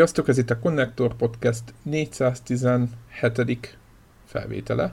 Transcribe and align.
Sziasztok, 0.00 0.28
ez 0.28 0.38
itt 0.38 0.50
a 0.50 0.58
Connector 0.58 1.16
Podcast 1.16 1.62
417. 1.82 3.76
felvétele. 4.26 4.92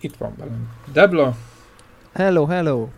Itt 0.00 0.16
van 0.16 0.34
velem 0.38 0.70
Debla. 0.92 1.36
Hello, 2.12 2.46
hello. 2.46 2.88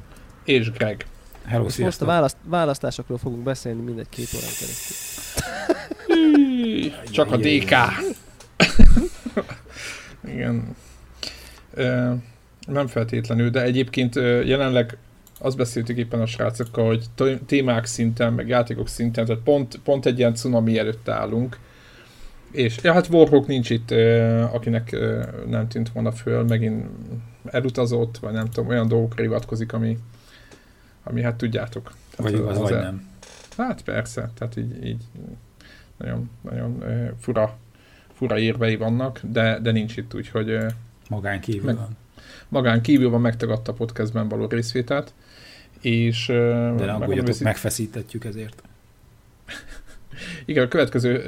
És 0.45 0.71
Greg. 0.71 1.07
Hello, 1.45 1.63
Most 1.63 1.79
most 1.79 2.03
a 2.03 2.05
választ, 2.05 2.37
választásokról 2.45 3.19
fogunk 3.19 3.43
beszélni 3.43 3.83
mindegy 3.83 4.09
két 4.09 4.29
órán 4.35 4.49
keresztül. 4.59 4.97
Csak 7.11 7.33
a 7.33 7.37
DK. 7.37 7.75
Igen. 10.25 10.77
Nem 12.67 12.87
feltétlenül, 12.87 13.51
de 13.51 13.63
egyébként 13.63 14.15
jelenleg 14.45 14.99
azt 15.39 15.57
beszéltük 15.57 15.97
éppen 15.97 16.21
a 16.21 16.27
srácokkal, 16.27 16.87
hogy 16.87 17.09
témák 17.47 17.85
szinten, 17.85 18.33
meg 18.33 18.49
játékok 18.49 18.89
szinten, 18.89 19.25
tehát 19.27 19.43
pont, 19.43 19.81
pont 19.85 20.07
egy 20.07 20.19
ilyen 20.19 20.35
cunami 20.35 20.79
előtt 20.79 21.09
állunk. 21.09 21.59
És 22.51 22.79
ja, 22.83 22.93
hát 22.93 23.09
Warhawk 23.09 23.47
nincs 23.47 23.71
itt, 23.71 23.91
akinek 24.53 24.97
nem 25.47 25.69
tűnt 25.69 25.93
volna 25.93 26.13
föl, 26.13 26.45
megint 26.45 26.87
elutazott, 27.45 28.19
vagy 28.19 28.33
nem 28.33 28.51
tudom, 28.51 28.69
olyan 28.69 28.89
dolgokra 28.89 29.23
hivatkozik, 29.23 29.73
ami, 29.73 29.99
ami 31.03 31.23
hát 31.23 31.37
tudjátok. 31.37 31.93
Tehát 32.17 32.33
vagy 32.33 32.41
igaz, 32.41 32.59
vagy 32.59 32.73
el... 32.73 32.83
nem. 32.83 33.09
Hát 33.57 33.83
persze, 33.83 34.31
tehát 34.39 34.57
így, 34.57 34.87
így 34.87 35.03
nagyon, 35.97 36.31
nagyon 36.41 36.83
fura, 37.21 37.59
fura 38.13 38.39
érvei 38.39 38.77
vannak, 38.77 39.21
de, 39.23 39.59
de 39.61 39.71
nincs 39.71 39.97
itt, 39.97 40.15
úgyhogy... 40.15 40.59
Magán 41.09 41.41
kívül 41.41 41.65
meg, 41.65 41.77
van. 41.77 41.97
Magán 42.49 42.83
kívül 42.83 43.11
van, 43.11 43.21
megtagadta 43.21 43.73
a 43.73 43.75
podcastben 43.75 44.29
való 44.29 44.47
részvételt 44.47 45.13
és... 45.81 46.27
De 46.27 46.85
ne 46.85 46.93
aggódjatok, 46.93 47.39
megfeszítetjük 47.39 48.25
ezért. 48.25 48.63
Igen, 50.45 50.65
a 50.65 50.69
következő 50.69 51.23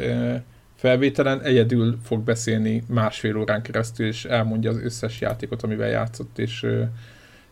felvételen 0.74 1.42
egyedül 1.42 1.98
fog 2.04 2.22
beszélni 2.22 2.82
másfél 2.86 3.36
órán 3.36 3.62
keresztül, 3.62 4.06
és 4.06 4.24
elmondja 4.24 4.70
az 4.70 4.76
összes 4.82 5.20
játékot, 5.20 5.62
amivel 5.62 5.88
játszott, 5.88 6.38
és, 6.38 6.66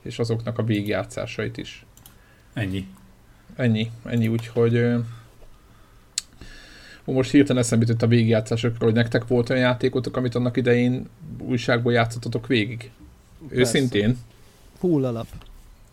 és 0.02 0.18
azoknak 0.18 0.58
a 0.58 0.64
végigjátszásait 0.64 1.56
is. 1.56 1.86
Ennyi. 2.52 2.86
Ennyi, 3.56 3.90
ennyi, 4.04 4.28
úgyhogy 4.28 4.96
most 7.04 7.30
hirtelen 7.30 7.62
eszembe 7.62 7.84
jutott 7.86 8.02
a 8.02 8.06
végigjátszásokról, 8.06 8.88
hogy 8.90 8.98
nektek 8.98 9.26
volt 9.26 9.50
olyan 9.50 9.62
játékotok, 9.62 10.16
amit 10.16 10.34
annak 10.34 10.56
idején 10.56 11.08
újságból 11.38 11.92
játszottatok 11.92 12.46
végig? 12.46 12.90
Persze. 13.48 13.60
Őszintén? 13.60 14.18
Full 14.78 15.04
alap. 15.04 15.26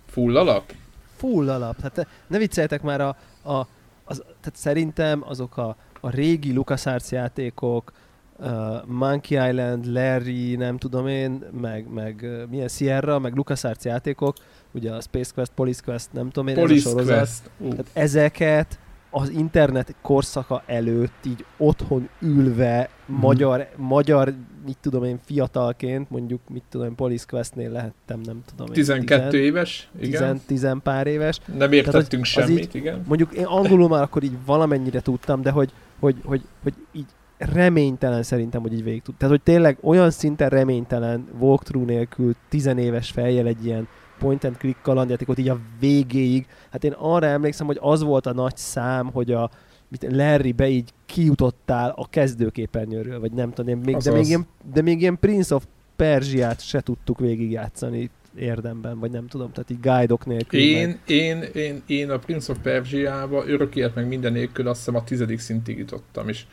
Full 0.06 0.38
alap? 0.38 0.74
Full 1.16 1.50
alap. 1.50 1.82
Hát 1.82 2.08
ne 2.28 2.38
vicceljetek 2.38 2.82
már 2.82 3.02
a, 3.02 3.16
a 3.52 3.68
az, 4.04 4.18
tehát 4.18 4.56
szerintem 4.56 5.24
azok 5.28 5.58
a, 5.58 5.76
a 6.00 6.10
régi 6.10 6.54
LucasArts 6.54 7.12
játékok, 7.12 7.92
uh, 8.40 8.86
Monkey 8.86 9.50
Island, 9.50 9.86
Larry, 9.86 10.56
nem 10.56 10.78
tudom 10.78 11.08
én, 11.08 11.44
meg, 11.62 11.88
meg 11.94 12.20
uh, 12.24 12.50
milyen 12.50 12.68
Sierra, 12.68 13.20
meg 13.20 13.36
LucasArts 13.36 13.84
játékok, 13.84 14.36
ugye 14.72 14.92
a 14.92 15.02
Space 15.02 15.32
Quest, 15.34 15.52
Police 15.56 15.82
Quest, 15.86 16.08
nem 16.12 16.30
tudom 16.30 16.48
én, 16.48 16.56
Police 16.56 16.74
ez 16.76 16.86
a 16.86 16.90
sorozat. 16.90 17.18
Quest. 17.18 17.50
Uh. 17.58 17.70
Tehát 17.70 17.90
ezeket 17.94 18.80
az 19.16 19.30
internet 19.30 19.96
korszaka 20.02 20.64
előtt 20.66 21.26
így 21.26 21.46
otthon 21.58 22.10
ülve, 22.20 22.90
mm. 23.12 23.16
magyar, 23.16 23.68
magyar, 23.76 24.34
mit 24.66 24.78
tudom 24.82 25.04
én, 25.04 25.20
fiatalként, 25.26 26.10
mondjuk, 26.10 26.42
mit 26.50 26.64
tudom 26.70 26.88
én, 26.88 26.96
Police 26.96 27.26
Questnél 27.30 27.72
lehettem, 27.72 28.20
nem 28.24 28.42
tudom 28.46 28.68
én. 28.68 28.74
12 28.74 29.30
tizen, 29.30 29.46
éves, 29.46 29.90
igen. 29.96 30.10
Tizen, 30.12 30.42
tizen 30.46 30.82
pár 30.84 31.08
éves. 31.08 31.40
Nem 31.58 31.72
értettünk 31.72 32.28
Tehát, 32.28 32.48
semmit, 32.48 32.64
így, 32.64 32.76
igen. 32.76 33.04
Mondjuk 33.08 33.34
én 33.34 33.46
angolul 33.46 33.88
már 33.88 34.02
akkor 34.02 34.24
így 34.24 34.38
valamennyire 34.46 35.00
tudtam, 35.00 35.42
de 35.42 35.52
hogy, 35.52 35.72
hogy, 36.00 36.16
hogy, 36.24 36.42
hogy 36.64 36.74
így 36.92 37.08
reménytelen 37.38 38.24
szerintem, 38.24 38.62
hogy 38.62 38.74
így 38.74 38.84
végig 38.84 39.02
tud. 39.02 39.16
Tehát, 39.16 39.36
hogy 39.36 39.44
tényleg 39.44 39.78
olyan 39.82 40.12
szinten 40.12 40.50
reménytelen 40.50 41.28
walkthrough 41.40 41.88
nélkül 41.88 42.36
tizenéves 42.50 43.12
fejjel 43.12 43.48
egy 43.48 43.66
ilyen 43.66 43.88
point 44.24 44.44
and 44.44 44.58
click 44.58 44.82
kalandjátékot 44.82 45.38
így 45.38 45.50
a 45.50 45.60
végéig. 45.80 46.46
Hát 46.72 46.84
én 46.84 46.92
arra 46.92 47.26
emlékszem, 47.26 47.66
hogy 47.66 47.78
az 47.82 48.04
volt 48.04 48.26
a 48.26 48.34
nagy 48.34 48.58
szám, 48.58 49.12
hogy 49.12 49.32
a 49.32 49.50
mit, 49.88 50.08
Larrybe 50.12 50.68
így 50.68 50.90
kijutottál 51.06 51.94
a 51.96 52.10
kezdőképernyőről, 52.10 53.20
vagy 53.20 53.32
nem 53.32 53.52
tudom, 53.52 53.80
még, 53.80 53.98
de, 53.98 54.12
még 54.12 54.26
ilyen, 54.26 54.48
de 54.74 54.82
még 54.82 55.02
ilyen 55.02 55.20
Prince 55.20 55.56
of 55.56 55.66
Persiát 55.96 56.62
se 56.62 56.82
tudtuk 56.82 57.20
végigjátszani 57.20 58.10
érdemben, 58.36 59.00
vagy 59.00 59.12
nem 59.12 59.28
tudom, 59.28 59.52
tehát 59.52 59.70
így 59.70 59.80
guide-ok 59.80 60.26
nélkül. 60.26 60.60
Én, 60.60 60.88
meg... 60.88 61.00
én, 61.06 61.44
én, 61.54 61.82
én 61.86 62.10
a 62.10 62.18
Prince 62.18 62.52
of 62.52 62.58
Persia-ba 62.62 63.44
örökért 63.48 63.96
meg 63.96 64.08
minden 64.08 64.32
nélkül 64.32 64.68
azt 64.68 64.78
hiszem 64.78 64.96
a 64.96 65.04
tizedik 65.04 65.40
szintig 65.40 65.78
jutottam, 65.78 66.30
és 66.30 66.46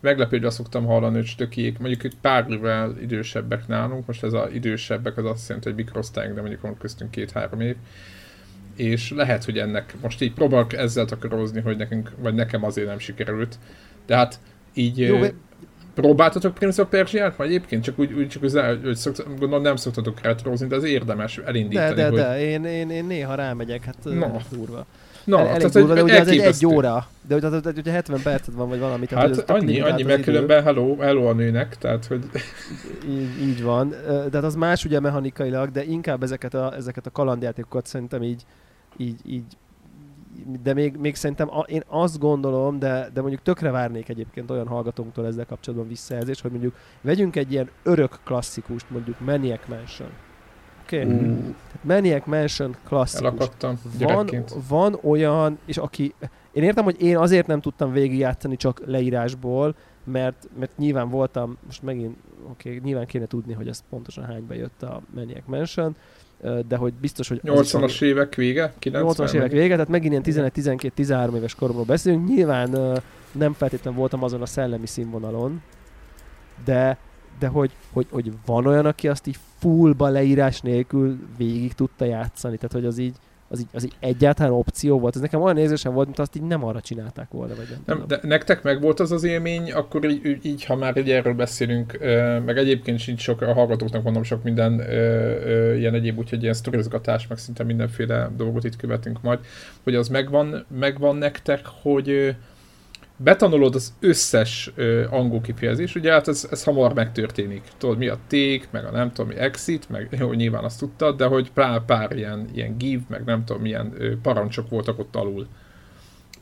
meglepődve 0.00 0.50
szoktam 0.50 0.84
hallani, 0.84 1.16
hogy 1.16 1.26
stökiék, 1.26 1.78
mondjuk 1.78 2.02
egy 2.04 2.16
pár 2.20 2.46
évvel 2.50 2.96
idősebbek 3.00 3.66
nálunk, 3.66 4.06
most 4.06 4.24
ez 4.24 4.32
az 4.32 4.52
idősebbek 4.52 5.16
az 5.16 5.24
azt 5.24 5.48
jelenti, 5.48 5.68
hogy 5.68 5.78
mikrosztályunk, 5.78 6.34
de 6.34 6.40
mondjuk 6.40 6.62
van 6.62 6.78
köztünk 6.78 7.10
két-három 7.10 7.60
év, 7.60 7.76
és 8.76 9.10
lehet, 9.10 9.44
hogy 9.44 9.58
ennek 9.58 9.94
most 10.02 10.22
így 10.22 10.32
próbálok 10.32 10.72
ezzel 10.72 11.04
takarózni, 11.04 11.60
hogy 11.60 11.76
nekünk, 11.76 12.10
vagy 12.18 12.34
nekem 12.34 12.64
azért 12.64 12.86
nem 12.86 12.98
sikerült, 12.98 13.58
de 14.06 14.16
hát 14.16 14.40
így 14.74 14.98
Jó, 14.98 15.22
ö, 15.22 15.28
próbáltatok 15.94 16.54
Prince 16.54 16.82
of 16.82 16.88
Persia-t, 16.88 17.36
vagy 17.36 17.46
egyébként 17.46 17.82
csak 17.82 17.98
úgy, 17.98 18.12
úgy 18.12 18.28
csak 18.28 18.42
hogy 18.82 18.96
szoktam, 18.96 19.26
gondolom 19.38 19.62
nem 19.62 19.76
szoktatok 19.76 20.20
retrózni, 20.20 20.66
de 20.66 20.76
az 20.76 20.84
érdemes 20.84 21.38
elindítani. 21.38 21.94
De, 21.94 22.02
de, 22.02 22.08
hogy... 22.08 22.18
de, 22.18 22.40
én, 22.40 22.64
én, 22.64 22.90
én 22.90 23.04
néha 23.04 23.34
rámegyek, 23.34 23.84
hát 23.84 23.96
no. 24.04 24.36
durva. 24.50 24.86
Na, 25.30 25.38
El, 25.38 25.46
elég 25.46 25.58
tehát, 25.58 25.72
durva, 25.72 25.94
de 25.94 26.02
ugye 26.02 26.20
az 26.20 26.28
egy, 26.28 26.38
egy 26.38 26.66
óra. 26.66 27.06
De 27.28 27.34
hogy, 27.34 27.42
tehát, 27.42 27.64
hogyha 27.64 27.92
70 27.92 28.22
percet 28.22 28.54
van, 28.54 28.68
vagy 28.68 28.78
valami. 28.78 29.06
Tehát, 29.06 29.36
hát 29.36 29.50
az 29.50 29.56
annyi, 29.56 29.80
annyi, 29.80 30.02
mert 30.02 30.22
különben 30.22 30.62
hello, 30.62 30.96
hello 30.96 31.28
a 31.28 31.32
nőnek, 31.32 31.76
tehát 31.76 32.06
hogy... 32.06 32.24
Így, 33.08 33.48
így 33.48 33.62
van. 33.62 33.88
De 34.06 34.30
hát 34.32 34.44
az 34.44 34.54
más 34.54 34.84
ugye 34.84 35.00
mechanikailag, 35.00 35.70
de 35.70 35.84
inkább 35.84 36.22
ezeket 36.22 36.54
a, 36.54 36.74
ezeket 36.76 37.06
a 37.06 37.10
kalandjátékokat 37.10 37.86
szerintem 37.86 38.22
így, 38.22 38.42
így, 38.96 39.20
így 39.26 39.44
de 40.62 40.74
még, 40.74 40.96
még 40.96 41.14
szerintem 41.14 41.50
a, 41.50 41.60
én 41.60 41.82
azt 41.86 42.18
gondolom, 42.18 42.78
de, 42.78 43.08
de 43.14 43.20
mondjuk 43.20 43.42
tökre 43.42 43.70
várnék 43.70 44.08
egyébként 44.08 44.50
olyan 44.50 44.66
hallgatónktól 44.66 45.26
ezzel 45.26 45.46
kapcsolatban 45.46 45.88
visszajelzés, 45.88 46.40
hogy 46.40 46.50
mondjuk 46.50 46.74
vegyünk 47.00 47.36
egy 47.36 47.52
ilyen 47.52 47.70
örök 47.82 48.18
klasszikust, 48.24 48.90
mondjuk 48.90 49.20
Maniac 49.20 49.68
Mansion 49.68 50.10
Oké? 50.90 51.04
Okay? 51.04 51.16
Mm. 51.16 51.54
Maniac 51.82 52.26
Mansion 52.26 52.76
klasszikus. 52.84 53.26
Elakadtam 53.26 53.80
van, 53.98 54.30
van 54.68 54.98
olyan, 55.02 55.58
és 55.64 55.76
aki... 55.76 56.14
Én 56.52 56.62
értem, 56.62 56.84
hogy 56.84 57.02
én 57.02 57.16
azért 57.16 57.46
nem 57.46 57.60
tudtam 57.60 57.92
végigjátszani 57.92 58.56
csak 58.56 58.82
leírásból, 58.86 59.74
mert, 60.04 60.48
mert 60.58 60.70
nyilván 60.78 61.08
voltam, 61.08 61.56
most 61.66 61.82
megint, 61.82 62.16
oké, 62.50 62.68
okay, 62.68 62.80
nyilván 62.84 63.06
kéne 63.06 63.26
tudni, 63.26 63.52
hogy 63.52 63.68
ez 63.68 63.82
pontosan 63.90 64.24
hányba 64.24 64.54
jött 64.54 64.82
a 64.82 65.00
Maniac 65.14 65.42
Mansion, 65.46 65.96
de 66.68 66.76
hogy 66.76 66.92
biztos, 66.92 67.28
hogy... 67.28 67.40
80-as 67.44 68.02
évek 68.02 68.34
vége? 68.34 68.72
80-as 68.80 69.34
évek 69.34 69.50
vége, 69.50 69.72
tehát 69.72 69.88
megint 69.88 70.26
ilyen 70.26 70.50
11-12-13 70.54 71.36
éves 71.36 71.54
koromról 71.54 71.84
beszélünk. 71.84 72.28
Nyilván 72.28 72.76
nem 73.32 73.52
feltétlenül 73.52 73.98
voltam 73.98 74.22
azon 74.22 74.42
a 74.42 74.46
szellemi 74.46 74.86
színvonalon, 74.86 75.62
de 76.64 76.98
de 77.40 77.46
hogy, 77.46 77.70
hogy, 77.92 78.06
hogy 78.10 78.32
van 78.46 78.66
olyan, 78.66 78.86
aki 78.86 79.08
azt 79.08 79.26
így 79.26 79.38
fullba 79.58 80.08
leírás 80.08 80.60
nélkül 80.60 81.18
végig 81.36 81.72
tudta 81.72 82.04
játszani, 82.04 82.56
tehát 82.56 82.72
hogy 82.72 82.84
az 82.84 82.98
így, 82.98 83.14
az 83.48 83.60
így, 83.60 83.66
az 83.72 83.84
így 83.84 83.96
egyáltalán 84.00 84.52
opció 84.52 84.98
volt. 84.98 85.14
Ez 85.14 85.20
nekem 85.20 85.42
olyan 85.42 85.56
érzésem 85.56 85.92
volt, 85.92 86.06
mint 86.06 86.18
azt 86.18 86.36
így 86.36 86.42
nem 86.42 86.64
arra 86.64 86.80
csinálták 86.80 87.30
volna. 87.30 87.54
Vagy 87.54 87.66
nem, 87.86 87.98
nem 87.98 88.06
de 88.06 88.18
nektek 88.22 88.62
meg 88.62 88.80
volt 88.80 89.00
az 89.00 89.12
az 89.12 89.24
élmény, 89.24 89.72
akkor 89.72 90.04
így, 90.10 90.38
így 90.42 90.64
ha 90.64 90.76
már 90.76 90.96
így 90.96 91.10
erről 91.10 91.34
beszélünk, 91.34 91.98
meg 92.44 92.58
egyébként 92.58 92.98
sincs 92.98 93.20
sok, 93.20 93.40
a 93.40 93.52
hallgatóknak 93.52 94.02
mondom 94.02 94.22
sok 94.22 94.42
minden 94.42 94.80
ilyen 95.76 95.94
egyéb, 95.94 96.18
úgyhogy 96.18 96.42
ilyen 96.42 96.54
sztorizgatás, 96.54 97.26
meg 97.26 97.38
szinte 97.38 97.64
mindenféle 97.64 98.30
dolgot 98.36 98.64
itt 98.64 98.76
követünk 98.76 99.22
majd, 99.22 99.38
hogy 99.82 99.94
az 99.94 100.08
megvan, 100.08 100.64
megvan 100.78 101.16
nektek, 101.16 101.60
hogy 101.82 102.36
betanulod 103.22 103.74
az 103.74 103.94
összes 104.00 104.72
ö, 104.74 105.06
angol 105.10 105.40
kifejezés, 105.40 105.94
ugye 105.94 106.12
hát 106.12 106.28
ez, 106.28 106.48
ez 106.50 106.64
hamar 106.64 106.94
megtörténik. 106.94 107.62
Tudod 107.78 107.98
mi 107.98 108.08
a 108.08 108.18
take, 108.28 108.64
meg 108.70 108.84
a 108.84 108.90
nem 108.90 109.12
tudom 109.12 109.30
mi 109.30 109.36
exit, 109.36 109.88
meg 109.88 110.08
jó, 110.20 110.32
nyilván 110.32 110.64
azt 110.64 110.78
tudtad, 110.78 111.16
de 111.16 111.24
hogy 111.24 111.52
pár, 111.52 111.84
pár 111.84 112.16
ilyen, 112.16 112.48
ilyen 112.54 112.78
give, 112.78 113.02
meg 113.08 113.24
nem 113.24 113.44
tudom 113.44 113.62
milyen 113.62 113.94
ö, 113.98 114.16
parancsok 114.22 114.68
voltak 114.68 114.98
ott 114.98 115.16
alul. 115.16 115.46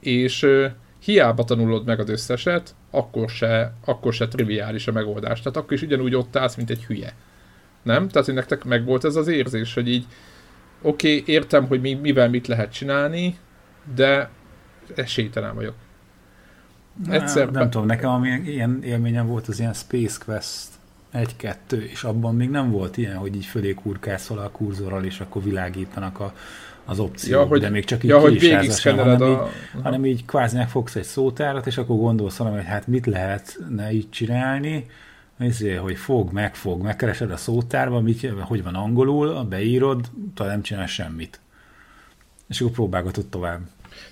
És 0.00 0.42
ö, 0.42 0.66
hiába 1.02 1.44
tanulod 1.44 1.84
meg 1.84 2.00
az 2.00 2.08
összeset, 2.08 2.74
akkor 2.90 3.28
se, 3.30 3.74
akkor 3.84 4.12
se 4.12 4.28
triviális 4.28 4.88
a 4.88 4.92
megoldás. 4.92 5.38
Tehát 5.40 5.56
akkor 5.56 5.72
is 5.72 5.82
ugyanúgy 5.82 6.14
ott 6.14 6.36
állsz, 6.36 6.54
mint 6.54 6.70
egy 6.70 6.84
hülye. 6.84 7.14
Nem? 7.82 8.08
Tehát, 8.08 8.26
hogy 8.26 8.36
nektek 8.36 8.64
meg 8.64 8.84
volt 8.84 9.04
ez 9.04 9.16
az 9.16 9.28
érzés, 9.28 9.74
hogy 9.74 9.88
így 9.88 10.06
oké, 10.82 11.18
okay, 11.18 11.34
értem, 11.34 11.66
hogy 11.66 11.80
mi, 11.80 11.94
mivel 11.94 12.28
mit 12.28 12.46
lehet 12.46 12.72
csinálni, 12.72 13.38
de 13.94 14.30
esélytelen 14.94 15.54
vagyok. 15.54 15.74
Egyszer 17.08 17.44
nem, 17.44 17.52
nem 17.52 17.70
tudom, 17.70 17.86
nekem 17.86 18.10
ami 18.10 18.28
ilyen 18.28 18.82
élményem 18.82 19.26
volt 19.26 19.48
az 19.48 19.58
ilyen 19.58 19.72
Space 19.72 20.18
Quest 20.24 20.68
1-2, 21.14 21.54
és 21.70 22.04
abban 22.04 22.36
még 22.36 22.50
nem 22.50 22.70
volt 22.70 22.96
ilyen, 22.96 23.16
hogy 23.16 23.36
így 23.36 23.44
fölé 23.44 23.74
kurkászol 23.74 24.38
a 24.38 24.50
kurzorral, 24.50 25.04
és 25.04 25.20
akkor 25.20 25.42
világítanak 25.42 26.20
a, 26.20 26.34
az 26.84 26.98
opció, 26.98 27.38
ja, 27.38 27.46
hogy, 27.46 27.60
de 27.60 27.68
még 27.68 27.84
csak 27.84 28.04
így 28.04 28.10
ja, 28.10 28.18
hogy 28.18 28.40
végig 28.40 28.72
sem, 28.72 28.96
hanem, 28.96 29.22
a... 29.22 29.28
így, 29.28 29.38
hanem 29.82 30.04
így 30.04 30.24
kvázi 30.24 30.56
megfogsz 30.56 30.94
egy 30.94 31.04
szótárat, 31.04 31.66
és 31.66 31.78
akkor 31.78 31.96
gondolsz 31.96 32.36
valami, 32.36 32.56
hogy 32.56 32.66
hát 32.66 32.86
mit 32.86 33.06
lehetne 33.06 33.92
így 33.92 34.10
csinálni, 34.10 34.86
ezért, 35.38 35.80
hogy 35.80 35.96
fog, 35.96 36.32
megfog, 36.32 36.82
megkeresed 36.82 37.30
a 37.30 37.36
szótárba, 37.36 38.00
mit, 38.00 38.32
hogy 38.40 38.62
van 38.62 38.74
angolul, 38.74 39.44
beírod, 39.44 40.10
talán 40.34 40.52
nem 40.52 40.62
csinál 40.62 40.86
semmit. 40.86 41.40
És 42.48 42.60
akkor 42.60 42.72
próbálgatod 42.72 43.26
tovább. 43.26 43.60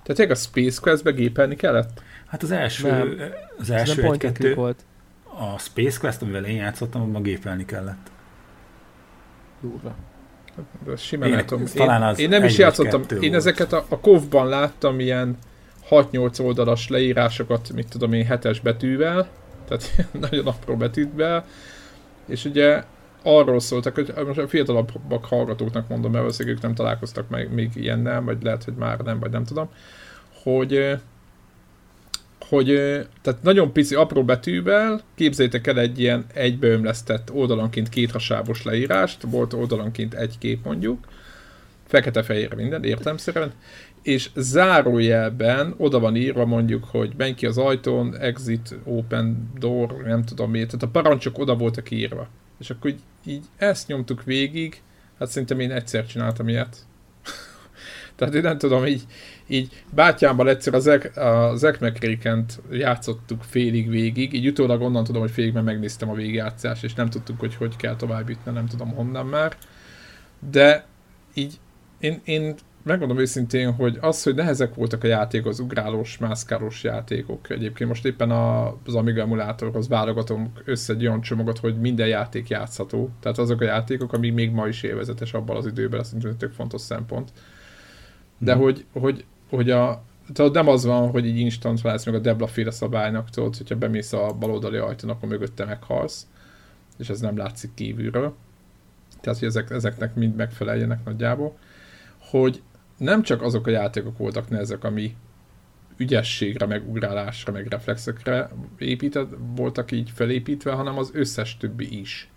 Tehát 0.02 0.30
a 0.30 0.34
Space 0.34 0.80
Quest-be 0.80 1.10
gépelni 1.10 1.56
kellett? 1.56 2.02
Hát 2.36 2.44
az 2.44 2.50
első, 2.50 2.88
nem. 2.88 3.32
az 3.58 3.70
első 3.70 4.02
egy-kettő, 4.02 4.54
volt. 4.54 4.84
a 5.24 5.58
Space 5.58 5.98
Quest, 6.00 6.22
amivel 6.22 6.44
én 6.44 6.56
játszottam, 6.56 7.02
abban 7.02 7.22
gépelni 7.22 7.64
kellett. 7.64 8.10
Durva. 9.60 9.94
De 10.84 10.96
simán 10.96 11.28
én, 11.28 11.46
tudom. 11.46 11.64
Talán 11.74 12.02
az 12.02 12.18
én, 12.18 12.24
én 12.24 12.30
nem 12.30 12.44
is 12.44 12.58
játszottam. 12.58 13.00
Én 13.10 13.18
volt. 13.18 13.34
ezeket 13.34 13.72
a, 13.72 13.84
a 13.88 14.00
KOV-ban 14.00 14.48
láttam 14.48 15.00
ilyen 15.00 15.36
6-8 15.90 16.44
oldalas 16.44 16.88
leírásokat, 16.88 17.72
mit 17.72 17.88
tudom 17.88 18.12
én, 18.12 18.24
hetes 18.24 18.60
betűvel, 18.60 19.28
tehát 19.68 20.06
nagyon 20.30 20.46
apró 20.46 20.76
betűvel, 20.76 21.44
és 22.26 22.44
ugye 22.44 22.82
arról 23.22 23.60
szóltak, 23.60 23.94
hogy 23.94 24.12
most 24.26 24.38
a 24.38 24.48
fiatalabbak 24.48 25.24
hallgatóknak 25.24 25.88
mondom, 25.88 26.10
mert 26.10 26.22
valószínűleg 26.22 26.56
ők 26.56 26.62
nem 26.62 26.74
találkoztak 26.74 27.28
meg 27.28 27.52
még 27.52 27.70
ilyennel, 27.74 28.22
vagy 28.22 28.42
lehet, 28.42 28.64
hogy 28.64 28.74
már 28.74 28.98
nem, 28.98 29.18
vagy 29.18 29.30
nem 29.30 29.44
tudom, 29.44 29.68
hogy 30.42 30.98
hogy 32.48 32.66
tehát 33.22 33.42
nagyon 33.42 33.72
pici 33.72 33.94
apró 33.94 34.24
betűvel 34.24 35.00
képzeljétek 35.14 35.66
el 35.66 35.78
egy 35.78 36.00
ilyen 36.00 36.26
egybeömlesztett 36.34 37.32
oldalanként 37.32 37.88
kéthasávos 37.88 38.62
leírást, 38.62 39.22
volt 39.22 39.52
oldalanként 39.52 40.14
egy 40.14 40.38
kép 40.38 40.64
mondjuk, 40.64 41.06
fekete-fehér 41.86 42.54
minden, 42.54 42.84
értelmszerűen, 42.84 43.52
és 44.02 44.30
zárójelben 44.34 45.74
oda 45.76 45.98
van 45.98 46.16
írva 46.16 46.44
mondjuk, 46.44 46.84
hogy 46.84 47.12
menj 47.16 47.34
ki 47.34 47.46
az 47.46 47.58
ajtón, 47.58 48.16
exit, 48.18 48.78
open 48.84 49.50
door, 49.58 50.02
nem 50.04 50.24
tudom 50.24 50.50
miért, 50.50 50.70
tehát 50.70 50.82
a 50.84 51.00
parancsok 51.00 51.38
oda 51.38 51.56
voltak 51.56 51.90
írva. 51.90 52.28
És 52.58 52.70
akkor 52.70 52.90
így, 52.90 53.00
így 53.24 53.44
ezt 53.56 53.88
nyomtuk 53.88 54.24
végig, 54.24 54.82
hát 55.18 55.28
szerintem 55.28 55.60
én 55.60 55.70
egyszer 55.70 56.06
csináltam 56.06 56.48
ilyet. 56.48 56.76
Tehát 58.16 58.34
én 58.34 58.42
nem 58.42 58.58
tudom, 58.58 58.86
így, 58.86 59.02
így 59.46 59.84
bátyámban 59.94 60.48
egyszer 60.48 60.74
az, 60.74 60.86
az 61.14 61.64
Ekmekrékent 61.64 62.60
játszottuk 62.70 63.42
félig 63.42 63.88
végig, 63.88 64.32
így 64.32 64.46
utólag 64.46 64.80
onnan 64.80 65.04
tudom, 65.04 65.20
hogy 65.20 65.30
félig, 65.30 65.52
mert 65.52 65.64
megnéztem 65.64 66.08
a 66.08 66.14
végigjátszást, 66.14 66.84
és 66.84 66.94
nem 66.94 67.10
tudtuk, 67.10 67.40
hogy 67.40 67.54
hogy 67.54 67.76
kell 67.76 67.96
tovább 67.96 68.28
jutni, 68.28 68.52
nem 68.52 68.66
tudom 68.66 68.94
honnan 68.94 69.26
már. 69.26 69.56
De 70.50 70.86
így 71.34 71.58
én, 72.00 72.20
én 72.24 72.54
megmondom 72.82 73.18
őszintén, 73.18 73.72
hogy 73.72 73.98
az, 74.00 74.22
hogy 74.22 74.34
nehezek 74.34 74.74
voltak 74.74 75.04
a 75.04 75.06
játék, 75.06 75.46
az 75.46 75.60
ugrálós, 75.60 76.18
mászkálós 76.18 76.82
játékok. 76.82 77.50
Egyébként 77.50 77.88
most 77.88 78.04
éppen 78.04 78.30
az 78.30 78.94
Amiga 78.94 79.20
emulátorhoz 79.20 79.88
válogatom 79.88 80.52
össze 80.64 80.92
egy 80.92 81.06
olyan 81.06 81.20
csomagot, 81.20 81.58
hogy 81.58 81.80
minden 81.80 82.06
játék 82.06 82.48
játszható. 82.48 83.10
Tehát 83.20 83.38
azok 83.38 83.60
a 83.60 83.64
játékok, 83.64 84.12
ami 84.12 84.30
még 84.30 84.50
ma 84.50 84.66
is 84.66 84.82
élvezetes 84.82 85.32
abban 85.32 85.56
az 85.56 85.66
időben, 85.66 86.04
egy 86.12 86.36
tök 86.36 86.52
fontos 86.52 86.80
szempont. 86.80 87.32
De 88.38 88.52
hmm. 88.52 88.62
hogy, 88.62 88.84
hogy 88.92 89.24
hogy 89.50 89.70
a, 89.70 90.02
tehát 90.32 90.52
nem 90.52 90.68
az 90.68 90.84
van, 90.84 91.10
hogy 91.10 91.26
így 91.26 91.38
instant 91.38 91.80
válsz 91.80 92.04
meg 92.04 92.14
a 92.14 92.18
Debla 92.18 92.46
féle 92.46 92.70
szabálynak, 92.70 93.30
tudod, 93.30 93.56
hogyha 93.56 93.76
bemész 93.76 94.12
a 94.12 94.32
baloldali 94.38 94.76
ajtón, 94.76 95.10
akkor 95.10 95.28
mögötte 95.28 95.64
meghalsz, 95.64 96.26
és 96.98 97.08
ez 97.08 97.20
nem 97.20 97.36
látszik 97.36 97.74
kívülről. 97.74 98.34
Tehát, 99.20 99.38
hogy 99.38 99.48
ezek, 99.48 99.70
ezeknek 99.70 100.14
mind 100.14 100.36
megfeleljenek 100.36 101.04
nagyjából. 101.04 101.56
Hogy 102.18 102.62
nem 102.96 103.22
csak 103.22 103.42
azok 103.42 103.66
a 103.66 103.70
játékok 103.70 104.18
voltak 104.18 104.48
nehezek, 104.48 104.84
ami 104.84 105.16
ügyességre, 105.96 106.66
meg 106.66 106.88
ugrálásra, 106.88 107.52
meg 107.52 107.66
reflexekre 107.66 108.50
épített, 108.78 109.36
voltak 109.56 109.92
így 109.92 110.10
felépítve, 110.14 110.72
hanem 110.72 110.98
az 110.98 111.10
összes 111.12 111.56
többi 111.56 111.98
is. 112.00 112.30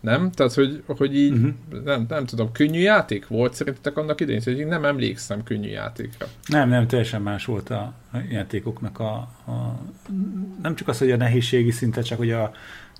Nem? 0.00 0.30
Tehát, 0.30 0.52
hogy, 0.52 0.82
hogy 0.86 1.16
így, 1.16 1.32
uh-huh. 1.32 1.84
nem, 1.84 2.06
nem 2.08 2.26
tudom, 2.26 2.52
könnyű 2.52 2.80
játék 2.80 3.26
volt 3.26 3.54
szerintetek 3.54 3.96
annak 3.96 4.20
idején? 4.20 4.40
hogy 4.44 4.58
én 4.58 4.66
nem 4.66 4.84
emlékszem 4.84 5.42
könnyű 5.42 5.68
játékra. 5.68 6.26
Nem, 6.46 6.68
nem, 6.68 6.86
teljesen 6.86 7.22
más 7.22 7.44
volt 7.44 7.70
a, 7.70 7.94
játékoknak 8.30 8.98
a, 8.98 9.14
a, 9.46 9.80
nem 10.62 10.74
csak 10.74 10.88
az, 10.88 10.98
hogy 10.98 11.10
a 11.10 11.16
nehézségi 11.16 11.70
szinte, 11.70 12.02
csak 12.02 12.18
hogy 12.18 12.30
a, 12.30 12.52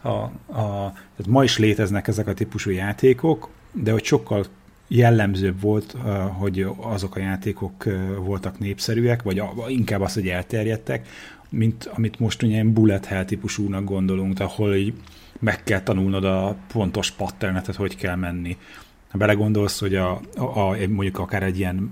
a, 0.03 0.09
a 0.09 0.93
tehát 0.93 1.27
ma 1.27 1.45
is 1.45 1.59
léteznek 1.59 2.09
ezek 2.09 2.27
a 2.27 2.35
típusú 2.35 2.71
játékok, 2.71 3.49
de 3.73 3.93
hogy 3.93 4.05
sokkal 4.05 4.45
jellemzőbb 4.89 5.61
volt, 5.61 5.97
hogy 6.39 6.67
azok 6.77 7.17
a 7.17 7.21
játékok 7.21 7.85
voltak 8.19 8.59
népszerűek, 8.59 9.23
vagy 9.23 9.43
inkább 9.69 10.00
az, 10.00 10.15
hogy 10.15 10.29
elterjedtek, 10.29 11.09
mint 11.50 11.91
amit 11.95 12.19
most 12.19 12.43
ugye 12.43 12.65
bullet 12.65 13.05
hell 13.05 13.25
típusúnak 13.25 13.85
gondolunk, 13.85 14.41
ahol 14.41 14.75
így 14.75 14.95
meg 15.38 15.62
kell 15.62 15.81
tanulnod 15.81 16.25
a 16.25 16.56
pontos 16.73 17.11
patternetet, 17.11 17.75
hogy 17.75 17.96
kell 17.96 18.17
menni. 18.17 18.56
Ha 19.08 19.19
belegondolsz, 19.19 19.81
hogy 19.81 19.94
a, 19.94 20.20
a, 20.37 20.43
a, 20.43 20.76
mondjuk 20.88 21.19
akár 21.19 21.43
egy 21.43 21.58
ilyen 21.58 21.90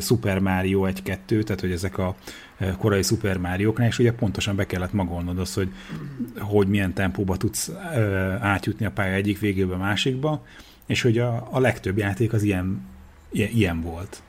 Super 0.00 0.38
Mario 0.38 0.86
1-2, 0.86 1.42
tehát 1.42 1.60
hogy 1.60 1.72
ezek 1.72 1.98
a 1.98 2.14
e, 2.56 2.70
korai 2.78 3.02
Super 3.02 3.38
Mario-knál, 3.38 3.88
és 3.88 3.98
ugye 3.98 4.12
pontosan 4.12 4.56
be 4.56 4.66
kellett 4.66 4.92
magolnod 4.92 5.38
azt, 5.38 5.54
hogy, 5.54 5.72
hogy 6.38 6.68
milyen 6.68 6.94
tempóba 6.94 7.36
tudsz 7.36 7.68
e, 7.68 8.00
átjutni 8.40 8.86
a 8.86 8.90
pálya 8.90 9.14
egyik 9.14 9.38
végébe 9.38 9.74
a 9.74 9.78
másikba, 9.78 10.44
és 10.86 11.02
hogy 11.02 11.18
a, 11.18 11.48
a 11.50 11.60
legtöbb 11.60 11.98
játék 11.98 12.32
az 12.32 12.42
ilyen, 12.42 12.80
ilyen, 13.30 13.50
ilyen 13.50 13.80
volt. 13.80 14.22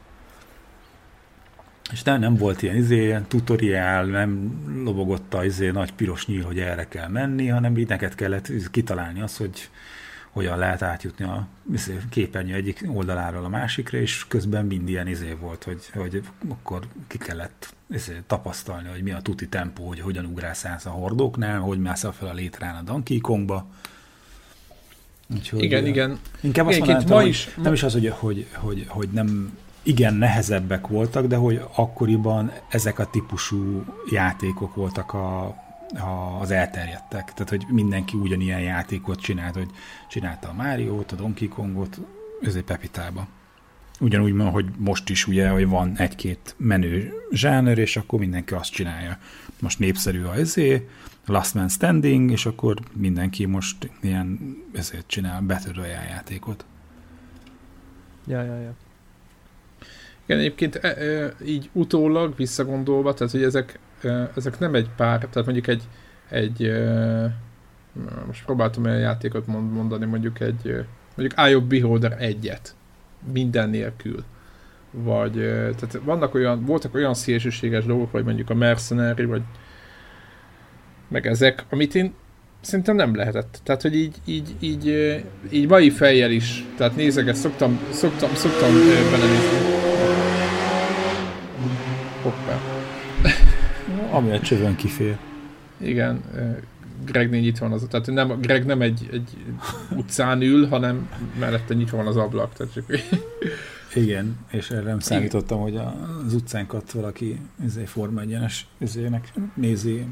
És 1.92 2.04
nem, 2.04 2.20
nem 2.20 2.36
volt 2.36 2.62
ilyen 2.62 2.76
izé, 2.76 3.20
tutoriál, 3.28 4.06
nem 4.06 4.52
lobogott 4.84 5.34
a 5.34 5.46
izé, 5.46 5.70
nagy 5.70 5.94
piros 5.94 6.26
nyíl, 6.26 6.44
hogy 6.44 6.60
erre 6.60 6.88
kell 6.88 7.08
menni, 7.08 7.48
hanem 7.48 7.78
így 7.78 7.88
neked 7.88 8.16
kellett 8.16 8.52
kitalálni 8.72 9.22
azt, 9.22 9.38
hogy 9.38 9.70
hogyan 10.30 10.58
lehet 10.58 10.82
átjutni 10.82 11.26
a 11.26 11.48
izé, 11.74 11.98
képernyő 12.10 12.54
egyik 12.54 12.86
oldaláról 12.88 13.46
a 13.46 13.50
másikra, 13.50 13.98
és 13.98 14.26
közben 14.28 14.66
mind 14.66 14.90
ilyen 14.90 15.08
izé 15.08 15.36
volt, 15.40 15.64
hogy, 15.64 15.90
hogy 15.94 16.22
akkor 16.50 16.80
ki 17.08 17.18
kellett 17.18 17.74
izé, 17.94 18.22
tapasztalni, 18.28 18.90
hogy 18.90 19.04
mi 19.04 19.12
a 19.12 19.22
tuti 19.22 19.48
tempó, 19.48 19.88
hogy 19.88 20.00
hogyan 20.00 20.26
ugrálsz 20.26 20.66
a 20.86 20.90
hordóknál, 20.90 21.60
hogy 21.60 21.80
mászol 21.80 22.12
fel 22.12 22.28
a 22.28 22.34
létrán 22.34 22.76
a 22.76 22.82
Donkey 22.82 23.20
Kongba. 23.20 23.68
Úgyhogy, 25.36 25.64
igen, 25.64 25.86
igen. 25.86 26.20
Inkább 26.42 26.68
azt 26.68 26.78
mondanám, 26.78 27.08
ma 27.08 27.24
is, 27.24 27.50
nem 27.64 27.74
is 27.74 27.84
az, 27.84 27.94
hogy, 27.94 28.10
hogy, 28.10 28.48
hogy, 28.54 28.86
hogy 28.88 29.10
nem 29.12 29.58
igen 29.84 30.14
nehezebbek 30.14 30.88
voltak, 30.88 31.26
de 31.26 31.36
hogy 31.36 31.62
akkoriban 31.76 32.52
ezek 32.70 33.00
a 33.00 33.10
típusú 33.10 33.84
játékok 34.12 34.76
voltak 34.76 35.14
a, 35.14 35.46
a, 35.94 36.38
az 36.40 36.52
elterjedtek. 36.52 37.34
Tehát, 37.34 37.50
hogy 37.50 37.66
mindenki 37.70 38.18
ugyanilyen 38.18 38.60
játékot 38.60 39.20
csinált, 39.20 39.56
hogy 39.56 39.70
csinálta 40.10 40.50
a 40.50 40.54
Máriót, 40.54 41.12
a 41.12 41.16
Donkey 41.16 41.48
Kongot, 41.48 42.00
ezért 42.42 42.66
Pepitába. 42.66 43.28
Ugyanúgy, 44.00 44.52
hogy 44.52 44.66
most 44.78 45.10
is 45.10 45.28
ugye, 45.28 45.50
hogy 45.50 45.68
van 45.68 45.98
egy-két 45.98 46.56
menő 46.58 47.14
zsáner, 47.32 47.78
és 47.78 47.98
akkor 47.98 48.20
mindenki 48.20 48.54
azt 48.54 48.72
csinálja. 48.72 49.18
Most 49.60 49.80
népszerű 49.80 50.24
a 50.24 50.36
ezé, 50.36 50.88
Last 51.26 51.54
Man 51.54 51.70
Standing, 51.70 52.32
és 52.32 52.46
akkor 52.46 52.78
mindenki 52.94 53.46
most 53.46 53.90
ilyen 54.02 54.58
ezért 54.74 55.08
csinál 55.08 55.42
Battle 55.42 55.74
Royale 55.74 56.08
játékot. 56.10 56.66
Ja, 58.28 58.44
ja, 58.44 58.60
ja. 58.60 58.74
Igen, 60.30 60.42
egyébként 60.42 60.76
e, 60.76 60.88
e, 60.88 61.34
így 61.46 61.70
utólag 61.74 62.36
visszagondolva, 62.36 63.14
tehát 63.14 63.32
hogy 63.32 63.44
ezek, 63.44 63.80
e, 64.02 64.32
ezek 64.36 64.60
nem 64.60 64.76
egy 64.76 64.90
pár, 64.96 65.18
tehát 65.18 65.46
mondjuk 65.46 65.68
egy, 65.68 65.84
egy 66.30 66.64
e, 66.64 67.36
most 68.28 68.46
próbáltam 68.46 68.84
olyan 68.84 69.00
játékot 69.00 69.48
mondani, 69.48 70.06
mondjuk 70.06 70.40
egy 70.40 70.86
mondjuk 71.16 71.40
Eye 71.40 71.58
of 71.58 71.64
Beholder 71.64 72.16
egyet, 72.20 72.76
minden 73.34 73.70
nélkül. 73.70 74.24
Vagy, 74.92 75.38
e, 75.38 75.54
tehát 75.54 76.00
vannak 76.04 76.34
olyan, 76.34 76.66
voltak 76.66 76.94
olyan 76.94 77.14
szélsőséges 77.14 77.86
dolgok, 77.86 78.12
vagy 78.12 78.24
mondjuk 78.24 78.50
a 78.50 78.56
Mercenary, 78.56 79.26
vagy 79.26 79.42
meg 81.08 81.28
ezek, 81.28 81.66
amit 81.70 81.96
én 81.96 82.14
szerintem 82.62 82.96
nem 82.96 83.16
lehetett. 83.16 83.60
Tehát, 83.64 83.82
hogy 83.82 83.96
így, 83.96 84.16
így, 84.26 84.56
így, 84.60 84.90
e, 84.90 85.24
így 85.50 85.68
mai 85.68 85.90
fejjel 85.90 86.32
is, 86.32 86.66
tehát 86.78 86.96
nézeget, 86.96 87.36
szoktam, 87.36 87.80
szoktam, 87.92 88.34
szoktam 88.34 88.74
belenézni 89.12 89.79
Hoppá. 92.22 92.60
Ami 94.18 94.32
a 94.32 94.40
csövön 94.40 94.76
kifér. 94.76 95.18
Igen, 95.78 96.22
Gregnél 97.06 97.42
nyitva 97.42 97.68
van 97.68 97.78
az, 97.78 97.88
tehát 97.90 98.08
nem, 98.08 98.42
Greg 98.42 98.66
nem 98.66 98.82
egy, 98.82 99.10
egy 99.12 99.38
utcán 99.96 100.42
ül, 100.42 100.68
hanem 100.68 101.10
mellette 101.40 101.74
nyitva 101.74 101.98
van 101.98 102.08
az 102.08 102.18
ablak. 102.18 102.54
Tehát 102.54 102.74
csak... 102.74 102.86
Igen, 103.94 104.38
és 104.52 104.70
erre 104.70 104.90
nem 104.90 105.00
számítottam, 105.00 105.60
hogy 105.60 105.76
az 106.26 106.34
utcánkat 106.34 106.92
valaki 106.92 107.40
ezért 107.66 107.90
Forma 107.90 108.22
egyenes 108.22 108.68
ezének 108.80 109.34
nézi 109.54 110.06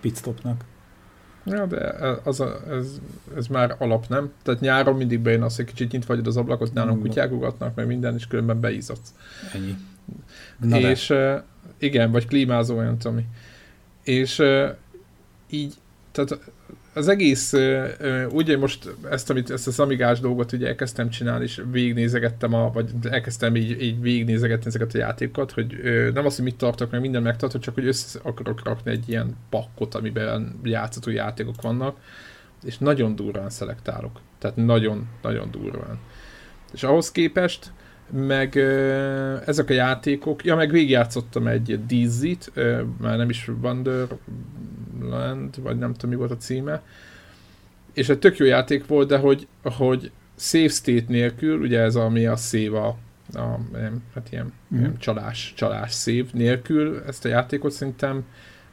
pitstopnak. 0.00 0.64
Ja, 1.44 1.66
de 1.66 1.94
az 2.24 2.40
a, 2.40 2.60
ez, 2.70 3.00
ez 3.36 3.46
már 3.46 3.76
alap, 3.78 4.08
nem? 4.08 4.32
Tehát 4.42 4.60
nyáron 4.60 4.96
mindig 4.96 5.20
bejön 5.20 5.42
az, 5.42 5.56
hogy 5.56 5.64
kicsit 5.64 5.92
nyitva 5.92 6.14
vagy 6.14 6.26
az 6.26 6.36
ablakot, 6.36 6.72
nálunk 6.72 6.98
mm. 6.98 7.02
kutyák 7.02 7.32
ugatnak, 7.32 7.74
meg 7.74 7.86
minden, 7.86 8.14
és 8.14 8.26
különben 8.26 8.60
beízadsz. 8.60 9.14
Ennyi. 9.54 9.76
Na 10.60 10.78
és 10.78 11.06
de. 11.06 11.44
Igen, 11.78 12.10
vagy 12.10 12.26
klímázó 12.26 12.76
olyan, 12.76 12.98
Tomi. 12.98 13.24
És 14.02 14.42
így, 15.50 15.74
tehát 16.12 16.38
az 16.94 17.08
egész, 17.08 17.52
ugye 18.30 18.56
most 18.56 18.94
ezt, 19.10 19.30
amit, 19.30 19.50
ezt 19.50 19.66
a 19.66 19.70
szamigás 19.70 20.20
dolgot 20.20 20.52
ugye 20.52 20.66
elkezdtem 20.66 21.10
csinálni, 21.10 21.44
és 21.44 21.62
végignézegettem, 21.70 22.54
a, 22.54 22.70
vagy 22.72 22.90
elkezdtem 23.10 23.56
így, 23.56 23.82
így 23.82 24.00
végignézegetni 24.00 24.66
ezeket 24.66 24.94
a 24.94 24.98
játékokat, 24.98 25.52
hogy 25.52 25.80
nem 26.14 26.26
az, 26.26 26.36
hogy 26.36 26.44
mit 26.44 26.56
tartok, 26.56 26.90
meg 26.90 27.00
minden 27.00 27.22
megtartok, 27.22 27.60
csak 27.60 27.74
hogy 27.74 27.86
össze 27.86 28.18
akarok 28.22 28.64
rakni 28.64 28.90
egy 28.90 29.08
ilyen 29.08 29.36
pakkot, 29.50 29.94
amiben 29.94 30.60
játszható 30.64 31.10
játékok 31.10 31.62
vannak, 31.62 31.96
és 32.62 32.78
nagyon 32.78 33.16
durván 33.16 33.50
szelektálok. 33.50 34.20
Tehát 34.38 34.56
nagyon-nagyon 34.56 35.50
durván. 35.50 35.98
És 36.72 36.82
ahhoz 36.82 37.10
képest, 37.10 37.72
meg 38.12 38.56
ezek 39.46 39.70
a 39.70 39.72
játékok, 39.72 40.44
ja, 40.44 40.56
meg 40.56 40.70
végigjátszottam 40.70 41.46
egy 41.46 41.86
Dizzy-t, 41.86 42.52
már 43.00 43.16
nem 43.16 43.30
is 43.30 43.48
Wonderland, 43.62 45.62
vagy 45.62 45.78
nem 45.78 45.92
tudom 45.92 46.10
mi 46.10 46.16
volt 46.16 46.30
a 46.30 46.36
címe, 46.36 46.82
és 47.92 48.08
egy 48.08 48.18
tök 48.18 48.36
jó 48.36 48.46
játék 48.46 48.86
volt, 48.86 49.08
de 49.08 49.18
hogy, 49.18 49.46
hogy 49.62 50.10
save 50.36 50.68
state 50.68 51.04
nélkül, 51.08 51.60
ugye 51.60 51.80
ez 51.80 51.96
ami 51.96 52.26
a 52.26 52.36
save 52.36 52.80
a, 52.80 52.96
a 53.32 53.58
hát 54.14 54.28
ilyen, 54.30 54.52
mm. 54.74 54.78
ilyen 54.78 54.98
csalás, 54.98 55.52
csalás 55.56 55.92
save 55.92 56.26
nélkül, 56.32 57.02
ezt 57.06 57.24
a 57.24 57.28
játékot 57.28 57.72
szerintem 57.72 58.24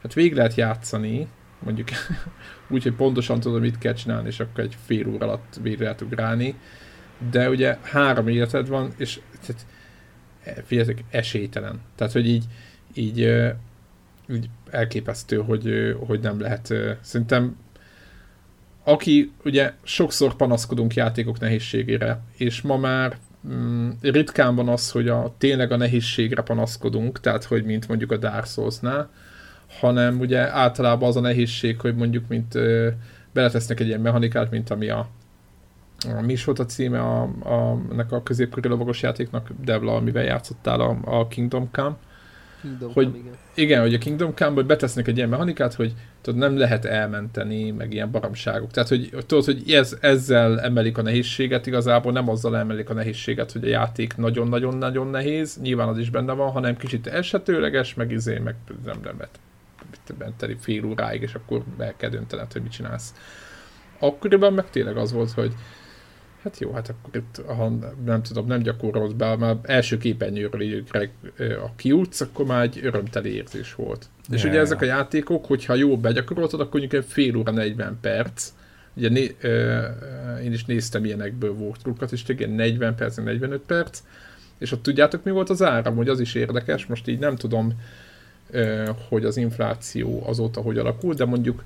hát 0.01 0.13
végig 0.13 0.33
lehet 0.33 0.55
játszani, 0.55 1.27
mondjuk 1.59 1.87
úgy, 2.69 2.83
hogy 2.83 2.93
pontosan 2.93 3.39
tudom, 3.39 3.59
mit 3.59 3.77
kell 3.77 3.93
csinálni, 3.93 4.27
és 4.27 4.39
akkor 4.39 4.63
egy 4.63 4.77
fél 4.85 5.07
óra 5.07 5.25
alatt 5.25 5.59
végig 5.61 5.79
lehet 5.79 6.01
ugrálni, 6.01 6.55
de 7.31 7.49
ugye 7.49 7.77
három 7.81 8.27
életed 8.27 8.67
van, 8.67 8.93
és 8.97 9.19
tehát, 9.45 9.65
e, 10.43 10.63
figyeljetek, 10.65 11.03
esélytelen. 11.09 11.79
Tehát, 11.95 12.13
hogy 12.13 12.27
így, 12.27 12.45
így, 12.93 13.19
így 14.29 14.49
elképesztő, 14.69 15.37
hogy, 15.37 15.95
hogy 16.07 16.19
nem 16.19 16.39
lehet. 16.39 16.73
Szerintem 17.01 17.55
aki, 18.83 19.31
ugye 19.43 19.73
sokszor 19.83 20.35
panaszkodunk 20.35 20.93
játékok 20.93 21.39
nehézségére, 21.39 22.19
és 22.37 22.61
ma 22.61 22.77
már 22.77 23.17
mm, 23.47 23.89
ritkán 24.01 24.55
van 24.55 24.67
az, 24.67 24.91
hogy 24.91 25.07
a, 25.07 25.35
tényleg 25.37 25.71
a 25.71 25.77
nehézségre 25.77 26.41
panaszkodunk, 26.41 27.19
tehát 27.19 27.43
hogy 27.43 27.63
mint 27.63 27.87
mondjuk 27.87 28.11
a 28.11 28.17
Dark 28.17 28.45
Souls-nál, 28.45 29.09
hanem 29.79 30.19
ugye 30.19 30.51
általában 30.51 31.09
az 31.09 31.15
a 31.15 31.19
nehézség, 31.19 31.79
hogy 31.79 31.95
mondjuk 31.95 32.27
mint 32.27 32.55
ö, 32.55 32.89
beletesznek 33.33 33.79
egy 33.79 33.87
ilyen 33.87 34.01
mechanikát, 34.01 34.51
mint 34.51 34.69
ami 34.69 34.89
a 34.89 35.09
a, 35.26 35.26
mi 36.21 36.31
is 36.31 36.43
volt 36.43 36.59
a 36.59 36.65
címe 36.65 36.99
a, 36.99 37.21
a, 37.23 37.79
ennek 37.91 38.11
a 38.11 38.23
középkörű 38.23 38.69
lovagos 38.69 39.01
játéknak, 39.01 39.49
Devla, 39.63 39.95
amivel 39.95 40.23
játszottál 40.23 40.79
a, 40.79 40.97
a 41.03 41.27
Kingdom 41.27 41.69
Come. 41.71 41.95
Kingdom 42.61 42.93
hogy, 42.93 43.05
Come, 43.05 43.17
igen. 43.17 43.33
igen, 43.53 43.81
hogy 43.81 43.93
a 43.93 43.97
Kingdom 43.97 44.33
Come, 44.35 44.51
hogy 44.51 44.65
betesznek 44.65 45.07
egy 45.07 45.17
ilyen 45.17 45.29
mechanikát, 45.29 45.73
hogy 45.73 45.93
tudod, 46.21 46.39
nem 46.39 46.57
lehet 46.57 46.85
elmenteni, 46.85 47.71
meg 47.71 47.93
ilyen 47.93 48.11
baromságok. 48.11 48.71
Tehát, 48.71 48.89
hogy 48.89 49.09
tudod, 49.25 49.45
hogy 49.45 49.71
ez, 49.71 49.97
ezzel 50.01 50.61
emelik 50.61 50.97
a 50.97 51.01
nehézséget, 51.01 51.67
igazából 51.67 52.11
nem 52.11 52.29
azzal 52.29 52.57
emelik 52.57 52.89
a 52.89 52.93
nehézséget, 52.93 53.51
hogy 53.51 53.63
a 53.63 53.67
játék 53.67 54.15
nagyon-nagyon-nagyon 54.15 55.07
nehéz, 55.07 55.59
nyilván 55.61 55.87
az 55.87 55.97
is 55.97 56.09
benne 56.09 56.33
van, 56.33 56.51
hanem 56.51 56.77
kicsit 56.77 57.07
esetőleges, 57.07 57.93
meg 57.93 58.11
izé, 58.11 58.37
meg 58.37 58.55
nem 58.85 58.99
lehet 59.03 59.39
menteni 60.17 60.57
fél 60.59 60.85
óráig, 60.85 61.21
és 61.21 61.33
akkor 61.33 61.63
el 61.77 61.93
kell 61.97 62.09
döntened, 62.09 62.51
hogy 62.51 62.61
mit 62.61 62.71
csinálsz. 62.71 63.13
Akkoriban 63.99 64.53
meg 64.53 64.69
tényleg 64.69 64.97
az 64.97 65.11
volt, 65.11 65.31
hogy 65.31 65.53
Hát 66.47 66.59
jó, 66.59 66.71
hát 66.71 66.89
akkor 66.89 67.15
itt, 67.15 67.41
ha 67.45 67.71
nem 68.05 68.21
tudom, 68.21 68.47
nem 68.47 68.59
gyakorolsz 68.59 69.11
be, 69.11 69.35
már 69.35 69.55
első 69.61 69.97
képernyőről 69.97 70.61
így 70.61 70.83
a 71.37 71.75
kiútsz, 71.75 72.21
akkor 72.21 72.45
már 72.45 72.61
egy 72.61 72.79
örömteli 72.83 73.35
érzés 73.35 73.75
volt. 73.75 74.09
Yeah. 74.29 74.41
És 74.41 74.49
ugye 74.49 74.59
ezek 74.59 74.81
a 74.81 74.85
játékok, 74.85 75.45
hogyha 75.45 75.75
jó 75.75 75.97
begyakoroltad, 75.97 76.59
akkor 76.59 76.79
mondjuk 76.79 77.03
egy 77.03 77.09
fél 77.09 77.35
óra 77.35 77.51
40 77.51 77.97
perc, 78.01 78.53
ugye 78.93 79.09
né, 79.09 79.35
ö, 79.41 79.85
én 80.43 80.51
is 80.51 80.65
néztem 80.65 81.05
ilyenekből 81.05 81.51
walkthrough 81.51 82.11
és 82.11 82.23
igen, 82.27 82.49
40 82.49 82.95
perc, 82.95 83.17
45 83.17 83.61
perc, 83.61 84.01
és 84.57 84.71
ott 84.71 84.83
tudjátok 84.83 85.23
mi 85.23 85.31
volt 85.31 85.49
az 85.49 85.61
áram, 85.61 85.95
hogy 85.95 86.09
az 86.09 86.19
is 86.19 86.35
érdekes, 86.35 86.85
most 86.85 87.07
így 87.07 87.19
nem 87.19 87.35
tudom, 87.35 87.73
ö, 88.49 88.89
hogy 89.09 89.25
az 89.25 89.37
infláció 89.37 90.23
azóta 90.25 90.61
hogy 90.61 90.77
alakul, 90.77 91.13
de 91.13 91.25
mondjuk 91.25 91.63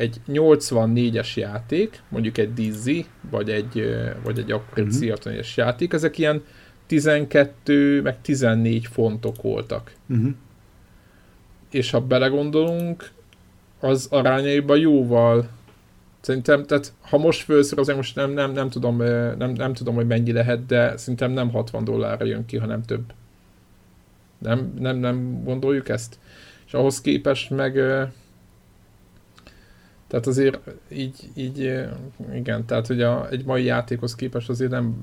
egy 0.00 0.20
84-es 0.28 1.34
játék, 1.34 2.02
mondjuk 2.08 2.38
egy 2.38 2.54
Dizzy, 2.54 3.06
vagy 3.30 3.50
egy, 3.50 3.96
vagy 4.24 4.38
egy 4.38 4.52
akkori 4.52 4.82
uh-huh. 4.82 5.38
es 5.38 5.56
játék, 5.56 5.92
ezek 5.92 6.18
ilyen 6.18 6.42
12 6.86 8.02
meg 8.02 8.20
14 8.20 8.86
fontok 8.86 9.42
voltak. 9.42 9.92
Uh-huh. 10.08 10.30
És 11.70 11.90
ha 11.90 12.00
belegondolunk, 12.00 13.10
az 13.80 14.06
arányaiban 14.10 14.78
jóval 14.78 15.48
Szerintem, 16.20 16.66
tehát 16.66 16.92
ha 17.00 17.18
most 17.18 17.50
azért 17.50 17.96
most 17.96 18.14
nem, 18.14 18.30
nem, 18.30 18.52
nem, 18.52 18.68
tudom, 18.68 18.96
nem, 19.38 19.50
nem 19.50 19.72
tudom, 19.72 19.94
hogy 19.94 20.06
mennyi 20.06 20.32
lehet, 20.32 20.66
de 20.66 20.96
szerintem 20.96 21.30
nem 21.30 21.50
60 21.50 21.84
dollárra 21.84 22.24
jön 22.24 22.46
ki, 22.46 22.56
hanem 22.56 22.82
több. 22.82 23.12
Nem, 24.38 24.74
nem, 24.78 24.96
nem 24.96 25.44
gondoljuk 25.44 25.88
ezt? 25.88 26.18
És 26.66 26.74
ahhoz 26.74 27.00
képest 27.00 27.50
meg 27.50 27.80
tehát 30.10 30.26
azért 30.26 30.60
így, 30.88 31.30
így 31.34 31.88
igen, 32.34 32.66
tehát 32.66 32.86
hogy 32.86 33.02
a, 33.02 33.28
egy 33.28 33.44
mai 33.44 33.64
játékhoz 33.64 34.14
képest 34.14 34.48
azért 34.48 34.70
nem 34.70 35.02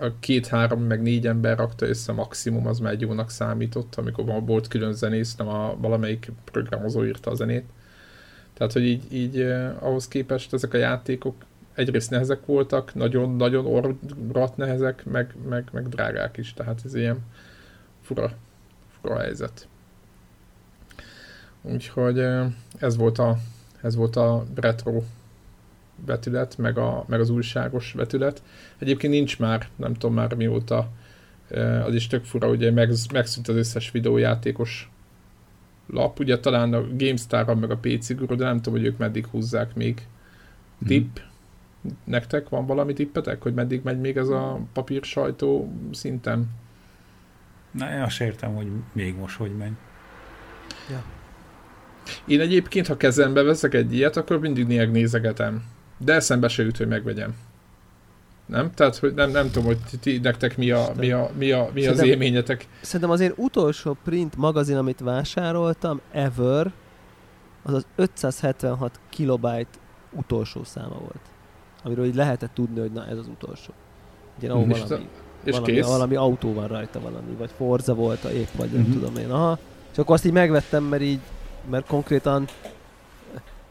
a 0.00 0.06
két-három 0.20 0.82
meg 0.82 1.02
négy 1.02 1.26
ember 1.26 1.56
rakta 1.56 1.86
össze 1.86 2.12
maximum, 2.12 2.66
az 2.66 2.78
már 2.78 2.92
egy 2.92 3.00
jónak 3.00 3.30
számított, 3.30 3.94
amikor 3.94 4.24
volt 4.46 4.68
külön 4.68 4.92
zenész, 4.92 5.36
nem 5.36 5.48
a 5.48 5.76
valamelyik 5.78 6.32
programozó 6.44 7.04
írta 7.04 7.30
a 7.30 7.34
zenét. 7.34 7.64
Tehát, 8.54 8.72
hogy 8.72 8.84
így, 8.84 9.12
így 9.12 9.40
ahhoz 9.80 10.08
képest 10.08 10.52
ezek 10.52 10.74
a 10.74 10.78
játékok 10.78 11.34
egyrészt 11.74 12.10
nehezek 12.10 12.46
voltak, 12.46 12.94
nagyon-nagyon 12.94 13.66
orrat 13.66 14.56
nehezek, 14.56 15.04
meg, 15.04 15.34
meg, 15.48 15.68
meg 15.72 15.88
drágák 15.88 16.36
is, 16.36 16.54
tehát 16.54 16.80
ez 16.84 16.94
ilyen 16.94 17.18
fura, 18.02 18.30
fura 19.00 19.18
helyzet. 19.18 19.68
Úgyhogy 21.62 22.18
ez 22.78 22.96
volt 22.96 23.18
a 23.18 23.38
ez 23.82 23.94
volt 23.94 24.16
a 24.16 24.44
retro 24.54 25.02
vetület, 26.06 26.58
meg, 26.58 26.78
a, 26.78 27.04
meg 27.08 27.20
az 27.20 27.30
újságos 27.30 27.92
vetület. 27.92 28.42
Egyébként 28.78 29.12
nincs 29.12 29.38
már, 29.38 29.68
nem 29.76 29.92
tudom 29.92 30.14
már 30.14 30.34
mióta, 30.34 30.88
az 31.84 31.94
is 31.94 32.06
tök 32.06 32.24
fura, 32.24 32.48
ugye 32.48 32.70
meg, 32.70 32.92
megszűnt 33.12 33.48
az 33.48 33.56
összes 33.56 33.90
videójátékos 33.90 34.90
lap, 35.86 36.18
ugye 36.18 36.38
talán 36.38 36.74
a 36.74 36.80
GameStar 36.80 37.54
meg 37.54 37.70
a 37.70 37.76
PC 37.76 38.14
Guru, 38.14 38.34
de 38.34 38.44
nem 38.44 38.56
tudom, 38.56 38.78
hogy 38.78 38.88
ők 38.88 38.98
meddig 38.98 39.26
húzzák 39.26 39.74
még. 39.74 40.06
Mhm. 40.78 40.88
Tipp? 40.88 41.16
Hmm. 41.16 41.26
Nektek 42.04 42.48
van 42.48 42.66
valami 42.66 42.92
tippetek, 42.92 43.42
hogy 43.42 43.54
meddig 43.54 43.80
megy 43.82 44.00
még 44.00 44.16
ez 44.16 44.28
a 44.28 44.60
papír 44.72 45.04
sajtó 45.04 45.72
szinten? 45.92 46.50
Na, 47.70 47.92
én 47.92 48.00
azt 48.00 48.20
értem, 48.20 48.54
hogy 48.54 48.66
még 48.92 49.16
most 49.16 49.36
hogy 49.36 49.56
megy. 49.56 49.72
Ja. 50.90 51.17
Én 52.26 52.40
egyébként, 52.40 52.86
ha 52.86 52.96
kezembe 52.96 53.42
veszek 53.42 53.74
egy 53.74 53.94
ilyet, 53.94 54.16
akkor 54.16 54.38
mindig 54.38 54.66
néha 54.66 54.84
nézegetem. 54.84 55.64
De 55.98 56.14
eszembe 56.14 56.48
se 56.48 56.62
jut, 56.62 56.76
hogy 56.76 56.88
megvegyem. 56.88 57.34
Nem? 58.46 58.70
Tehát, 58.74 58.96
hogy 58.96 59.14
nem, 59.14 59.30
nem 59.30 59.50
tudom, 59.50 59.64
hogy 59.64 59.78
ti, 60.00 60.18
nektek 60.18 60.56
mi, 60.56 60.70
a, 60.70 60.92
mi, 60.96 61.10
a, 61.10 61.30
mi, 61.38 61.52
a, 61.52 61.70
mi 61.74 61.86
az 61.86 62.02
élményetek. 62.02 62.66
Szerintem 62.80 63.10
az 63.10 63.20
én 63.20 63.32
utolsó 63.36 63.96
print 64.04 64.36
magazin, 64.36 64.76
amit 64.76 65.00
vásároltam, 65.00 66.00
ever, 66.12 66.72
az 67.62 67.74
az 67.74 67.86
576 67.96 69.00
kilobyte 69.10 69.78
utolsó 70.12 70.64
száma 70.64 70.98
volt. 70.98 71.20
Amiről 71.84 72.04
így 72.04 72.14
lehetett 72.14 72.54
tudni, 72.54 72.80
hogy 72.80 72.92
na 72.92 73.06
ez 73.06 73.16
az 73.18 73.26
utolsó. 73.26 73.72
Ugye, 74.38 74.50
ahol 74.50 74.70
és 74.70 74.82
valami, 74.82 75.08
és 75.44 75.52
valami, 75.52 75.72
kész? 75.72 75.86
valami 75.86 76.16
autó 76.16 76.54
van 76.54 76.66
rajta 76.66 77.00
valami, 77.00 77.34
vagy 77.38 77.50
Forza 77.56 77.94
volt 77.94 78.24
a 78.24 78.30
épp, 78.30 78.48
vagy 78.56 78.70
nem 78.70 78.80
uh-huh. 78.80 78.94
tudom 78.94 79.16
én. 79.16 79.30
Aha. 79.30 79.58
És 79.92 79.98
akkor 79.98 80.14
azt 80.14 80.24
így 80.24 80.32
megvettem, 80.32 80.84
mert 80.84 81.02
így 81.02 81.20
mert 81.68 81.86
konkrétan 81.86 82.48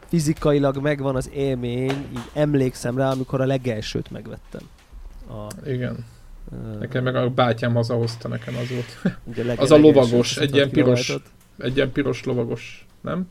fizikailag 0.08 0.76
megvan 0.76 1.16
az 1.16 1.30
élmény, 1.32 1.90
így 1.90 2.30
emlékszem 2.32 2.96
rá, 2.96 3.10
amikor 3.10 3.40
a 3.40 3.46
legelsőt 3.46 4.10
megvettem. 4.10 4.60
A, 5.28 5.68
Igen. 5.68 6.04
Uh, 6.50 6.78
nekem 6.78 7.02
meg 7.04 7.16
a 7.16 7.30
bátyám 7.30 7.74
hazahozta, 7.74 8.28
nekem 8.28 8.54
az 8.56 8.68
volt. 8.68 9.16
Ugye 9.24 9.54
az 9.62 9.70
a 9.70 9.76
lovagos, 9.76 10.36
egy 10.36 10.54
ilyen 10.54 10.70
piros, 10.70 11.16
egy 11.58 11.76
ilyen 11.76 11.92
piros 11.92 12.24
lovagos, 12.24 12.86
nem? 13.00 13.28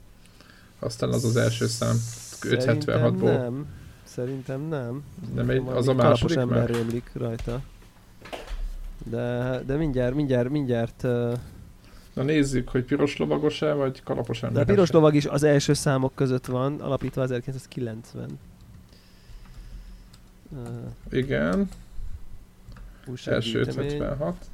Aztán 0.79 1.09
az 1.09 1.25
az 1.25 1.36
első 1.36 1.67
szám, 1.67 1.95
576-ból. 2.41 3.21
nem. 3.21 3.65
Szerintem 4.03 4.62
nem. 4.62 5.03
Nem, 5.36 5.50
egy, 5.50 5.63
az 5.65 5.88
a 5.88 5.93
második 5.93 6.38
ember 6.38 6.69
rémlik 6.69 7.12
rajta. 7.13 7.62
De, 9.03 9.59
de 9.65 9.75
mindjárt, 9.75 10.15
mindjárt, 10.15 10.50
mindjárt 10.50 11.03
uh, 11.03 11.33
Na 12.17 12.24
nézzük, 12.24 12.69
hogy 12.69 12.83
piros 12.83 13.17
lovagos-e, 13.17 13.74
vagy 13.74 14.03
kalapos 14.03 14.43
ember. 14.43 14.65
De 14.65 14.71
a 14.71 14.75
piros 14.75 14.91
lovag 14.91 15.15
is 15.15 15.25
az 15.25 15.43
első 15.43 15.74
számok 15.74 16.15
között 16.15 16.45
van, 16.45 16.81
alapítva 16.81 17.21
1990. 17.24 18.39
Uh, 20.50 20.67
Igen, 21.09 21.69
első 23.25 23.63
gyűjtemény. 23.63 23.91
56. 23.91 24.45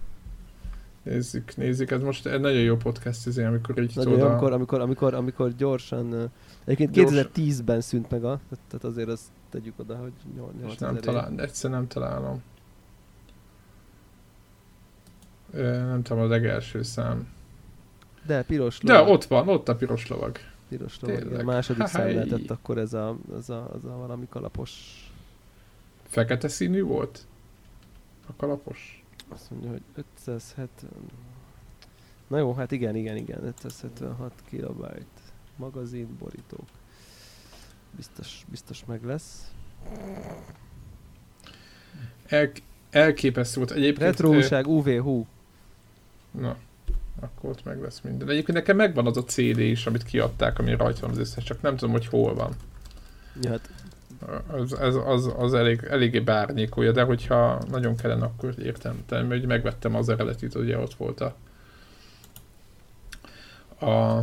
Nézzük, 1.04 1.56
nézzük, 1.56 1.92
ez 1.92 2.02
most 2.02 2.26
egy 2.26 2.40
nagyon 2.40 2.62
jó 2.62 2.76
podcast, 2.76 3.28
ez 3.28 3.38
amikor 3.38 3.82
így 3.82 3.96
Nagyon 3.96 4.18
jó, 4.18 4.26
amikor, 4.26 4.52
amikor, 4.52 4.82
amikor, 4.82 5.14
amikor 5.14 5.56
gyorsan... 5.56 6.32
Egyébként 6.66 6.92
Gyors- 6.92 7.30
2010-ben 7.36 7.82
szűnt 7.82 8.10
meg 8.12 8.24
a... 8.24 8.40
Tehát 8.68 8.84
azért 8.84 9.10
azt 9.10 9.26
tegyük 9.50 9.80
oda, 9.80 9.96
hogy 9.96 10.12
és 10.18 10.58
8 10.62 10.80
nem 10.80 10.96
talál, 10.96 11.34
egyszer 11.38 11.72
nem 11.72 11.88
találom. 11.88 12.42
Ö, 15.54 15.86
Nem 15.86 16.02
tudom, 16.02 16.24
a 16.24 16.28
legelső 16.28 16.82
szám. 16.82 17.28
De 18.26 18.44
piros 18.44 18.80
De 18.80 18.94
lovag. 18.94 19.14
ott 19.14 19.24
van, 19.24 19.48
ott 19.50 19.70
a 19.70 19.76
piros 19.76 20.08
lovag. 20.08 20.38
Piros 20.70 21.00
lovag. 21.00 21.16
igen. 21.18 21.28
A 21.28 21.30
Tényleg. 21.30 21.46
második 21.46 21.86
szám 21.88 22.08
lehetett 22.08 22.52
akkor 22.52 22.78
ez 22.78 22.94
a, 22.94 23.18
ez 23.38 23.50
a, 23.50 23.70
az 23.74 23.86
a 23.86 23.98
valami 23.98 24.28
kalapos... 24.30 24.72
Fekete 26.08 26.48
színű 26.48 26.82
volt? 26.84 27.26
A 28.28 28.36
kalapos? 28.38 29.04
Azt 29.30 29.52
mondja, 29.52 29.70
hogy 29.70 29.82
570... 29.96 30.90
Na 32.28 32.38
jó, 32.38 32.54
hát 32.54 32.72
igen, 32.72 32.96
igen, 32.96 33.16
igen, 33.16 33.44
576 33.44 34.34
kilobyte. 34.50 35.06
Magazin, 35.56 36.18
borítók. 36.20 36.66
Biztos, 37.92 38.46
biztos 38.50 38.86
meg 38.86 39.04
lesz. 39.06 39.52
El, 42.26 42.52
elképesztő 42.90 43.60
volt. 43.60 43.72
Egyébként... 43.72 44.24
Újság, 44.24 44.68
UV, 44.68 44.90
hú. 44.98 45.28
Na, 46.32 46.58
akkor 47.24 47.50
ott 47.50 47.64
meg 47.64 47.82
lesz 47.82 48.02
minden. 48.02 48.30
Egyébként 48.30 48.58
nekem 48.58 48.76
megvan 48.76 49.08
az 49.08 49.18
a 49.18 49.24
CD 49.24 49.60
is, 49.60 49.86
amit 49.86 50.04
kiadták, 50.04 50.60
ami 50.60 50.76
rajta 50.76 51.02
van 51.02 51.10
az 51.10 51.18
összes, 51.18 51.44
csak 51.44 51.62
nem 51.62 51.76
tudom, 51.76 51.94
hogy 51.94 52.08
hol 52.08 52.34
van. 52.34 52.56
Ja, 53.42 53.50
hát 53.50 53.70
Az, 54.48 54.76
az, 54.80 54.96
az, 55.06 55.34
az 55.38 55.54
elég, 55.54 55.88
eléggé 55.90 56.20
bárnyékolja, 56.20 56.92
de 56.92 57.04
hogyha 57.04 57.62
nagyon 57.70 57.96
kellene, 57.96 58.26
akkor 58.26 58.54
értem. 58.60 59.04
Tehát 59.06 59.28
hogy 59.28 59.46
megvettem 59.46 59.96
az 59.96 60.10
eredetit, 60.10 60.56
ugye 60.56 60.78
ott 60.78 60.94
volt 60.94 61.22
a, 61.22 61.36
a 63.86 64.22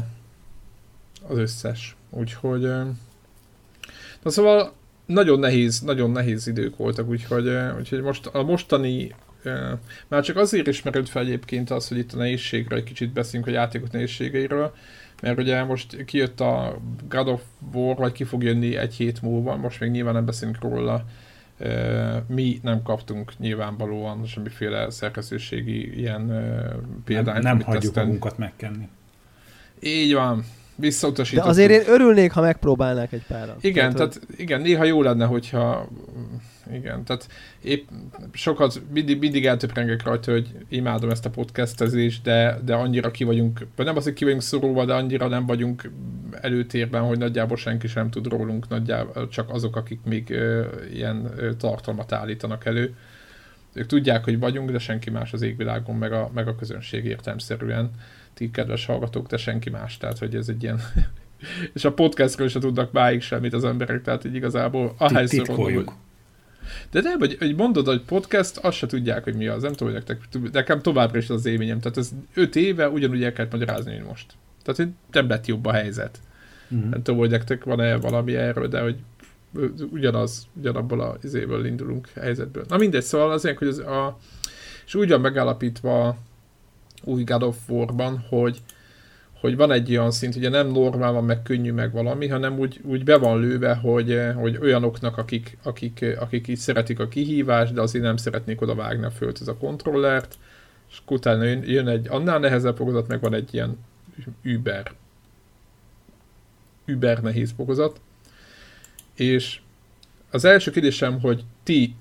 az 1.29 1.39
összes. 1.39 1.97
Úgyhogy 2.11 2.61
na 4.23 4.31
szóval 4.31 4.73
nagyon 5.07 5.39
nehéz, 5.39 5.81
nagyon 5.81 6.11
nehéz 6.11 6.47
idők 6.47 6.77
voltak, 6.77 7.09
úgyhogy, 7.09 7.49
úgyhogy 7.79 8.01
most 8.01 8.27
a 8.27 8.43
mostani 8.43 9.15
már 10.09 10.23
csak 10.23 10.37
azért 10.37 10.67
is 10.67 10.83
merült 10.83 11.09
fel 11.09 11.23
egyébként 11.23 11.71
az, 11.71 11.89
hogy 11.89 11.99
itt 11.99 12.13
a 12.13 12.17
nehézségről 12.17 12.79
egy 12.79 12.85
kicsit 12.85 13.13
beszélünk 13.13 13.47
a 13.49 13.51
játékok 13.51 13.91
nehézségeiről, 13.91 14.75
mert 15.23 15.39
ugye 15.39 15.65
most 15.65 16.05
kijött 16.05 16.41
a 16.41 16.79
God 17.09 17.29
of 17.29 17.41
War, 17.73 17.97
vagy 17.97 18.13
ki 18.13 18.25
fog 18.25 18.43
jönni 18.43 18.77
egy 18.77 18.95
hét 18.95 19.23
múlva, 19.23 19.57
most 19.57 19.81
még 19.81 19.91
nyilván 19.91 20.15
nem 20.15 20.25
beszélünk 20.25 20.61
róla, 20.61 21.05
mi 22.27 22.59
nem 22.63 22.83
kaptunk 22.83 23.33
nyilvánvalóan 23.39 24.25
semmiféle 24.27 24.91
szerkesztőségi 24.91 25.99
ilyen 25.99 26.27
példányt. 27.05 27.43
nem, 27.43 27.57
nem 27.57 27.61
hagyjuk 27.67 27.83
tesztelni. 27.83 28.09
magunkat 28.09 28.39
megkenni. 28.39 28.89
Így 29.81 30.15
van, 30.15 30.37
De 30.39 30.45
visszautasítottuk. 30.77 31.51
azért 31.51 31.71
én 31.71 31.83
örülnék, 31.93 32.33
ha 32.33 32.41
megpróbálnák 32.41 33.13
egy 33.13 33.25
páran. 33.29 33.57
Igen, 33.61 33.87
hogy- 33.87 33.95
tehát 33.95 34.21
igen, 34.37 34.61
néha 34.61 34.85
jó 34.85 35.03
lenne, 35.03 35.25
hogyha 35.25 35.89
igen, 36.75 37.05
tehát 37.05 37.29
épp 37.63 37.89
sokat, 38.33 38.83
mindig, 38.93 39.19
mindig 39.19 39.47
eltöprengek 39.47 40.03
rajta, 40.03 40.33
hogy 40.33 40.49
imádom 40.69 41.11
ezt 41.11 41.27
a 41.27 41.31
podcastezést, 41.31 42.23
de, 42.23 42.59
de 42.65 42.75
annyira 42.75 43.11
ki 43.11 43.25
vagyunk, 43.25 43.67
vagy 43.77 43.87
nem 43.87 43.97
az, 43.97 44.05
hogy 44.05 44.13
ki 44.13 44.25
vagyunk 44.25 44.43
szorulva, 44.43 44.85
de 44.85 44.95
annyira 44.95 45.29
nem 45.29 45.47
vagyunk 45.47 45.91
előtérben, 46.41 47.03
hogy 47.03 47.19
nagyjából 47.19 47.57
senki 47.57 47.87
sem 47.87 48.11
tud 48.11 48.27
rólunk, 48.27 48.69
nagyjából 48.69 49.29
csak 49.29 49.51
azok, 49.51 49.77
akik 49.77 50.01
még 50.05 50.31
ö, 50.31 50.67
ilyen 50.93 51.31
ö, 51.37 51.55
tartalmat 51.55 52.13
állítanak 52.13 52.65
elő. 52.65 52.95
Ők 53.73 53.87
tudják, 53.87 54.25
hogy 54.25 54.39
vagyunk, 54.39 54.71
de 54.71 54.79
senki 54.79 55.11
más 55.11 55.33
az 55.33 55.43
égvilágon, 55.43 55.97
meg 55.97 56.13
a, 56.13 56.31
meg 56.35 56.49
a 56.49 56.55
közönség 56.55 57.05
értelmszerűen. 57.05 57.91
Ti 58.35 58.51
kedves 58.51 58.87
hallgatók, 58.87 59.27
de 59.27 59.37
senki 59.37 59.71
más, 59.71 59.97
tehát 59.97 60.19
hogy 60.19 60.35
ez 60.35 60.49
egy 60.49 60.63
ilyen 60.63 60.81
és 61.75 61.85
a 61.85 61.93
podcastről 61.93 62.49
se 62.49 62.59
tudnak 62.59 62.93
máig 62.93 63.21
semmit 63.21 63.53
az 63.53 63.65
emberek, 63.65 64.03
tehát 64.03 64.25
így 64.25 64.35
igazából 64.35 64.95
ahányszor. 64.99 65.47
Titkoljuk. 65.47 65.93
De 66.91 67.01
nem, 67.01 67.19
hogy, 67.19 67.37
hogy 67.39 67.57
mondod, 67.57 67.87
hogy 67.87 68.01
podcast, 68.01 68.57
azt 68.57 68.77
se 68.77 68.87
tudják, 68.87 69.25
hogy 69.25 69.35
mi 69.35 69.47
az. 69.47 69.63
Nem 69.63 69.73
tudom, 69.73 69.93
hogy 69.93 70.05
nektek, 70.07 70.53
nekem 70.53 70.81
továbbra 70.81 71.19
is 71.19 71.31
az 71.31 71.47
élményem. 71.47 71.81
Tehát 71.81 71.99
ez 71.99 72.11
öt 72.35 72.57
éve 72.57 72.89
ugyanúgy 72.89 73.23
el 73.23 73.33
kellett 73.33 73.53
magyarázni, 73.53 73.93
mint 73.93 74.07
most. 74.07 74.33
Tehát, 74.63 74.81
hogy 74.81 74.89
nem 75.11 75.29
lett 75.29 75.47
jobb 75.47 75.67
a 75.67 75.73
helyzet. 75.73 76.21
Mhm. 76.69 76.89
Nem 76.89 77.03
tudom, 77.03 77.21
hogy 77.21 77.31
nektek 77.31 77.65
van-e 77.65 77.97
valami 77.97 78.35
erről, 78.35 78.69
de 78.69 78.81
hogy 78.81 78.97
ugyanaz, 79.91 80.47
ugyanabból 80.55 81.01
az 81.01 81.25
izéből 81.25 81.65
indulunk 81.65 82.09
helyzetből. 82.15 82.65
Na 82.69 82.77
mindegy, 82.77 83.03
szóval 83.03 83.31
azért, 83.31 83.59
hogy 83.59 83.69
az 83.69 83.79
a... 83.79 84.19
És 84.87 84.95
úgy 84.95 85.09
van 85.09 85.21
megállapítva 85.21 86.17
új 87.05 87.25
God 87.25 87.43
of 87.43 87.57
War-ban, 87.69 88.25
hogy 88.29 88.63
hogy 89.41 89.57
van 89.57 89.73
egy 89.73 89.91
olyan 89.91 90.11
szint, 90.11 90.37
ugye 90.37 90.49
nem 90.49 90.67
normál 90.67 91.13
van, 91.13 91.25
meg 91.25 91.43
könnyű, 91.43 91.73
meg 91.73 91.93
valami, 91.93 92.29
hanem 92.29 92.59
úgy, 92.59 92.81
úgy 92.83 93.05
be 93.05 93.17
van 93.17 93.41
lőve, 93.41 93.75
hogy, 93.75 94.13
eh, 94.13 94.35
hogy 94.35 94.59
olyanoknak, 94.61 95.17
akik, 95.17 95.57
akik, 95.63 96.01
eh, 96.01 96.23
akik 96.23 96.49
így 96.49 96.57
szeretik 96.57 96.99
a 97.01 97.09
kihívást, 97.09 97.73
de 97.73 97.81
azért 97.81 98.05
nem 98.05 98.17
szeretnék 98.17 98.61
oda 98.61 98.75
vágni 98.75 99.05
a 99.05 99.11
földhöz 99.11 99.49
a 99.49 99.57
kontrollert, 99.57 100.39
és 100.91 101.01
utána 101.07 101.45
jön, 101.45 101.63
jön 101.65 101.89
egy 101.89 102.09
annál 102.09 102.39
nehezebb 102.39 102.77
fokozat, 102.77 103.09
meg 103.09 103.21
van 103.21 103.35
egy 103.35 103.55
ilyen 103.55 103.79
über 104.43 104.93
über 106.91 107.19
nehéz 107.23 107.53
fokozat. 107.57 108.01
És 109.15 109.61
az 110.31 110.45
első 110.45 110.71
kérdésem, 110.71 111.21
hogy 111.21 111.45
ti 111.63 111.95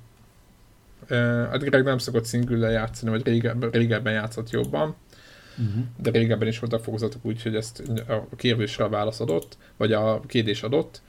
uh, 1.09 1.47
a 1.51 1.57
Greg 1.57 1.83
nem 1.83 1.97
szokott 1.97 2.25
single 2.25 2.69
játszani, 2.69 3.11
vagy 3.11 3.25
régebben, 3.25 3.69
régebben 3.69 4.13
játszott 4.13 4.49
jobban, 4.49 4.95
Mhm. 5.59 5.79
de 5.97 6.11
régebben 6.11 6.47
is 6.47 6.59
voltak 6.59 6.83
fokozatok 6.83 7.25
úgy, 7.25 7.41
hogy 7.41 7.55
ezt 7.55 7.83
a 8.07 8.35
kérdésre 8.35 8.83
a 8.83 8.89
válasz 8.89 9.19
adott, 9.19 9.57
vagy 9.77 9.93
a 9.93 10.19
kérdés 10.27 10.63
adott, 10.63 11.01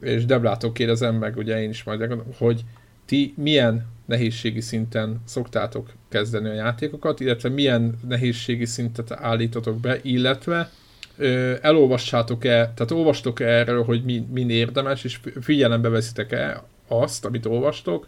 és 0.00 0.24
Deblától 0.24 0.72
kérdezem 0.72 1.14
meg, 1.14 1.36
ugye 1.36 1.62
én 1.62 1.70
is 1.70 1.82
majd, 1.82 2.12
hogy 2.38 2.64
ti 3.04 3.34
milyen 3.36 3.86
nehézségi 4.04 4.60
szinten 4.60 5.20
szoktátok 5.24 5.92
kezdeni 6.08 6.48
a 6.48 6.52
játékokat, 6.52 7.20
illetve 7.20 7.48
milyen 7.48 7.98
nehézségi 8.08 8.64
szintet 8.64 9.10
állítotok 9.10 9.80
be, 9.80 9.98
illetve 10.02 10.70
ö, 11.16 11.54
elolvassátok-e, 11.60 12.48
tehát 12.48 12.90
olvastok-e 12.90 13.46
erről, 13.46 13.84
hogy 13.84 14.04
mi, 14.04 14.26
min 14.32 14.50
érdemes, 14.50 15.04
és 15.04 15.20
figyelembe 15.40 15.88
veszitek-e 15.88 16.62
azt, 16.88 17.24
amit 17.24 17.46
olvastok, 17.46 18.06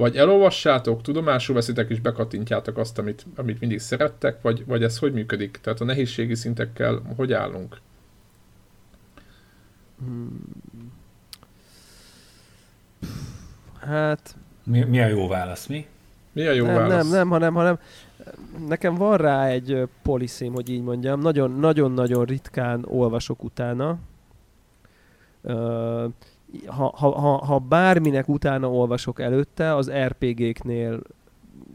vagy 0.00 0.16
elolvassátok, 0.16 1.02
tudomásul 1.02 1.54
veszitek 1.54 1.90
és 1.90 2.00
bekattintjátok 2.00 2.78
azt, 2.78 2.98
amit, 2.98 3.26
amit 3.36 3.60
mindig 3.60 3.78
szerettek, 3.78 4.42
vagy, 4.42 4.66
vagy 4.66 4.82
ez 4.82 4.98
hogy 4.98 5.12
működik? 5.12 5.58
Tehát 5.62 5.80
a 5.80 5.84
nehézségi 5.84 6.34
szintekkel 6.34 7.02
hogy 7.16 7.32
állunk? 7.32 7.76
Hmm. 9.98 10.92
Hát 13.80 14.36
Mi, 14.64 14.84
mi 14.84 15.00
a 15.00 15.06
jó 15.06 15.28
válasz, 15.28 15.66
mi? 15.66 15.86
Mi 16.32 16.46
a 16.46 16.52
jó 16.52 16.66
nem, 16.66 16.74
válasz? 16.74 17.02
nem, 17.02 17.08
nem, 17.08 17.28
hanem, 17.28 17.54
hanem 17.54 17.78
nekem 18.68 18.94
van 18.94 19.16
rá 19.16 19.46
egy 19.46 19.72
ö, 19.72 19.84
poliszim, 20.02 20.52
hogy 20.52 20.68
így 20.68 20.82
mondjam. 20.82 21.20
Nagyon, 21.20 21.50
nagyon-nagyon 21.50 22.24
ritkán 22.24 22.84
olvasok 22.88 23.44
utána. 23.44 23.98
Ö, 25.42 26.06
ha, 26.66 26.92
ha, 26.96 27.10
ha, 27.18 27.44
ha 27.44 27.58
bárminek 27.58 28.28
utána 28.28 28.70
olvasok 28.70 29.20
előtte, 29.20 29.74
az 29.74 29.90
RPG-knél 29.90 31.00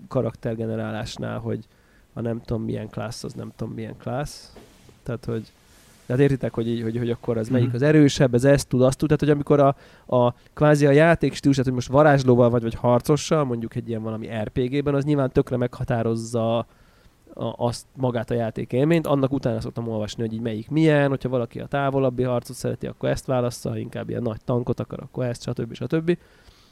karaktergenerálásnál, 0.08 1.40
hogy 1.40 1.68
ha 2.14 2.22
nem 2.22 2.42
tudom 2.42 2.64
milyen 2.64 2.90
klassz, 2.90 3.24
az 3.24 3.34
nem 3.34 3.52
tudom 3.56 3.74
milyen 3.74 3.98
klassz. 3.98 4.54
Tehát, 5.04 5.26
hogy 5.26 5.52
de 6.06 6.14
hát 6.14 6.22
értitek, 6.22 6.54
hogy, 6.54 6.68
így, 6.68 6.82
hogy, 6.82 6.98
hogy 6.98 7.10
akkor 7.10 7.38
az 7.38 7.50
melyik 7.50 7.68
Mhm. 7.68 7.76
az 7.76 7.82
erősebb, 7.82 8.34
ez 8.34 8.44
ezt 8.44 8.68
tud, 8.68 8.82
azt 8.82 8.98
tud. 8.98 9.08
Tehát, 9.08 9.24
hogy 9.24 9.30
amikor 9.30 9.60
a, 9.60 9.76
a 10.18 10.34
kvázi 10.54 10.86
a 10.86 10.92
játék 10.92 11.34
stílusát, 11.34 11.66
hogy 11.66 11.74
most 11.74 11.88
varázslóval 11.88 12.50
vagy, 12.50 12.62
vagy 12.62 12.76
harcossal, 12.76 13.44
mondjuk 13.44 13.76
egy 13.76 13.90
ilyen 13.90 14.04
valami 14.04 14.28
RPG-ben, 14.44 14.96
az 14.96 15.04
nyilván 15.04 15.32
tökre 15.32 15.58
meghatározza 15.58 16.66
a, 17.36 17.66
azt 17.66 17.86
magát 17.96 18.30
a 18.30 18.34
játék 18.34 18.74
élményt, 18.74 19.08
annak 19.08 19.34
utána 19.34 19.62
szoktam 19.62 19.88
olvasni, 19.88 20.22
hogy 20.22 20.34
így 20.34 20.42
melyik 20.42 20.70
milyen, 20.70 21.10
hogyha 21.10 21.30
valaki 21.30 21.60
a 21.60 21.66
távolabbi 21.66 22.24
harcot 22.24 22.56
szereti, 22.56 22.88
akkor 22.88 23.10
ezt 23.10 23.26
válassza, 23.26 23.70
ha 23.70 23.78
inkább 23.78 24.10
ilyen 24.10 24.22
nagy 24.22 24.42
tankot 24.46 24.80
akar, 24.80 25.00
akkor 25.02 25.26
ezt, 25.26 25.42
stb. 25.42 25.74
stb. 25.74 26.18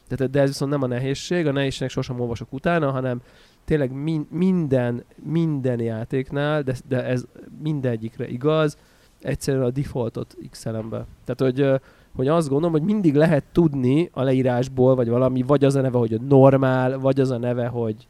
De, 0.08 0.26
de 0.26 0.40
ez 0.40 0.48
viszont 0.48 0.70
nem 0.70 0.82
a 0.82 0.86
nehézség, 0.86 1.46
a 1.46 1.52
nehézségnek 1.52 1.90
sosem 1.90 2.20
olvasok 2.20 2.52
utána, 2.52 2.90
hanem 2.90 3.22
tényleg 3.64 3.92
min, 3.92 4.26
minden, 4.30 5.04
minden 5.22 5.80
játéknál, 5.80 6.62
de, 6.62 6.74
de 6.88 7.04
ez 7.04 7.24
mindegyikre 7.62 8.28
igaz, 8.28 8.76
egyszerűen 9.20 9.64
a 9.64 9.70
defaultot 9.70 10.36
x 10.50 10.64
be. 10.64 11.06
Tehát, 11.24 11.36
hogy, 11.36 11.80
hogy 12.16 12.28
azt 12.28 12.48
gondolom, 12.48 12.72
hogy 12.72 12.82
mindig 12.82 13.14
lehet 13.14 13.44
tudni 13.52 14.10
a 14.12 14.22
leírásból, 14.22 14.94
vagy 14.94 15.08
valami, 15.08 15.42
vagy 15.42 15.64
az 15.64 15.74
a 15.74 15.80
neve, 15.80 15.98
hogy 15.98 16.20
normál, 16.20 16.98
vagy 16.98 17.20
az 17.20 17.30
a 17.30 17.38
neve, 17.38 17.66
hogy 17.66 18.08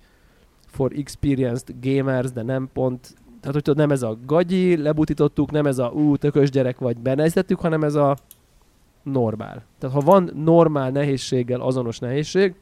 for 0.74 0.92
experienced 0.96 1.74
gamers, 1.80 2.32
de 2.32 2.42
nem 2.42 2.68
pont, 2.72 3.14
Tehát, 3.40 3.54
hogy 3.54 3.62
tudod, 3.62 3.78
nem 3.78 3.90
ez 3.90 4.02
a 4.02 4.18
gagyi, 4.26 4.76
lebutítottuk, 4.76 5.50
nem 5.50 5.66
ez 5.66 5.78
a 5.78 5.88
ú, 5.88 6.16
tökös 6.16 6.50
gyerek 6.50 6.78
vagy 6.78 6.96
beneztettük, 6.96 7.60
hanem 7.60 7.84
ez 7.84 7.94
a 7.94 8.16
normál. 9.02 9.62
Tehát 9.78 9.96
ha 9.96 10.02
van 10.02 10.30
normál 10.34 10.90
nehézséggel 10.90 11.60
azonos 11.60 11.98
nehézség, 11.98 12.54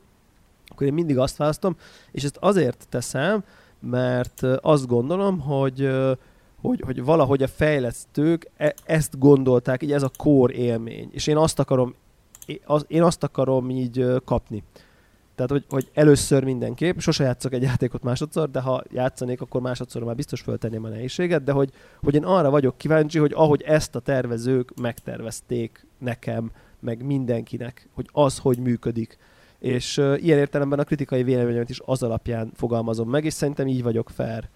akkor 0.68 0.86
én 0.86 0.92
mindig 0.92 1.18
azt 1.18 1.36
választom, 1.36 1.76
és 2.10 2.24
ezt 2.24 2.36
azért 2.40 2.86
teszem, 2.88 3.44
mert 3.80 4.42
azt 4.60 4.86
gondolom, 4.86 5.40
hogy 5.40 5.88
hogy, 6.60 6.82
hogy 6.84 7.04
valahogy 7.04 7.42
a 7.42 7.48
fejlesztők 7.48 8.50
e- 8.56 8.74
ezt 8.84 9.18
gondolták, 9.18 9.82
így 9.82 9.92
ez 9.92 10.02
a 10.02 10.10
core 10.16 10.54
élmény, 10.54 11.08
és 11.12 11.26
én 11.26 11.36
azt 11.36 11.58
akarom, 11.58 11.94
én 12.86 13.02
azt 13.02 13.22
akarom 13.22 13.70
így 13.70 14.06
kapni. 14.24 14.62
Tehát, 15.34 15.50
hogy, 15.50 15.64
hogy 15.68 15.90
először 15.94 16.44
mindenképp, 16.44 16.98
sose 16.98 17.24
játszok 17.24 17.52
egy 17.52 17.62
játékot 17.62 18.02
másodszor, 18.02 18.50
de 18.50 18.60
ha 18.60 18.82
játszanék, 18.90 19.40
akkor 19.40 19.60
másodszor 19.60 20.04
már 20.04 20.14
biztos 20.14 20.40
föltenném 20.40 20.84
a 20.84 20.88
nehézséget, 20.88 21.44
de 21.44 21.52
hogy, 21.52 21.70
hogy 22.02 22.14
én 22.14 22.24
arra 22.24 22.50
vagyok 22.50 22.78
kíváncsi, 22.78 23.18
hogy 23.18 23.32
ahogy 23.34 23.62
ezt 23.62 23.94
a 23.94 24.00
tervezők 24.00 24.80
megtervezték 24.80 25.86
nekem, 25.98 26.50
meg 26.80 27.04
mindenkinek, 27.04 27.88
hogy 27.94 28.08
az 28.12 28.38
hogy 28.38 28.58
működik. 28.58 29.18
És 29.58 29.98
uh, 29.98 30.24
ilyen 30.24 30.38
értelemben 30.38 30.78
a 30.78 30.84
kritikai 30.84 31.22
véleményemet 31.22 31.70
is 31.70 31.80
az 31.84 32.02
alapján 32.02 32.50
fogalmazom 32.54 33.10
meg, 33.10 33.24
és 33.24 33.32
szerintem 33.32 33.68
így 33.68 33.82
vagyok 33.82 34.10
fair 34.10 34.48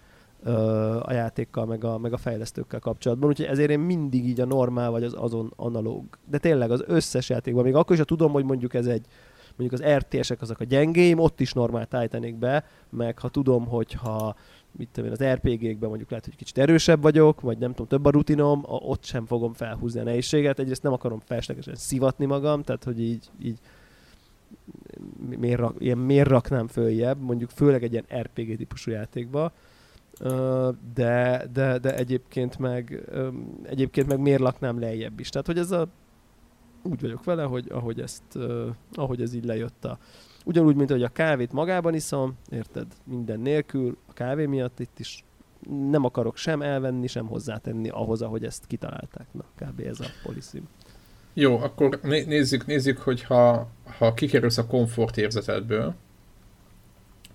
a 1.03 1.13
játékkal, 1.13 1.67
meg 1.67 1.85
a, 1.85 1.99
meg 1.99 2.13
a 2.13 2.17
fejlesztőkkel 2.17 2.81
kapcsolatban, 2.81 3.29
úgyhogy 3.29 3.47
ezért 3.47 3.71
én 3.71 3.79
mindig 3.79 4.27
így 4.27 4.41
a 4.41 4.45
normál 4.45 4.91
vagy 4.91 5.05
az 5.05 5.15
azon 5.19 5.53
analóg. 5.57 6.05
De 6.31 6.39
tényleg 6.39 6.71
az 6.71 6.85
összes 6.87 7.29
játékban, 7.29 7.65
még 7.65 7.75
akkor 7.75 7.93
is, 7.93 7.99
ha 7.99 8.05
tudom, 8.05 8.33
hogy 8.33 8.45
mondjuk 8.45 8.75
ez 8.75 8.87
egy 8.87 9.07
mondjuk 9.57 9.81
az 9.81 9.97
RTS-ek 9.97 10.43
azok 10.43 10.61
a 10.61 10.65
gyengéim, 10.65 11.19
ott 11.19 11.41
is 11.41 11.53
normál 11.53 11.87
tájtanék 11.87 12.35
be, 12.35 12.65
meg 12.91 13.19
ha 13.19 13.29
tudom, 13.29 13.67
hogy 13.67 13.93
ha 13.93 14.37
mit 14.77 14.89
tudom 14.93 15.11
én, 15.11 15.17
az 15.21 15.35
RPG-kben 15.35 15.89
mondjuk 15.89 16.11
lehet, 16.11 16.25
hogy 16.25 16.37
kicsit 16.37 16.59
erősebb 16.59 17.03
vagyok, 17.03 17.41
vagy 17.41 17.59
nem 17.59 17.71
tudom, 17.71 17.87
több 17.87 18.05
a 18.05 18.11
rutinom, 18.11 18.63
a, 18.67 18.75
ott 18.75 19.05
sem 19.05 19.27
fogom 19.27 19.53
felhúzni 19.53 20.01
a 20.01 20.05
nehézséget. 20.05 20.59
Egyrészt 20.59 20.83
nem 20.83 20.93
akarom 20.93 21.21
feleslegesen 21.21 21.75
szivatni 21.75 22.25
magam, 22.25 22.63
tehát 22.63 22.85
hogy 22.85 23.01
így, 23.01 23.31
így 23.43 23.59
miért, 25.39 25.59
rak, 25.59 25.75
ilyen, 25.79 25.99
miért 25.99 26.29
raknám 26.29 26.67
följebb, 26.67 27.21
mondjuk 27.21 27.51
főleg 27.51 27.83
egy 27.83 27.93
ilyen 27.93 28.07
RPG 28.21 28.57
típusú 28.57 28.91
játékba, 28.91 29.53
de, 30.95 31.47
de, 31.53 31.79
de 31.79 31.97
egyébként 31.97 32.59
meg, 32.59 33.05
egyébként 33.63 34.07
meg 34.07 34.21
miért 34.21 34.41
laknám 34.41 34.81
lejjebb 34.81 35.21
is. 35.21 35.29
Tehát, 35.29 35.47
hogy 35.47 35.59
ez 35.59 35.71
a 35.71 35.89
úgy 36.87 37.01
vagyok 37.01 37.25
vele, 37.25 37.43
hogy 37.43 37.67
ahogy, 37.71 38.01
ezt, 38.01 38.23
uh, 38.35 38.67
ahogy 38.93 39.23
ez 39.23 39.35
így 39.35 39.45
lejött 39.45 39.85
a... 39.85 39.99
Ugyanúgy, 40.45 40.77
mint 40.77 40.91
hogy 40.91 41.03
a 41.03 41.09
kávét 41.09 41.53
magában 41.53 41.95
iszom, 41.95 42.37
érted? 42.51 42.87
Minden 43.05 43.41
nélkül, 43.41 43.97
a 44.09 44.13
kávé 44.13 44.47
miatt 44.47 44.81
itt 44.81 44.99
is 44.99 45.25
nem 45.91 46.05
akarok 46.05 46.37
sem 46.37 46.63
elvenni, 46.63 47.07
sem 47.07 47.27
hozzátenni 47.27 47.89
ahhoz, 47.89 48.23
ahogy 48.23 48.45
ezt 48.45 48.67
kitalálták. 48.67 49.27
Na, 49.33 49.45
kb. 49.59 49.81
ez 49.81 50.01
a 50.01 50.07
policy. 50.23 50.63
Jó, 51.35 51.59
akkor 51.59 51.99
né- 52.03 52.27
nézzük, 52.27 52.67
nézzük, 52.67 52.99
hogy 52.99 53.23
ha, 53.23 53.69
ha 53.99 54.15
kikerülsz 54.15 54.59
a 54.59 54.67
komfort 54.67 55.17
érzetedből, 55.17 55.95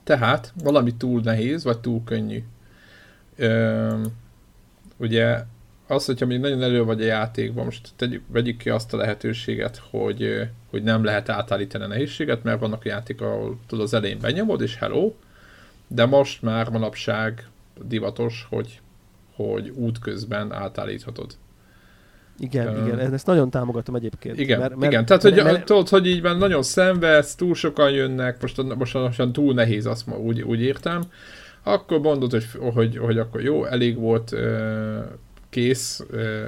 tehát 0.04 0.54
valami 0.64 0.96
túl 0.96 1.22
nehéz, 1.22 1.64
vagy 1.64 1.80
túl 1.80 2.04
könnyű. 2.04 2.44
Ö, 3.36 4.04
ugye 4.98 5.44
az, 5.92 6.06
hogyha 6.06 6.26
még 6.26 6.40
nagyon 6.40 6.62
elő 6.62 6.84
vagy 6.84 7.02
a 7.02 7.06
játékban, 7.06 7.66
most 7.66 7.90
tegyük, 7.96 8.24
vegyük 8.28 8.58
ki 8.58 8.70
azt 8.70 8.94
a 8.94 8.98
lehetőséget, 8.98 9.82
hogy, 9.90 10.50
hogy 10.70 10.84
nem 10.84 11.04
lehet 11.04 11.30
átállítani 11.30 11.84
a 11.84 11.88
nehézséget, 11.88 12.44
mert 12.44 12.60
vannak 12.60 12.86
játék, 12.86 13.22
ahol 13.22 13.60
tudod 13.68 13.84
az 13.84 13.94
elején 13.94 14.20
benyomod, 14.22 14.62
és 14.62 14.76
hello, 14.76 15.14
de 15.88 16.06
most 16.06 16.42
már 16.42 16.70
manapság 16.70 17.48
divatos, 17.84 18.48
hogy, 18.50 18.80
hogy 19.36 19.70
útközben 19.70 20.54
átállíthatod. 20.54 21.32
Igen, 22.38 22.68
um, 22.68 22.88
igen, 22.88 23.14
ezt 23.14 23.26
nagyon 23.26 23.50
támogatom 23.50 23.96
egyébként. 23.96 24.40
Igen, 24.40 24.60
mert, 24.60 24.76
mert, 24.76 24.92
igen. 24.92 25.06
tehát 25.06 25.22
hogy, 25.22 25.36
mert, 25.36 25.66
tudod, 25.66 25.90
hogy 25.90 26.08
így 26.08 26.22
nagyon 26.22 26.64
szenvedsz, 26.64 27.36
túl 27.36 27.56
sokan 27.56 27.92
jönnek, 27.92 28.42
most, 28.42 28.76
most, 28.76 28.94
most 28.94 29.32
túl 29.32 29.54
nehéz, 29.54 29.86
azt 29.86 30.08
úgy, 30.10 30.42
úgy 30.42 30.62
értem, 30.62 31.02
akkor 31.64 32.00
mondod, 32.00 32.32
hogy, 32.32 32.46
hogy, 32.74 32.98
hogy 32.98 33.18
akkor 33.18 33.42
jó, 33.42 33.66
elég 33.66 33.98
volt 33.98 34.36
kész, 35.52 36.06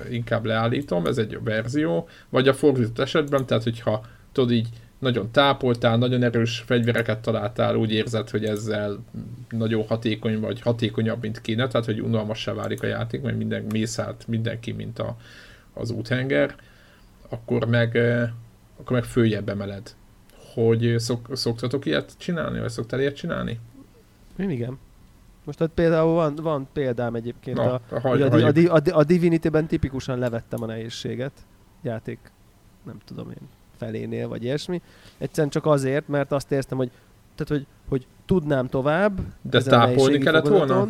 inkább 0.09 0.45
leállítom, 0.45 1.05
ez 1.05 1.17
egy 1.17 1.39
verzió, 1.43 2.07
vagy 2.29 2.47
a 2.47 2.53
fordított 2.53 2.99
esetben, 2.99 3.45
tehát 3.45 3.63
hogyha 3.63 4.05
tudod 4.31 4.51
így 4.51 4.67
nagyon 4.99 5.31
tápoltál, 5.31 5.97
nagyon 5.97 6.23
erős 6.23 6.63
fegyvereket 6.65 7.19
találtál, 7.19 7.75
úgy 7.75 7.91
érzed, 7.91 8.29
hogy 8.29 8.45
ezzel 8.45 9.03
nagyon 9.49 9.85
hatékony 9.87 10.39
vagy, 10.39 10.61
hatékonyabb, 10.61 11.21
mint 11.21 11.41
kéne, 11.41 11.67
tehát 11.67 11.85
hogy 11.85 12.01
unalmassá 12.01 12.53
válik 12.53 12.83
a 12.83 12.87
játék, 12.87 13.21
mert 13.21 13.37
minden 13.37 13.65
mész 13.71 13.99
át 13.99 14.27
mindenki, 14.27 14.71
mint 14.71 14.99
a, 14.99 15.17
az 15.73 15.91
úthenger, 15.91 16.55
akkor 17.29 17.65
meg, 17.65 17.95
akkor 18.77 18.91
meg 18.91 19.03
följebb 19.03 19.49
emeled. 19.49 19.95
Hogy 20.53 20.95
szok, 20.97 21.27
szoktatok 21.31 21.85
ilyet 21.85 22.13
csinálni, 22.17 22.59
vagy 22.59 22.69
szoktál 22.69 22.99
ilyet 22.99 23.15
csinálni? 23.15 23.59
Én 24.37 24.49
igen. 24.49 24.77
Most 25.43 25.61
ott 25.61 25.73
például 25.73 26.13
van, 26.13 26.35
van 26.35 26.67
példám 26.73 27.15
egyébként. 27.15 27.57
Na, 27.57 27.63
a, 27.73 27.81
a, 27.89 28.07
a, 28.07 28.51
a, 28.69 28.75
a, 28.75 28.81
a 28.91 29.03
Divinity-ben 29.03 29.67
tipikusan 29.67 30.19
levettem 30.19 30.63
a 30.63 30.65
nehézséget. 30.65 31.31
Játék, 31.81 32.19
nem 32.83 32.97
tudom 33.05 33.29
én, 33.29 33.49
felénél, 33.77 34.27
vagy 34.27 34.43
ilyesmi. 34.43 34.81
Egyszerűen 35.17 35.49
csak 35.49 35.65
azért, 35.65 36.07
mert 36.07 36.31
azt 36.31 36.51
értem, 36.51 36.77
hogy, 36.77 36.91
tehát, 37.35 37.51
hogy, 37.51 37.67
hogy 37.89 38.07
tudnám 38.25 38.67
tovább. 38.67 39.19
De 39.41 39.61
tápolni 39.61 40.17
kellett 40.17 40.47
volna? 40.47 40.87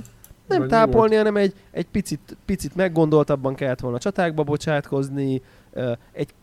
Nem 0.48 0.60
vagy 0.60 0.68
tápolni, 0.68 1.16
hanem 1.16 1.36
egy, 1.36 1.54
egy 1.72 1.88
picit, 1.88 2.38
picit 2.46 2.76
meggondoltabban 2.76 3.56
kellett 3.56 3.80
volna 3.80 3.98
csatákba 3.98 4.44
bocsátkozni, 4.44 5.42
egy 6.12 6.34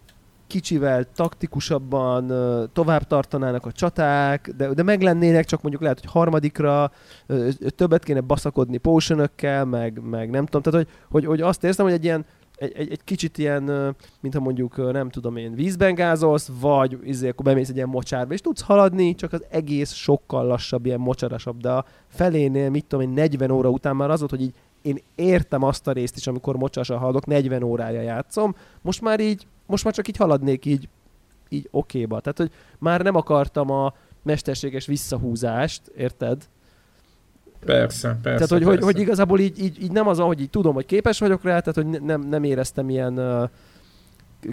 kicsivel 0.50 1.06
taktikusabban 1.14 2.32
tovább 2.72 3.06
tartanának 3.06 3.66
a 3.66 3.72
csaták, 3.72 4.52
de, 4.56 4.74
de 4.74 4.82
meglennének, 4.82 5.44
csak 5.44 5.62
mondjuk 5.62 5.82
lehet, 5.82 6.00
hogy 6.00 6.10
harmadikra 6.10 6.90
többet 7.76 8.04
kéne 8.04 8.20
baszakodni 8.20 8.76
potionökkel, 8.76 9.64
meg, 9.64 10.00
meg 10.02 10.30
nem 10.30 10.46
tudom, 10.46 10.62
tehát 10.62 10.86
hogy, 10.86 10.96
hogy, 11.10 11.24
hogy 11.24 11.40
azt 11.40 11.64
érzem, 11.64 11.84
hogy 11.84 11.94
egy 11.94 12.04
ilyen 12.04 12.24
egy, 12.56 12.72
egy, 12.76 12.90
egy 12.90 13.04
kicsit 13.04 13.38
ilyen, 13.38 13.94
mintha 14.20 14.40
mondjuk 14.40 14.92
nem 14.92 15.10
tudom 15.10 15.36
én, 15.36 15.54
vízben 15.54 15.94
gázolsz, 15.94 16.50
vagy 16.60 16.98
izé, 17.04 17.28
akkor 17.28 17.44
bemész 17.44 17.68
egy 17.68 17.76
ilyen 17.76 17.88
mocsárba, 17.88 18.32
és 18.32 18.40
tudsz 18.40 18.60
haladni, 18.60 19.14
csak 19.14 19.32
az 19.32 19.44
egész 19.50 19.92
sokkal 19.92 20.46
lassabb, 20.46 20.86
ilyen 20.86 21.00
mocsarasabb, 21.00 21.60
de 21.60 21.70
a 21.70 21.84
felénél, 22.08 22.70
mit 22.70 22.84
tudom 22.84 23.08
én, 23.08 23.14
40 23.14 23.50
óra 23.50 23.68
után 23.68 23.96
már 23.96 24.10
az 24.10 24.18
volt, 24.18 24.30
hogy 24.30 24.42
így 24.42 24.54
én 24.82 24.98
értem 25.14 25.62
azt 25.62 25.86
a 25.86 25.92
részt 25.92 26.16
is, 26.16 26.26
amikor 26.26 26.56
mocsasan 26.56 26.98
haladok, 26.98 27.26
40 27.26 27.62
órája 27.62 28.00
játszom, 28.00 28.54
most 28.82 29.00
már 29.00 29.20
így 29.20 29.46
most 29.70 29.84
már 29.84 29.94
csak 29.94 30.08
így 30.08 30.16
haladnék 30.16 30.64
így, 30.64 30.88
így 31.48 31.68
okéba. 31.70 32.20
Tehát, 32.20 32.38
hogy 32.38 32.50
már 32.78 33.02
nem 33.02 33.14
akartam 33.14 33.70
a 33.70 33.94
mesterséges 34.22 34.86
visszahúzást, 34.86 35.82
érted? 35.96 36.48
Persze, 37.64 38.18
persze. 38.22 38.46
Tehát, 38.46 38.48
hogy, 38.48 38.48
persze. 38.48 38.64
Hogy, 38.64 38.82
hogy 38.82 38.98
igazából 38.98 39.40
így, 39.40 39.62
így, 39.62 39.82
így 39.82 39.92
nem 39.92 40.08
az, 40.08 40.18
hogy 40.18 40.40
így 40.40 40.50
tudom, 40.50 40.74
hogy 40.74 40.86
képes 40.86 41.18
vagyok 41.18 41.42
rá, 41.42 41.60
tehát, 41.60 41.74
hogy 41.74 42.02
nem, 42.02 42.20
nem 42.20 42.44
éreztem 42.44 42.88
ilyen 42.88 43.18
uh, 43.18 43.48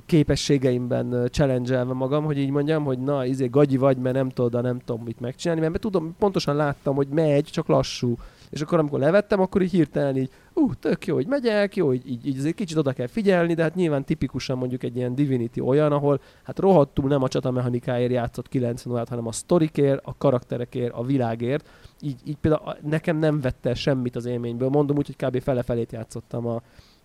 képességeimben 0.06 1.14
uh, 1.14 1.28
challenge 1.28 1.84
magam, 1.84 2.24
hogy 2.24 2.38
így 2.38 2.50
mondjam, 2.50 2.84
hogy 2.84 3.00
na, 3.00 3.26
izé 3.26 3.48
gagyi 3.48 3.78
vagy, 3.78 3.98
mert 3.98 4.16
nem 4.16 4.30
tudod, 4.30 4.64
nem 4.64 4.80
tudom 4.80 5.04
mit 5.04 5.20
megcsinálni, 5.20 5.68
mert 5.68 5.80
tudom, 5.80 6.16
pontosan 6.20 6.56
láttam, 6.56 6.96
hogy 6.96 7.08
megy, 7.08 7.44
csak 7.44 7.68
lassú. 7.68 8.18
És 8.50 8.62
akkor 8.62 8.80
amikor 8.80 9.00
levettem, 9.00 9.40
akkor 9.40 9.62
így 9.62 9.72
hirtelen 9.72 10.18
így, 10.18 10.30
ú, 10.54 10.74
tök 10.74 11.06
jó, 11.06 11.16
hogy 11.16 11.28
megyek, 11.28 11.76
jó, 11.76 11.94
így, 11.94 12.10
így, 12.10 12.28
így 12.28 12.38
azért 12.38 12.56
kicsit 12.56 12.78
oda 12.78 12.94
kell 12.94 13.08
figyelni, 13.08 13.54
de 13.54 13.64
hát 13.64 13.76
nyilván 13.76 14.04
tipikusan 14.04 14.58
mondjuk 14.58 14.84
egy 14.84 14.96
ilyen 14.96 15.16
Divinity 15.16 15.60
olyan, 15.60 15.92
ahol 15.92 16.22
hát 16.44 16.60
rohadtul 16.60 17.08
nem 17.08 17.24
a 17.24 17.28
csatamechanikáért 17.28 18.12
játszott 18.12 18.50
90 18.50 18.94
órát, 18.94 19.10
hanem 19.10 19.28
a 19.28 19.32
sztorikért, 19.32 20.02
a 20.04 20.18
karakterekért, 20.18 20.94
a 20.94 21.04
világért. 21.04 21.70
Így, 22.02 22.20
így 22.26 22.38
például 22.38 22.76
nekem 22.82 23.18
nem 23.18 23.42
vette 23.42 23.74
semmit 23.74 24.16
az 24.16 24.26
élményből, 24.26 24.70
mondom 24.70 24.98
úgy, 24.98 25.16
hogy 25.16 25.30
kb. 25.30 25.42
fele-felét 25.42 25.92
játszottam 25.92 26.48
a, 26.48 26.62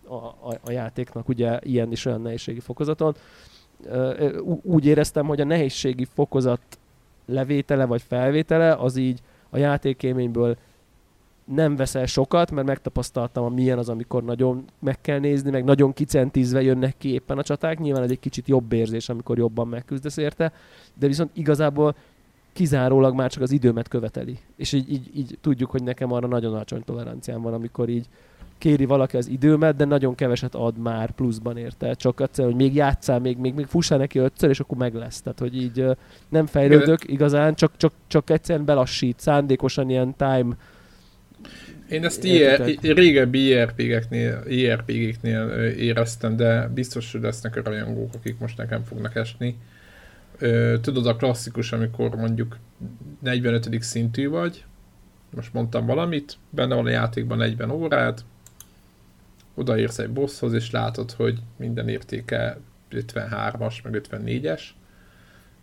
a, 0.07 0.15
a, 0.15 0.59
a 0.63 0.71
játéknak, 0.71 1.29
ugye 1.29 1.59
ilyen 1.61 1.91
is 1.91 2.05
olyan 2.05 2.21
nehézségi 2.21 2.59
fokozaton. 2.59 3.15
Úgy 4.61 4.85
éreztem, 4.85 5.25
hogy 5.25 5.41
a 5.41 5.45
nehézségi 5.45 6.05
fokozat 6.05 6.61
levétele 7.25 7.85
vagy 7.85 8.01
felvétele 8.01 8.73
az 8.73 8.97
így 8.97 9.19
a 9.49 9.57
játékélményből 9.57 10.57
nem 11.45 11.75
veszel 11.75 12.05
sokat, 12.05 12.51
mert 12.51 12.67
megtapasztaltam, 12.67 13.43
hogy 13.43 13.53
milyen 13.53 13.77
az, 13.77 13.89
amikor 13.89 14.23
nagyon 14.23 14.65
meg 14.79 15.01
kell 15.01 15.19
nézni, 15.19 15.49
meg 15.49 15.63
nagyon 15.63 15.93
kicentizve 15.93 16.61
jönnek 16.61 16.97
ki 16.97 17.13
éppen 17.13 17.37
a 17.37 17.43
csaták. 17.43 17.79
Nyilván 17.79 18.03
ez 18.03 18.11
egy 18.11 18.19
kicsit 18.19 18.47
jobb 18.47 18.73
érzés, 18.73 19.09
amikor 19.09 19.37
jobban 19.37 19.67
megküzdesz 19.67 20.17
érte, 20.17 20.53
de 20.93 21.07
viszont 21.07 21.29
igazából 21.33 21.95
kizárólag 22.53 23.15
már 23.15 23.31
csak 23.31 23.41
az 23.41 23.51
időmet 23.51 23.87
követeli. 23.87 24.39
És 24.55 24.71
így, 24.71 24.91
így, 24.91 25.09
így 25.13 25.37
tudjuk, 25.41 25.71
hogy 25.71 25.83
nekem 25.83 26.11
arra 26.11 26.27
nagyon 26.27 26.53
alacsony 26.53 26.83
toleranciám 26.83 27.41
van, 27.41 27.53
amikor 27.53 27.89
így 27.89 28.07
kéri 28.57 28.85
valaki 28.85 29.17
az 29.17 29.27
időmet, 29.27 29.75
de 29.75 29.85
nagyon 29.85 30.15
keveset 30.15 30.55
ad 30.55 30.77
már 30.77 31.11
pluszban 31.11 31.57
érte. 31.57 31.93
Csak 31.93 32.21
egyszerűen, 32.21 32.53
hogy 32.53 32.63
még 32.63 32.75
játszál, 32.75 33.19
még, 33.19 33.37
még, 33.37 33.53
még 33.53 33.65
fussál 33.65 33.97
neki 33.97 34.19
ötször, 34.19 34.49
és 34.49 34.59
akkor 34.59 34.77
meg 34.77 34.93
lesz. 34.93 35.21
Tehát, 35.21 35.39
hogy 35.39 35.61
így 35.61 35.85
nem 36.29 36.45
fejlődök 36.45 37.09
igazán, 37.09 37.55
csak, 37.55 37.71
csak, 37.77 37.93
csak 38.07 38.29
egyszerűen 38.29 38.65
belassít, 38.65 39.19
szándékosan 39.19 39.89
ilyen 39.89 40.15
time 40.15 40.55
Én 41.93 42.05
ezt 42.05 42.23
IR, 42.23 42.77
régebbi 42.81 43.47
IRPG-eknél, 43.47 44.43
IRPG-eknél 44.47 45.47
éreztem, 45.77 46.35
de 46.35 46.67
biztos, 46.67 47.11
hogy 47.11 47.21
lesznek 47.21 47.63
rajongók, 47.63 48.13
akik 48.13 48.39
most 48.39 48.57
nekem 48.57 48.83
fognak 48.83 49.15
esni. 49.15 49.57
Tudod, 50.81 51.07
a 51.07 51.15
klasszikus, 51.15 51.71
amikor 51.71 52.15
mondjuk 52.15 52.57
45. 53.19 53.81
szintű 53.81 54.29
vagy, 54.29 54.65
most 55.35 55.53
mondtam 55.53 55.85
valamit, 55.85 56.37
benne 56.49 56.75
van 56.75 56.85
a 56.85 56.89
játékban 56.89 57.37
40 57.37 57.71
órát, 57.71 58.25
odaérsz 59.53 59.99
egy 59.99 60.09
bosshoz, 60.09 60.53
és 60.53 60.71
látod, 60.71 61.11
hogy 61.11 61.39
minden 61.57 61.87
értéke 61.89 62.57
53-as, 62.91 63.83
meg 63.83 64.01
54-es, 64.09 64.61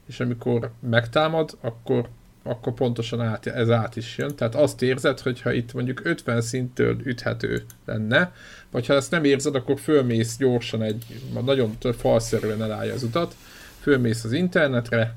és 0.07 0.21
amikor 0.21 0.71
megtámad, 0.81 1.57
akkor, 1.61 2.09
akkor 2.43 2.73
pontosan 2.73 3.21
át, 3.21 3.47
ez 3.47 3.71
át 3.71 3.97
is 3.97 4.19
jön. 4.19 4.37
Tehát 4.37 4.55
azt 4.55 4.83
érzed, 4.83 5.21
hogyha 5.21 5.53
itt 5.53 5.73
mondjuk 5.73 6.01
50 6.05 6.41
szinttől 6.41 6.97
üthető 7.05 7.65
lenne, 7.85 8.33
vagy 8.71 8.87
ha 8.87 8.95
ezt 8.95 9.11
nem 9.11 9.25
érzed, 9.25 9.55
akkor 9.55 9.81
fölmész 9.81 10.37
gyorsan 10.37 10.83
egy, 10.83 11.21
nagyon 11.45 11.77
falszerűen 11.97 12.63
elállja 12.63 12.95
az 12.95 13.03
utat, 13.03 13.35
fölmész 13.81 14.25
az 14.25 14.33
internetre, 14.33 15.17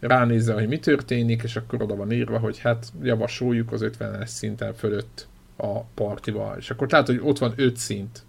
ránézze, 0.00 0.52
hogy 0.52 0.68
mi 0.68 0.78
történik, 0.78 1.42
és 1.42 1.56
akkor 1.56 1.82
oda 1.82 1.96
van 1.96 2.12
írva, 2.12 2.38
hogy 2.38 2.58
hát 2.58 2.92
javasoljuk 3.02 3.72
az 3.72 3.80
50-es 3.84 4.26
szinten 4.26 4.74
fölött 4.74 5.26
a 5.56 5.80
partival. 5.80 6.56
És 6.58 6.70
akkor 6.70 6.90
látod, 6.90 7.16
hogy 7.18 7.28
ott 7.28 7.38
van 7.38 7.52
5 7.56 7.76
szint. 7.76 8.24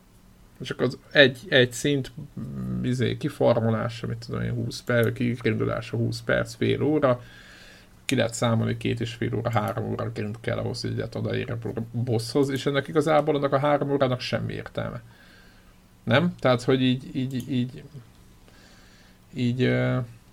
És 0.60 0.70
akkor 0.70 0.86
az 0.86 0.98
egy, 1.12 1.40
egy 1.50 1.72
szint 1.72 2.12
izé, 2.84 3.18
kiformulása, 3.18 4.08
mit 4.08 4.26
tudom 4.26 4.42
én, 4.42 4.54
20 4.54 4.82
perc, 4.82 5.14
kigrindulása 5.14 5.98
20 5.98 6.22
perc, 6.22 6.56
fél 6.56 6.82
óra, 6.82 7.22
ki 8.08 8.16
lehet 8.16 8.34
számolni 8.34 8.78
két 8.78 9.00
és 9.00 9.14
fél 9.14 9.36
óra, 9.36 9.52
három 9.52 9.92
óra 9.92 10.12
grind 10.12 10.36
kell 10.42 10.58
ahhoz, 10.58 10.82
hogy 10.82 10.92
egyet 10.92 11.16
odaérj 11.16 11.52
a 11.52 11.58
bosshoz, 11.92 12.50
és 12.50 12.66
ennek 12.66 12.88
igazából 12.88 13.36
annak 13.36 13.54
a 13.54 13.60
három 13.60 13.92
órának 13.92 14.20
semmi 14.20 14.54
értelme. 14.54 15.02
Nem? 16.04 16.36
Tehát, 16.40 16.64
hogy 16.64 16.82
így, 16.82 17.16
így, 17.16 17.52
így, 17.52 17.84
így 19.34 19.64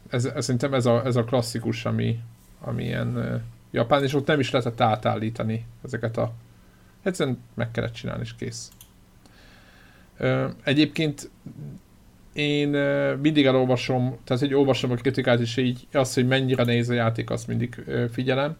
ez, 0.08 0.24
ez, 0.24 0.44
szerintem 0.44 0.74
ez 0.74 0.86
a, 0.86 1.04
ez 1.04 1.16
a 1.16 1.24
klasszikus, 1.24 1.84
ami, 1.84 2.20
ami 2.60 2.84
ilyen 2.84 3.42
Japán, 3.70 4.02
és 4.02 4.14
ott 4.14 4.26
nem 4.26 4.40
is 4.40 4.50
lehetett 4.50 4.80
átállítani 4.80 5.66
ezeket 5.84 6.16
a 6.16 6.32
egyszerűen 7.04 7.38
meg 7.54 7.70
kellett 7.70 7.92
csinálni, 7.92 8.22
és 8.22 8.34
kész. 8.34 8.70
Egyébként 10.62 11.30
én 12.34 12.68
mindig 13.22 13.46
elolvasom, 13.46 14.16
tehát 14.24 14.42
hogy 14.42 14.54
olvasom 14.54 14.90
a 14.90 14.94
kritikát, 14.94 15.40
és 15.40 15.56
így 15.56 15.86
azt, 15.92 16.14
hogy 16.14 16.26
mennyire 16.26 16.64
nehéz 16.64 16.88
a 16.88 16.94
játék, 16.94 17.30
azt 17.30 17.46
mindig 17.46 17.84
figyelem. 18.12 18.56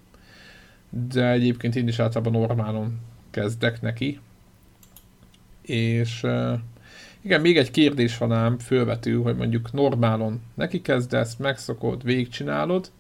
De 0.91 1.31
egyébként 1.31 1.77
én 1.77 1.89
is 1.89 1.99
általában 1.99 2.33
normálon 2.33 3.01
kezdek 3.31 3.81
neki. 3.81 4.21
És 5.63 6.27
igen, 7.21 7.41
még 7.41 7.57
egy 7.57 7.71
kérdés 7.71 8.19
van 8.19 8.33
ám 8.33 8.59
fölvető, 8.59 9.15
hogy 9.15 9.37
mondjuk 9.37 9.73
normálon 9.73 10.43
neki 10.55 10.83
kezdesz, 10.83 11.37
megszokod, 11.37 12.03
végigcsinálod, 12.03 12.91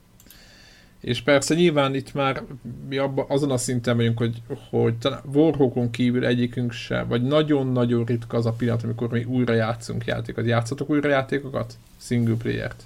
és 1.05 1.21
persze 1.21 1.55
nyilván 1.55 1.95
itt 1.95 2.14
már 2.14 2.43
mi 2.88 2.97
abba, 2.97 3.25
azon 3.29 3.51
a 3.51 3.57
szinten 3.57 3.97
vagyunk, 3.97 4.19
hogy, 4.19 4.43
hogy 4.71 4.95
Warhawkon 5.33 5.90
kívül 5.90 6.27
egyikünk 6.27 6.73
se, 6.73 7.03
vagy 7.03 7.23
nagyon-nagyon 7.23 8.05
ritka 8.05 8.37
az 8.37 8.47
a 8.47 8.53
pillanat, 8.53 8.83
amikor 8.83 9.11
mi 9.11 9.25
újra 9.25 9.53
játszunk 9.53 10.05
játékokat. 10.05 10.49
Játszatok 10.49 10.90
újra 10.90 11.09
játékokat? 11.09 11.79
Single 11.97 12.35
player-t? 12.35 12.83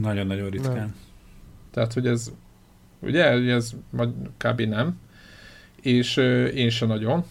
Nagyon-nagyon 0.00 0.50
ritkán. 0.50 0.74
Nem. 0.74 0.94
Tehát, 1.70 1.92
hogy 1.92 2.06
ez, 2.06 2.32
ugye, 2.98 3.24
ez 3.24 3.72
kb. 4.36 4.60
nem. 4.60 5.00
És 5.80 6.16
uh, 6.16 6.50
én 6.54 6.70
se 6.70 6.86
nagyon. 6.86 7.24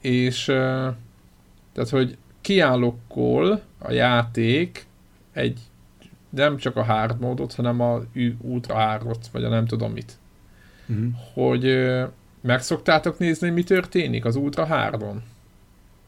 És 0.00 0.48
uh, 0.48 0.54
tehát, 1.72 1.90
hogy 1.90 2.16
kiállokkol 2.40 3.62
a 3.78 3.92
játék 3.92 4.86
egy 5.32 5.60
nem 6.30 6.56
csak 6.56 6.76
a 6.76 6.82
hard 6.82 7.20
módot, 7.20 7.54
hanem 7.54 7.80
a 7.80 8.02
ultra 8.40 8.74
hardot, 8.74 9.26
vagy 9.32 9.44
a 9.44 9.48
nem 9.48 9.66
tudom 9.66 9.92
mit. 9.92 10.18
Uh-huh. 10.86 11.06
Hogy 11.34 11.64
ö, 11.64 12.04
meg 12.40 12.62
szoktátok 12.62 13.18
nézni, 13.18 13.50
mi 13.50 13.62
történik 13.62 14.24
az 14.24 14.36
ultra 14.36 14.66
hardon? 14.66 15.22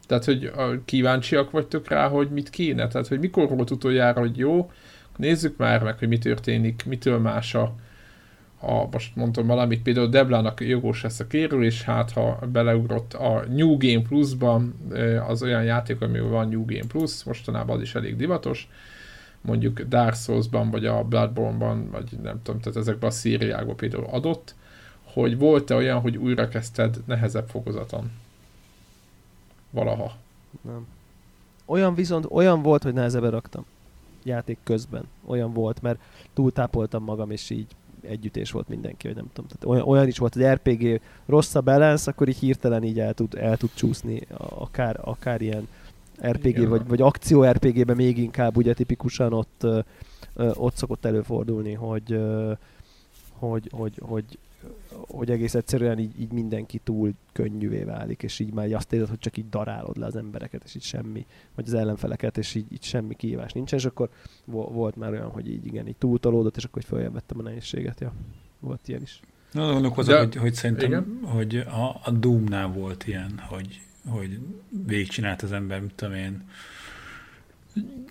Tehát, 0.07 0.25
hogy 0.25 0.51
kíváncsiak 0.85 1.51
vagytok 1.51 1.87
rá, 1.87 2.07
hogy 2.07 2.29
mit 2.29 2.49
kéne? 2.49 2.87
Tehát, 2.87 3.07
hogy 3.07 3.19
mikor 3.19 3.47
volt 3.47 3.71
utoljára, 3.71 4.19
hogy 4.19 4.37
jó, 4.37 4.71
nézzük 5.17 5.57
már 5.57 5.83
meg, 5.83 5.97
hogy 5.97 6.07
mi 6.07 6.17
történik, 6.17 6.83
mitől 6.85 7.19
más 7.19 7.55
a, 7.55 7.75
a 8.59 8.87
most 8.91 9.15
mondtam 9.15 9.47
valamit, 9.47 9.81
például 9.81 10.07
Deblának 10.07 10.61
jogos 10.61 11.03
lesz 11.03 11.19
a 11.19 11.27
kérülés, 11.27 11.83
hát 11.83 12.11
ha 12.11 12.39
beleugrott 12.51 13.13
a 13.13 13.43
New 13.49 13.77
Game 13.77 14.01
Plus-ban, 14.01 14.75
az 15.27 15.43
olyan 15.43 15.63
játék, 15.63 16.01
amivel 16.01 16.27
van 16.27 16.47
New 16.47 16.65
Game 16.65 16.87
Plus, 16.87 17.23
mostanában 17.23 17.75
az 17.75 17.81
is 17.81 17.95
elég 17.95 18.15
divatos, 18.15 18.69
mondjuk 19.43 19.81
Dark 19.81 20.15
Souls-ban, 20.15 20.69
vagy 20.69 20.85
a 20.85 21.03
Bloodborne-ban, 21.03 21.89
vagy 21.91 22.19
nem 22.23 22.41
tudom, 22.41 22.61
tehát 22.61 22.79
ezekben 22.79 23.09
a 23.09 23.13
szériákban 23.13 23.75
például 23.75 24.05
adott, 24.05 24.55
hogy 25.03 25.37
volt-e 25.37 25.75
olyan, 25.75 25.99
hogy 25.99 26.17
újra 26.17 26.47
kezdted 26.47 26.97
nehezebb 27.05 27.47
fokozaton? 27.47 28.11
Valaha. 29.69 30.15
Nem. 30.61 30.87
Olyan 31.65 31.95
viszont, 31.95 32.25
olyan 32.29 32.61
volt, 32.61 32.83
hogy 32.83 32.93
nehezebben 32.93 33.31
raktam 33.31 33.65
játék 34.23 34.57
közben. 34.63 35.03
Olyan 35.25 35.53
volt, 35.53 35.81
mert 35.81 35.99
túltápoltam 36.33 37.03
magam, 37.03 37.31
és 37.31 37.49
így 37.49 37.67
együttés 38.01 38.51
volt 38.51 38.67
mindenki, 38.67 39.07
hogy 39.07 39.15
nem 39.15 39.29
tudom. 39.33 39.49
Tehát 39.49 39.65
olyan, 39.65 39.87
olyan 39.87 40.07
is 40.07 40.17
volt, 40.17 40.33
hogy 40.33 40.45
RPG 40.45 41.01
rossz 41.25 41.55
a 41.55 41.61
akkor 42.05 42.27
így 42.27 42.37
hirtelen 42.37 42.83
így 42.83 42.99
el 42.99 43.13
tud, 43.13 43.35
el 43.35 43.57
tud 43.57 43.69
csúszni 43.73 44.21
akár, 44.37 44.99
akár 45.01 45.41
ilyen 45.41 45.67
RPG, 46.21 46.45
Igen. 46.45 46.69
vagy, 46.69 46.87
vagy 46.87 47.01
akció 47.01 47.43
RPG-ben 47.43 47.95
még 47.95 48.17
inkább 48.17 48.57
ugye 48.57 48.73
tipikusan 48.73 49.33
ott, 49.33 49.67
ott 50.35 50.75
szokott 50.75 51.05
előfordulni, 51.05 51.73
hogy, 51.73 52.19
hogy, 53.39 53.69
hogy, 53.71 53.99
hogy, 54.01 54.37
hogy 55.07 55.31
egész 55.31 55.53
egyszerűen 55.53 55.99
így, 55.99 56.19
így 56.19 56.31
mindenki 56.31 56.79
túl 56.83 57.11
könnyűvé 57.31 57.83
válik, 57.83 58.23
és 58.23 58.39
így 58.39 58.53
már 58.53 58.73
azt 58.73 58.93
érzed, 58.93 59.09
hogy 59.09 59.19
csak 59.19 59.37
így 59.37 59.49
darálod 59.49 59.97
le 59.97 60.05
az 60.05 60.15
embereket, 60.15 60.63
és 60.63 60.75
így 60.75 60.81
semmi, 60.81 61.25
vagy 61.55 61.67
az 61.67 61.73
ellenfeleket, 61.73 62.37
és 62.37 62.55
így, 62.55 62.65
így 62.71 62.83
semmi 62.83 63.15
kihívás 63.15 63.51
nincsen, 63.51 63.79
és 63.79 63.85
akkor 63.85 64.09
volt 64.45 64.95
már 64.95 65.11
olyan, 65.11 65.29
hogy 65.29 65.49
így 65.49 65.65
igen, 65.65 65.87
így 65.87 65.95
túltolódott, 65.95 66.57
és 66.57 66.63
akkor 66.63 66.81
hogy 66.81 66.91
följebb 66.91 67.21
a 67.27 67.41
nehézséget, 67.41 67.99
ja. 67.99 68.13
Volt 68.59 68.87
ilyen 68.87 69.01
is. 69.01 69.19
Na, 69.51 69.71
gondolkozok, 69.71 70.17
hogy, 70.17 70.35
hogy 70.35 70.53
szerintem, 70.53 70.87
igen? 70.87 71.19
hogy 71.23 71.55
a, 71.55 71.99
a 72.03 72.11
Doom-nál 72.11 72.67
volt 72.67 73.07
ilyen, 73.07 73.39
hogy 73.49 73.81
hogy 74.07 74.39
végigcsinált 74.85 75.41
az 75.41 75.51
ember, 75.51 75.81
mit 75.81 75.93
tudom 75.95 76.13
én, 76.13 76.43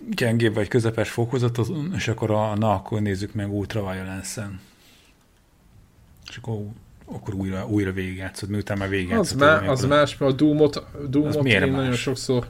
gyengébb 0.09 0.53
vagy 0.53 0.67
közepes 0.67 1.09
fokozatot, 1.09 1.69
és 1.95 2.07
akkor 2.07 2.31
a, 2.31 2.55
na, 2.55 2.73
akkor 2.73 3.01
nézzük 3.01 3.33
meg 3.33 3.53
Ultra 3.53 3.91
Violence-en. 3.91 4.59
És 6.29 6.37
akkor, 6.37 6.65
akkor 7.05 7.33
újra, 7.33 7.67
újra 7.67 7.91
végigjátszod, 7.91 8.49
miután 8.49 8.77
már 8.77 8.89
végigjátszod. 8.89 9.41
Az, 9.41 9.47
má, 9.47 9.69
az 9.69 9.85
más, 9.85 10.17
mert 10.17 10.31
a 10.31 10.35
Doom-ot, 10.35 10.85
Doom-ot 11.09 11.45
én 11.45 11.59
más? 11.59 11.69
nagyon 11.69 11.93
sokszor, 11.93 12.47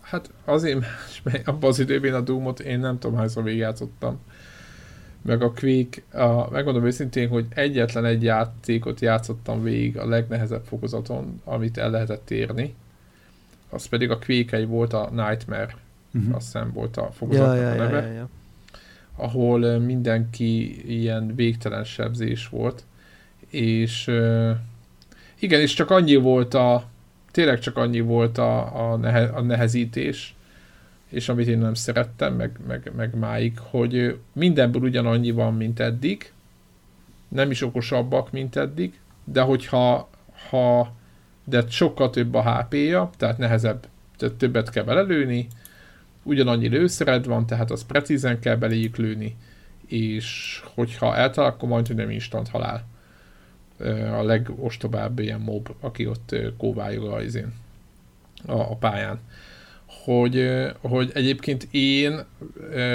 hát 0.00 0.30
azért 0.44 0.80
más, 0.80 1.20
mert 1.22 1.48
abban 1.48 1.70
az 1.70 1.78
időben 1.78 2.14
a 2.14 2.20
Doom-ot 2.20 2.60
én 2.60 2.78
nem 2.78 2.98
tudom 2.98 3.16
hányszor 3.16 3.42
végigjátszottam. 3.42 4.18
Meg 5.22 5.42
a 5.42 5.52
Quake, 5.52 6.22
a, 6.24 6.50
megmondom 6.50 6.84
őszintén, 6.84 7.28
hogy 7.28 7.46
egyetlen 7.48 8.04
egy 8.04 8.22
játékot 8.22 9.00
játszottam 9.00 9.62
végig 9.62 9.98
a 9.98 10.08
legnehezebb 10.08 10.64
fokozaton, 10.64 11.40
amit 11.44 11.78
el 11.78 11.90
lehetett 11.90 12.30
érni 12.30 12.74
az 13.76 13.86
pedig 13.86 14.10
a 14.10 14.18
Quake 14.18 14.66
volt 14.66 14.92
a 14.92 15.10
Nightmare, 15.10 15.74
uh-huh. 16.14 16.34
azt 16.34 16.44
hiszem 16.44 16.72
volt 16.72 16.96
a 16.96 17.10
fokozatnak 17.12 17.56
ja, 17.56 17.62
ja, 17.62 17.70
a 17.70 17.74
neve, 17.74 18.00
ja, 18.00 18.06
ja, 18.06 18.12
ja. 18.12 18.28
ahol 19.16 19.78
mindenki 19.78 20.82
ilyen 21.00 21.34
végtelen 21.34 21.84
sebzés 21.84 22.48
volt, 22.48 22.84
és 23.48 24.06
igen, 25.38 25.60
és 25.60 25.74
csak 25.74 25.90
annyi 25.90 26.16
volt 26.16 26.54
a 26.54 26.84
tényleg 27.30 27.58
csak 27.58 27.76
annyi 27.76 28.00
volt 28.00 28.38
a, 28.38 28.90
a, 28.90 28.96
nehe, 28.96 29.24
a 29.24 29.40
nehezítés, 29.40 30.34
és 31.08 31.28
amit 31.28 31.46
én 31.46 31.58
nem 31.58 31.74
szerettem, 31.74 32.34
meg, 32.34 32.58
meg, 32.66 32.92
meg 32.96 33.14
máig, 33.14 33.58
hogy 33.58 34.18
mindenből 34.32 34.82
ugyanannyi 34.82 35.30
van, 35.30 35.54
mint 35.54 35.80
eddig, 35.80 36.32
nem 37.28 37.50
is 37.50 37.62
okosabbak, 37.62 38.32
mint 38.32 38.56
eddig, 38.56 39.00
de 39.24 39.40
hogyha 39.40 40.10
ha 40.48 40.92
de 41.48 41.64
sokkal 41.68 42.10
több 42.10 42.34
a 42.34 42.42
HP-ja, 42.42 43.10
tehát 43.16 43.38
nehezebb, 43.38 43.86
tehát 44.16 44.34
többet 44.34 44.70
kell 44.70 44.84
belelőni, 44.84 45.46
ugyanannyi 46.22 46.68
lőszered 46.68 47.26
van, 47.26 47.46
tehát 47.46 47.70
az 47.70 47.84
precízen 47.84 48.38
kell 48.38 48.56
beléjük 48.56 48.96
lőni, 48.96 49.36
és 49.86 50.60
hogyha 50.74 51.16
eltalál, 51.16 51.50
akkor 51.50 51.68
majd, 51.68 51.86
hogy 51.86 51.96
nem 51.96 52.10
instant 52.10 52.48
halál. 52.48 52.84
A 54.18 54.22
legostobább 54.22 55.18
ilyen 55.18 55.40
mob, 55.40 55.68
aki 55.80 56.06
ott 56.06 56.36
kóvályog 56.58 57.04
a, 57.04 57.20
a, 58.52 58.70
a 58.70 58.76
pályán. 58.76 59.18
Hogy, 60.04 60.50
hogy 60.80 61.10
egyébként 61.14 61.68
én 61.70 62.24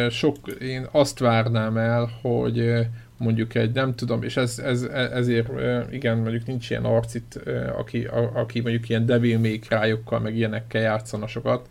sok, 0.09 0.35
én 0.61 0.87
azt 0.91 1.19
várnám 1.19 1.77
el, 1.77 2.11
hogy 2.21 2.87
mondjuk 3.21 3.55
egy, 3.55 3.71
nem 3.71 3.95
tudom, 3.95 4.23
és 4.23 4.37
ez, 4.37 4.59
ez, 4.59 4.81
ezért 4.91 5.49
igen, 5.91 6.17
mondjuk 6.17 6.45
nincs 6.45 6.69
ilyen 6.69 6.85
arcit, 6.85 7.41
aki, 7.77 8.03
a, 8.05 8.31
aki 8.33 8.59
mondjuk 8.59 8.89
ilyen 8.89 9.05
Devil 9.05 9.39
May 9.39 9.59
Cry-okkal, 9.59 10.19
meg 10.19 10.35
ilyenekkel 10.35 10.81
játszana 10.81 11.27
sokat, 11.27 11.67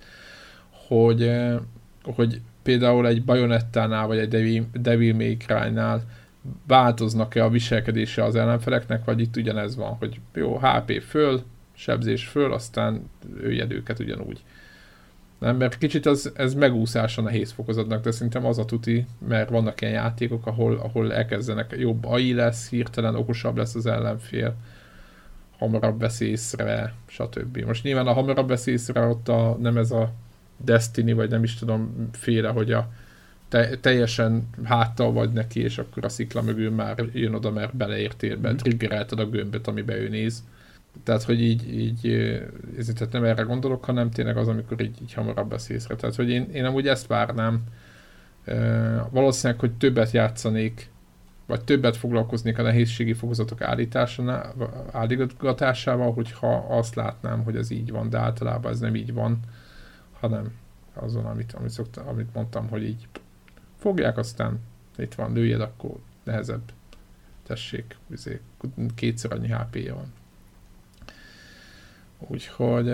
hogy, 0.87 1.33
hogy 2.03 2.41
például 2.63 3.07
egy 3.07 3.25
Bayonettánál, 3.25 4.07
vagy 4.07 4.19
egy 4.19 4.29
Devil, 4.29 4.67
Devil 4.73 5.15
May 5.15 5.37
Cry-nál 5.37 6.03
változnak-e 6.67 7.45
a 7.45 7.51
viselkedése 7.51 8.25
az 8.25 8.37
ellenfeleknek, 8.37 9.05
vagy 9.05 9.21
itt 9.21 9.37
ugyanez 9.37 9.77
van, 9.77 9.97
hogy 9.99 10.21
jó, 10.35 10.59
HP 10.59 11.03
föl, 11.03 11.43
sebzés 11.73 12.27
föl, 12.27 12.53
aztán 12.53 13.11
őjed 13.43 13.73
őket 13.73 13.99
ugyanúgy. 13.99 14.43
Nem, 15.41 15.57
mert 15.57 15.79
kicsit 15.79 16.07
az, 16.07 16.33
ez 16.35 16.55
megúszás 16.55 17.19
a 17.19 17.23
nehéz 17.23 17.51
fokozatnak, 17.51 18.03
de 18.03 18.11
szerintem 18.11 18.45
az 18.45 18.59
a 18.59 18.65
tuti, 18.65 19.07
mert 19.29 19.51
vannak 19.51 19.81
ilyen 19.81 19.93
játékok, 19.93 20.47
ahol, 20.47 20.77
ahol 20.77 21.13
elkezdenek 21.13 21.75
jobb 21.79 22.05
AI 22.05 22.35
lesz, 22.35 22.69
hirtelen 22.69 23.15
okosabb 23.15 23.57
lesz 23.57 23.75
az 23.75 23.87
ellenfél, 23.87 24.55
hamarabb 25.59 26.01
vesz 26.01 26.21
észre, 26.21 26.95
stb. 27.07 27.57
Most 27.67 27.83
nyilván 27.83 28.07
a 28.07 28.13
hamarabb 28.13 28.49
vesz 28.49 28.67
észre, 28.67 29.01
ott 29.01 29.29
a, 29.29 29.57
nem 29.61 29.77
ez 29.77 29.91
a 29.91 30.13
Destiny, 30.57 31.15
vagy 31.15 31.31
nem 31.31 31.43
is 31.43 31.55
tudom 31.55 32.09
féle, 32.13 32.49
hogy 32.49 32.73
a 32.73 32.89
te, 33.49 33.77
teljesen 33.77 34.49
háttal 34.65 35.13
vagy 35.13 35.31
neki, 35.31 35.61
és 35.61 35.79
akkor 35.79 36.05
a 36.05 36.09
szikla 36.09 36.43
mögül 36.43 36.71
már 36.71 37.05
jön 37.13 37.35
oda, 37.35 37.51
mert 37.51 37.77
beleértél 37.77 38.37
be, 38.37 38.53
mm. 38.53 38.57
triggerelted 38.57 39.19
a 39.19 39.27
gömböt, 39.27 39.67
amiben 39.67 39.97
ő 39.97 40.09
néz. 40.09 40.45
Tehát, 41.03 41.23
hogy 41.23 41.43
így, 41.43 41.79
így 41.79 42.07
ezért 42.79 42.97
tehát 42.99 43.13
nem 43.13 43.25
erre 43.25 43.43
gondolok, 43.43 43.85
hanem 43.85 44.11
tényleg 44.11 44.37
az, 44.37 44.49
amikor 44.49 44.81
így, 44.81 45.03
így 45.03 45.13
hamarabb 45.13 45.49
beszélsz 45.49 45.87
Tehát, 45.87 46.15
hogy 46.15 46.31
én, 46.31 46.51
én 46.53 46.65
amúgy 46.65 46.89
ezt 46.89 47.07
várnám. 47.07 47.63
valószínűleg, 49.11 49.61
hogy 49.61 49.73
többet 49.73 50.11
játszanék, 50.11 50.91
vagy 51.47 51.65
többet 51.65 51.97
foglalkoznék 51.97 52.59
a 52.59 52.63
nehézségi 52.63 53.13
fokozatok 53.13 53.63
állítgatásával, 54.93 56.13
hogyha 56.13 56.57
azt 56.57 56.95
látnám, 56.95 57.43
hogy 57.43 57.57
ez 57.57 57.71
így 57.71 57.91
van, 57.91 58.11
de 58.11 58.19
általában 58.19 58.73
ez 58.73 58.79
nem 58.79 58.95
így 58.95 59.13
van, 59.13 59.41
hanem 60.21 60.53
azon, 60.95 61.25
amit, 61.25 61.53
amit, 61.53 61.71
szokta, 61.71 62.05
amit 62.05 62.35
mondtam, 62.35 62.69
hogy 62.69 62.83
így 62.83 63.09
fogják, 63.79 64.19
aztán 64.19 64.61
itt 64.97 65.15
van, 65.15 65.33
lőjed, 65.33 65.61
akkor 65.61 65.97
nehezebb. 66.25 66.73
Tessék, 67.47 67.97
izé, 68.11 68.41
kétszer 68.95 69.33
annyi 69.33 69.49
HP-ja 69.49 69.95
van. 69.95 70.13
Úgyhogy 72.29 72.93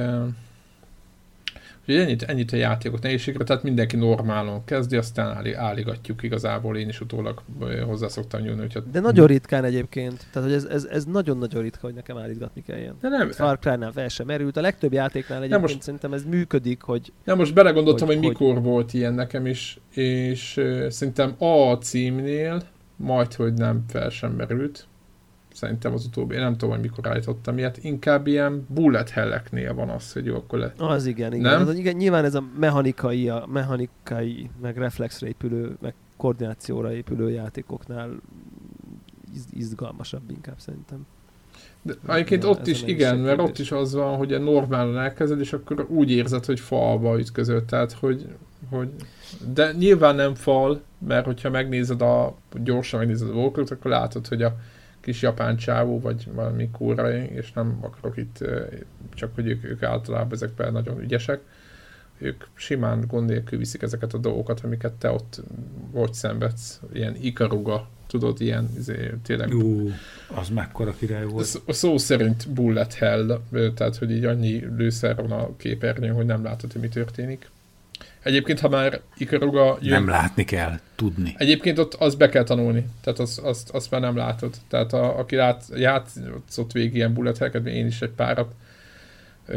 Úgyhogy 1.89 2.03
ennyit, 2.05 2.23
ennyit 2.23 2.53
a 2.53 2.57
játékot 2.57 3.03
nehézségre, 3.03 3.45
tehát 3.45 3.63
mindenki 3.63 3.97
normálon 3.97 4.65
kezdi, 4.65 4.97
aztán 4.97 5.37
állí, 5.37 5.53
álligatjuk 5.53 6.23
igazából, 6.23 6.77
én 6.77 6.89
is 6.89 7.01
utólag 7.01 7.43
hozzá 7.87 8.09
szoktam 8.09 8.41
nyúlni. 8.41 8.61
Hogyha... 8.61 8.81
De 8.81 9.01
nagyon 9.01 9.27
ritkán 9.27 9.65
egyébként, 9.65 10.27
tehát 10.33 10.49
hogy 10.49 10.57
ez, 10.57 10.65
ez, 10.65 10.85
ez 10.85 11.05
nagyon-nagyon 11.05 11.63
ritka, 11.63 11.87
hogy 11.87 11.95
nekem 11.95 12.17
állítgatni 12.17 12.63
kelljen. 12.63 12.97
De 13.01 13.09
nem. 13.09 13.31
Far 13.31 13.59
Cry-nál 13.59 13.93
fel 13.93 14.09
sem 14.09 14.27
merült, 14.27 14.57
a 14.57 14.61
legtöbb 14.61 14.93
játéknál 14.93 15.39
egyébként 15.39 15.61
most, 15.61 15.83
szerintem 15.83 16.13
ez 16.13 16.25
működik, 16.25 16.83
hogy... 16.83 17.13
Nem, 17.25 17.37
most 17.37 17.55
belegondoltam, 17.55 18.07
hogy, 18.07 18.17
hogy 18.17 18.27
mikor 18.29 18.55
hogy... 18.55 18.63
volt 18.63 18.95
ilyen 18.95 19.15
nekem 19.15 19.47
is, 19.47 19.79
és 19.91 20.57
uh, 20.57 20.89
szerintem 20.89 21.35
a 21.39 21.75
címnél 21.75 22.63
majd, 22.97 23.35
hogy 23.35 23.55
nem 23.55 23.85
fel 23.89 24.11
sem 24.11 24.33
merült, 24.33 24.87
Szerintem 25.57 25.93
az 25.93 26.05
utóbbi, 26.05 26.35
én 26.35 26.41
nem 26.41 26.53
tudom, 26.53 26.71
hogy 26.71 26.81
mikor 26.81 27.09
állítottam 27.09 27.59
ilyet, 27.59 27.79
inkább 27.85 28.27
ilyen 28.27 28.67
bullet 28.69 29.11
helleknél 29.11 29.75
van 29.75 29.89
az, 29.89 30.13
hogy 30.13 30.25
jó, 30.25 30.35
akkor 30.37 30.59
le... 30.59 30.73
Az 30.79 31.07
igen, 31.07 31.35
igen. 31.35 31.59
Nem? 31.59 31.69
Az, 31.69 31.75
igen 31.75 31.97
nyilván 31.97 32.25
ez 32.25 32.35
a 32.35 32.45
mechanikai, 32.59 33.29
a 33.29 33.47
mechanikai, 33.53 34.51
meg 34.63 34.77
reflexre 34.77 35.27
épülő, 35.27 35.77
meg 35.81 35.95
koordinációra 36.17 36.93
épülő 36.93 37.31
játékoknál 37.31 38.11
iz- 39.35 39.53
izgalmasabb 39.53 40.31
inkább 40.31 40.59
szerintem. 40.59 41.07
De 41.83 41.95
egyébként 42.07 42.45
ott 42.45 42.67
is, 42.67 42.83
igen, 42.83 43.19
mert 43.19 43.41
ott 43.41 43.59
is 43.59 43.73
az 43.73 43.95
van, 43.95 44.17
hogy 44.17 44.33
a 44.33 44.39
normálon 44.39 44.99
elkezded, 44.99 45.41
és 45.41 45.53
akkor 45.53 45.87
úgy 45.89 46.11
érzed, 46.11 46.45
hogy 46.45 46.61
falba 46.61 47.19
ütközöd, 47.19 47.65
tehát 47.65 47.93
hogy, 47.93 48.27
hogy 48.71 48.89
de 49.55 49.73
nyilván 49.73 50.15
nem 50.15 50.35
fal, 50.35 50.81
mert 50.99 51.25
hogyha 51.25 51.51
megnézed 51.51 52.03
a, 52.03 52.37
gyorsan 52.63 52.99
megnézed 52.99 53.29
a 53.29 53.33
Walkert, 53.33 53.71
akkor 53.71 53.91
látod, 53.91 54.27
hogy 54.27 54.43
a 54.43 54.57
kis 55.07 55.23
japán 55.23 55.57
csávó, 55.57 56.01
vagy 56.01 56.29
valami 56.33 56.71
kórai, 56.71 57.23
és 57.23 57.53
nem 57.53 57.79
akarok 57.81 58.17
itt, 58.17 58.45
csak 59.15 59.35
hogy 59.35 59.47
ők, 59.47 59.65
ők 59.65 59.83
általában 59.83 60.33
ezekben 60.33 60.73
nagyon 60.73 61.01
ügyesek, 61.01 61.41
ők 62.19 62.45
simán 62.55 63.05
gond 63.07 63.29
nélkül 63.29 63.59
viszik 63.59 63.83
ezeket 63.83 64.15
a 64.15 64.19
dolgokat, 64.19 64.61
amiket 64.61 64.93
te 64.93 65.11
ott 65.11 65.43
vagy 65.91 66.15
szenvedsz, 66.15 66.81
ilyen 66.93 67.17
ikaruga, 67.21 67.89
tudod, 68.07 68.41
ilyen 68.41 68.69
izé, 68.77 69.15
tényleg... 69.23 69.55
Ú, 69.55 69.91
az 70.35 70.49
mekkora 70.49 70.95
király 70.99 71.25
volt. 71.25 71.63
A 71.67 71.73
szó 71.73 71.99
szerint 71.99 72.49
bullet 72.51 72.95
hell, 72.95 73.41
tehát 73.75 73.97
hogy 73.97 74.11
így 74.11 74.25
annyi 74.25 74.65
lőszer 74.77 75.17
van 75.17 75.31
a 75.31 75.57
képernyőn, 75.57 76.15
hogy 76.15 76.27
nem 76.27 76.43
látod, 76.43 76.73
hogy 76.73 76.81
mi 76.81 76.89
történik. 76.89 77.51
Egyébként, 78.27 78.61
ha 78.61 78.69
már 78.69 79.01
Ikaruga 79.17 79.79
jön... 79.81 79.93
Nem 79.93 80.09
látni 80.09 80.45
kell, 80.45 80.79
tudni. 80.95 81.35
Egyébként 81.37 81.79
ott 81.79 81.95
azt 81.95 82.19
be 82.19 82.29
kell 82.29 82.43
tanulni, 82.43 82.87
tehát 83.01 83.19
azt, 83.19 83.39
azt, 83.39 83.71
azt 83.71 83.91
már 83.91 84.01
nem 84.01 84.17
látod. 84.17 84.55
Tehát 84.69 84.93
a, 84.93 85.19
aki 85.19 85.37
lát, 85.37 85.65
játszott 85.75 86.73
végig 86.73 86.95
ilyen 86.95 87.13
bullet 87.13 87.67
én 87.67 87.87
is 87.87 88.03
egy 88.03 88.11
párat, 88.11 88.55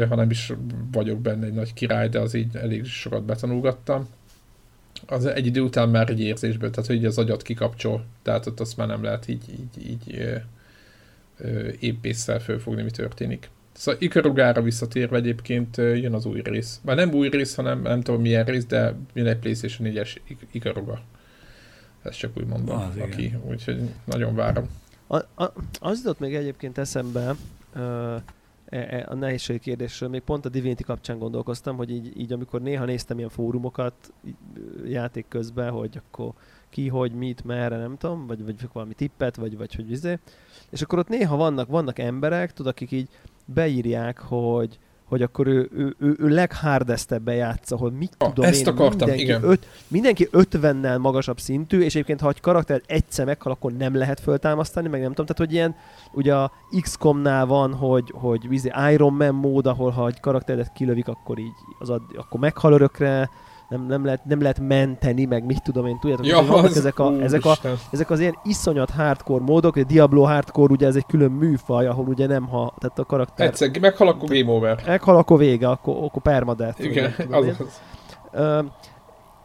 ha 0.08 0.14
nem 0.14 0.30
is 0.30 0.52
vagyok 0.92 1.20
benne 1.20 1.46
egy 1.46 1.52
nagy 1.52 1.72
király, 1.72 2.08
de 2.08 2.18
az 2.18 2.34
így 2.34 2.56
elég 2.56 2.84
sokat 2.84 3.22
betanulgattam. 3.22 4.08
Az 5.06 5.26
egy 5.26 5.46
idő 5.46 5.60
után 5.60 5.88
már 5.88 6.10
egy 6.10 6.20
érzésből, 6.20 6.70
tehát 6.70 6.90
hogy 6.90 7.04
az 7.04 7.18
agyat 7.18 7.42
kikapcsol, 7.42 8.04
tehát 8.22 8.46
ott 8.46 8.60
azt 8.60 8.76
már 8.76 8.86
nem 8.86 9.02
lehet 9.02 9.28
így, 9.28 9.44
így, 9.50 9.90
így 9.90 10.20
ö, 11.38 11.68
épésszel 11.80 12.40
fölfogni, 12.40 12.82
mi 12.82 12.90
történik. 12.90 13.48
Szóval 13.72 14.00
Ikarugára 14.00 14.62
visszatérve 14.62 15.16
egyébként 15.16 15.76
jön 15.76 16.14
az 16.14 16.26
új 16.26 16.40
rész. 16.44 16.80
Már 16.84 16.96
nem 16.96 17.12
új 17.12 17.28
rész, 17.28 17.54
hanem 17.54 17.82
nem 17.82 18.00
tudom 18.00 18.20
milyen 18.20 18.44
rész, 18.44 18.66
de 18.66 18.94
jön 19.14 19.26
egy 19.26 19.38
PlayStation 19.38 19.92
4-es 19.92 20.16
Ikaruga. 20.50 21.00
Ezt 22.02 22.18
csak 22.18 22.36
úgy 22.36 22.46
mondom, 22.46 22.76
az 22.76 22.96
aki, 22.96 23.36
úgyhogy 23.48 23.80
nagyon 24.04 24.34
várom. 24.34 24.68
A, 25.06 25.16
a, 25.16 25.52
az 25.80 25.98
jutott 25.98 26.18
még 26.18 26.34
egyébként 26.34 26.78
eszembe, 26.78 27.34
uh, 27.74 28.14
a 29.06 29.14
nehézség 29.14 29.60
kérdésről, 29.60 30.08
még 30.08 30.20
pont 30.20 30.44
a 30.44 30.48
Divinity 30.48 30.82
kapcsán 30.82 31.18
gondolkoztam, 31.18 31.76
hogy 31.76 31.90
így, 31.90 32.20
így 32.20 32.32
amikor 32.32 32.62
néha 32.62 32.84
néztem 32.84 33.18
ilyen 33.18 33.28
fórumokat 33.28 34.12
játék 34.86 35.24
közben, 35.28 35.70
hogy 35.70 36.00
akkor 36.04 36.32
ki, 36.68 36.88
hogy, 36.88 37.12
mit, 37.12 37.44
merre, 37.44 37.76
nem 37.76 37.96
tudom, 37.96 38.26
vagy, 38.26 38.44
vagy 38.44 38.68
valami 38.72 38.94
tippet, 38.94 39.36
vagy, 39.36 39.56
vagy 39.56 39.74
hogy 39.74 39.86
vizé. 39.86 40.18
És 40.70 40.82
akkor 40.82 40.98
ott 40.98 41.08
néha 41.08 41.36
vannak, 41.36 41.68
vannak 41.68 41.98
emberek, 41.98 42.52
tudod, 42.52 42.72
akik 42.72 42.90
így 42.90 43.08
beírják, 43.54 44.18
hogy 44.18 44.78
hogy 45.10 45.22
akkor 45.22 45.46
ő, 45.46 45.70
ő, 45.72 45.96
ő, 45.98 46.16
ő 46.18 46.28
leghardestebben 46.28 47.34
játsza, 47.34 47.76
hogy 47.76 47.92
mit 47.92 48.14
ah, 48.18 48.28
tudom 48.28 48.44
ezt 48.44 48.60
én, 48.60 48.66
akartam, 48.66 49.08
mindenki, 49.08 49.22
igen. 49.22 49.42
Öt, 49.42 49.66
mindenki 49.88 50.28
50-nel 50.32 50.98
magasabb 50.98 51.38
szintű, 51.38 51.80
és 51.80 51.94
egyébként 51.94 52.20
ha 52.20 52.28
egy 52.28 52.40
karakter 52.40 52.82
egyszer 52.86 53.26
meghal, 53.26 53.52
akkor 53.52 53.72
nem 53.72 53.94
lehet 53.94 54.20
föltámasztani, 54.20 54.88
meg 54.88 55.00
nem 55.00 55.08
tudom, 55.08 55.26
tehát 55.26 55.42
hogy 55.42 55.52
ilyen, 55.52 55.74
ugye 56.12 56.34
a 56.34 56.52
XCOM-nál 56.80 57.46
van, 57.46 57.74
hogy, 57.74 58.12
hogy 58.14 58.70
Iron 58.92 59.12
Man 59.12 59.34
mód, 59.34 59.66
ahol 59.66 59.90
ha 59.90 60.06
egy 60.06 60.20
karakteret 60.20 60.72
kilövik, 60.72 61.08
akkor 61.08 61.38
így 61.38 61.52
az 61.78 61.90
ad, 61.90 62.02
akkor 62.16 62.40
meghal 62.40 62.72
örökre, 62.72 63.30
nem, 63.70 63.86
nem, 63.86 64.04
lehet, 64.04 64.24
nem 64.24 64.40
lehet 64.40 64.60
menteni, 64.60 65.24
meg 65.24 65.44
mit 65.44 65.62
tudom 65.62 65.86
én, 65.86 65.98
tudjátok, 65.98 66.26
ja, 66.26 66.42
hogy 66.42 66.64
az, 66.64 66.76
ezek, 66.76 66.98
a, 66.98 67.12
ezek, 67.20 67.44
a, 67.44 67.56
ezek 67.90 68.10
az 68.10 68.20
ilyen 68.20 68.38
iszonyat 68.44 68.90
hardcore 68.90 69.44
módok, 69.44 69.76
a 69.76 69.84
Diablo 69.84 70.22
hardcore 70.22 70.72
ugye 70.72 70.86
ez 70.86 70.96
egy 70.96 71.06
külön 71.06 71.30
műfaj, 71.30 71.86
ahol 71.86 72.06
ugye 72.06 72.26
nem 72.26 72.48
ha, 72.48 72.74
tehát 72.78 72.98
a 72.98 73.04
karakter... 73.04 73.46
Egyszer, 73.46 73.70
meghal, 73.80 74.08
akkor 74.08 74.28
game 74.28 74.50
over. 74.50 74.82
Meghal, 74.86 75.16
akkor 75.16 75.38
vége, 75.38 75.68
akkor, 75.68 75.96
akkor 76.04 76.22
permadeath. 76.22 76.84
Igen, 76.84 77.14
az, 77.30 77.46
az. 78.32 78.64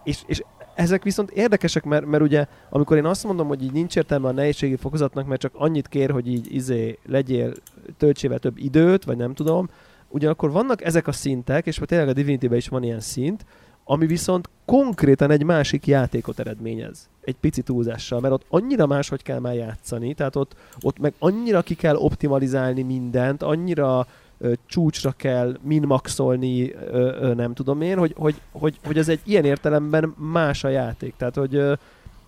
És, 0.03 0.23
és 0.26 0.43
ezek 0.76 1.03
viszont 1.03 1.32
érdekesek, 1.32 1.84
mert, 1.84 2.05
mert 2.05 2.23
ugye 2.23 2.45
amikor 2.69 2.97
én 2.97 3.05
azt 3.05 3.23
mondom, 3.23 3.47
hogy 3.47 3.63
így 3.63 3.71
nincs 3.71 3.95
értelme 3.95 4.28
a 4.28 4.32
nehézségi 4.32 4.76
fokozatnak, 4.76 5.28
mert 5.28 5.41
csak 5.41 5.51
annyit 5.55 5.88
kér, 5.88 6.11
hogy 6.11 6.28
így 6.28 6.53
izé 6.55 6.99
legyél, 7.05 7.51
töltsével 7.97 8.39
több 8.39 8.57
időt, 8.57 9.03
vagy 9.03 9.17
nem 9.17 9.34
tudom, 9.34 9.69
ugyanakkor 10.07 10.51
vannak 10.51 10.84
ezek 10.84 11.07
a 11.07 11.11
szintek, 11.11 11.65
és 11.65 11.82
tényleg 11.86 12.07
a 12.07 12.13
divinity 12.13 12.55
is 12.55 12.67
van 12.67 12.84
ilyen 12.84 12.99
szint, 12.99 13.45
ami 13.86 14.05
viszont 14.05 14.49
konkrétan 14.65 15.31
egy 15.31 15.43
másik 15.43 15.88
játékot 15.88 16.39
eredményez. 16.39 17.09
Egy 17.21 17.36
pici 17.36 17.61
túlzással, 17.61 18.19
mert 18.19 18.33
ott 18.33 18.45
annyira 18.49 18.86
máshogy 18.86 19.23
kell 19.23 19.39
már 19.39 19.55
játszani, 19.55 20.13
tehát 20.13 20.36
ott, 20.36 20.55
ott 20.81 20.99
meg 20.99 21.13
annyira 21.19 21.61
ki 21.61 21.75
kell 21.75 21.95
optimalizálni 21.95 22.81
mindent, 22.81 23.43
annyira 23.43 24.07
ö, 24.38 24.53
csúcsra 24.65 25.11
kell 25.11 25.57
minmaxolni, 25.61 26.73
ö, 26.73 27.15
ö, 27.19 27.33
nem 27.33 27.53
tudom 27.53 27.81
én, 27.81 27.97
hogy, 27.97 28.13
hogy, 28.17 28.41
hogy, 28.51 28.79
hogy 28.86 28.97
ez 28.97 29.09
egy 29.09 29.21
ilyen 29.23 29.45
értelemben 29.45 30.15
más 30.17 30.63
a 30.63 30.69
játék. 30.69 31.13
Tehát, 31.17 31.36
hogy 31.36 31.55
ö, 31.55 31.73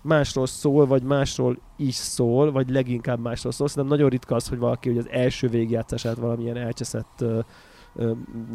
másról 0.02 0.48
szól, 0.48 0.86
vagy 0.86 1.02
másról 1.02 1.58
is 1.76 1.96
szól, 1.96 2.52
vagy 2.52 2.70
leginkább 2.70 3.20
másról 3.20 3.52
szól. 3.52 3.68
Szerintem 3.68 3.98
nagyon 3.98 4.10
ritka 4.10 4.36
az, 4.36 4.48
hogy 4.48 4.58
valaki 4.58 4.90
hogy 4.90 4.98
az 4.98 5.08
első 5.12 5.48
végjátszását 5.48 6.16
valamilyen 6.16 6.58
elcseszett 6.58 7.24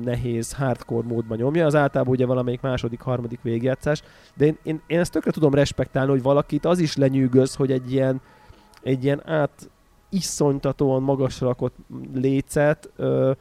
nehéz, 0.04 0.52
hardcore 0.52 1.06
módban 1.06 1.38
nyomja, 1.38 1.66
az 1.66 1.74
általában 1.74 2.12
ugye 2.14 2.26
valamelyik 2.26 2.60
második, 2.60 3.00
harmadik 3.00 3.42
végjátszás, 3.42 4.02
de 4.34 4.44
én, 4.44 4.58
én, 4.62 4.80
én 4.86 4.98
ezt 4.98 5.12
tökre 5.12 5.30
tudom 5.30 5.54
respektálni, 5.54 6.10
hogy 6.10 6.22
valakit 6.22 6.64
az 6.64 6.78
is 6.78 6.96
lenyűgöz, 6.96 7.54
hogy 7.54 7.72
egy 7.72 7.92
ilyen 7.92 8.20
egy 8.82 9.04
ilyen 9.04 9.22
át 9.28 9.70
iszonytatóan 10.08 11.02
magasra 11.02 11.46
rakott 11.46 11.76
lécet 12.14 12.90
ö, 12.96 13.32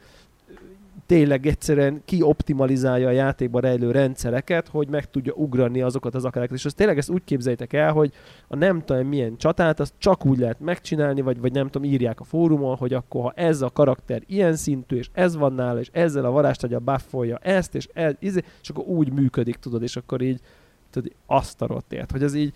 tényleg 1.12 1.46
egyszerűen 1.46 2.02
kioptimalizálja 2.04 3.08
a 3.08 3.10
játékban 3.10 3.60
rejlő 3.60 3.90
rendszereket, 3.90 4.68
hogy 4.68 4.88
meg 4.88 5.10
tudja 5.10 5.32
ugrani 5.32 5.80
azokat 5.80 6.14
az 6.14 6.24
akarákat. 6.24 6.56
És 6.56 6.64
azt 6.64 6.76
tényleg 6.76 6.98
ezt 6.98 7.10
úgy 7.10 7.24
képzeljétek 7.24 7.72
el, 7.72 7.92
hogy 7.92 8.12
a 8.48 8.56
nem 8.56 8.82
tudom 8.84 9.06
milyen 9.06 9.36
csatát, 9.36 9.80
azt 9.80 9.94
csak 9.98 10.26
úgy 10.26 10.38
lehet 10.38 10.60
megcsinálni, 10.60 11.20
vagy, 11.20 11.40
vagy 11.40 11.52
nem 11.52 11.68
tudom, 11.68 11.90
írják 11.90 12.20
a 12.20 12.24
fórumon, 12.24 12.76
hogy 12.76 12.92
akkor 12.92 13.22
ha 13.22 13.32
ez 13.34 13.62
a 13.62 13.70
karakter 13.70 14.22
ilyen 14.26 14.56
szintű, 14.56 14.96
és 14.96 15.10
ez 15.12 15.36
van 15.36 15.52
nála, 15.52 15.80
és 15.80 15.88
ezzel 15.92 16.24
a 16.24 16.30
varázstagya 16.30 16.78
buffolja 16.78 17.36
ezt, 17.36 17.74
és, 17.74 17.88
ez, 17.92 18.14
és 18.62 18.68
akkor 18.68 18.84
úgy 18.84 19.12
működik, 19.12 19.56
tudod, 19.56 19.82
és 19.82 19.96
akkor 19.96 20.20
így 20.20 20.40
tudod, 20.90 21.12
azt 21.26 21.62
a 21.62 21.66
rottért, 21.66 22.10
hogy 22.10 22.22
ez 22.22 22.34
így 22.34 22.52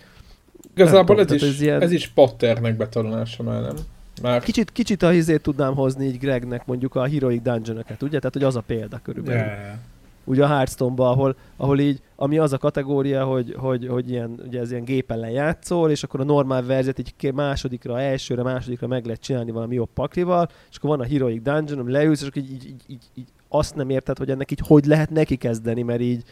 Igazából 0.75 1.17
tudom, 1.17 1.35
ez, 1.37 1.43
is, 1.43 1.49
ez, 1.49 1.61
ilyen... 1.61 1.81
ez 1.81 1.93
is 1.93 2.09
patternek 2.09 2.77
betanulása 2.77 3.43
már, 3.43 3.63
nem? 3.63 3.77
Már... 4.23 4.43
Kicsit, 4.43 4.73
kicsit 4.73 5.03
a 5.03 5.09
hizét 5.09 5.43
tudnám 5.43 5.75
hozni 5.75 6.07
így 6.07 6.19
Gregnek 6.19 6.67
mondjuk 6.67 6.95
a 6.95 7.07
Heroic 7.07 7.43
dungeon 7.43 7.85
ugye? 8.01 8.19
Tehát, 8.19 8.33
hogy 8.33 8.43
az 8.43 8.57
a 8.57 8.61
példa 8.61 9.01
körülbelül. 9.03 9.41
Yeah. 9.41 9.79
Ugye 10.25 10.45
a 10.45 10.47
hearthstone 10.47 11.05
ahol, 11.05 11.37
ahol 11.57 11.79
így, 11.79 12.01
ami 12.17 12.39
az 12.39 12.53
a 12.53 12.59
kategória, 12.59 13.25
hogy, 13.25 13.55
hogy, 13.59 13.87
hogy 13.87 14.11
ilyen, 14.11 14.41
ugye 14.47 14.61
ez 14.61 14.71
ilyen 14.71 14.85
gép 14.85 15.11
ellen 15.11 15.31
játszol, 15.31 15.91
és 15.91 16.03
akkor 16.03 16.21
a 16.21 16.25
normál 16.25 16.63
verziót 16.63 16.99
így 16.99 17.33
másodikra, 17.33 18.01
elsőre, 18.01 18.43
másodikra 18.43 18.87
meg 18.87 19.05
lehet 19.05 19.21
csinálni 19.21 19.51
valami 19.51 19.75
jobb 19.75 19.89
paklival, 19.95 20.49
és 20.71 20.77
akkor 20.77 20.91
van 20.91 21.01
a 21.01 21.09
Heroic 21.09 21.43
Dungeon, 21.43 21.79
ami 21.79 21.93
leülsz, 21.93 22.23
és 22.23 22.29
akkor 22.29 22.43
így, 22.43 22.53
így, 22.53 22.83
így, 22.87 23.03
így 23.15 23.29
azt 23.49 23.75
nem 23.75 23.91
érted, 23.91 24.19
hogy 24.19 24.31
ennek 24.31 24.51
így 24.51 24.61
hogy 24.67 24.85
lehet 24.85 25.11
neki 25.11 25.37
kezdeni, 25.37 25.83
mert 25.83 26.01
így 26.01 26.23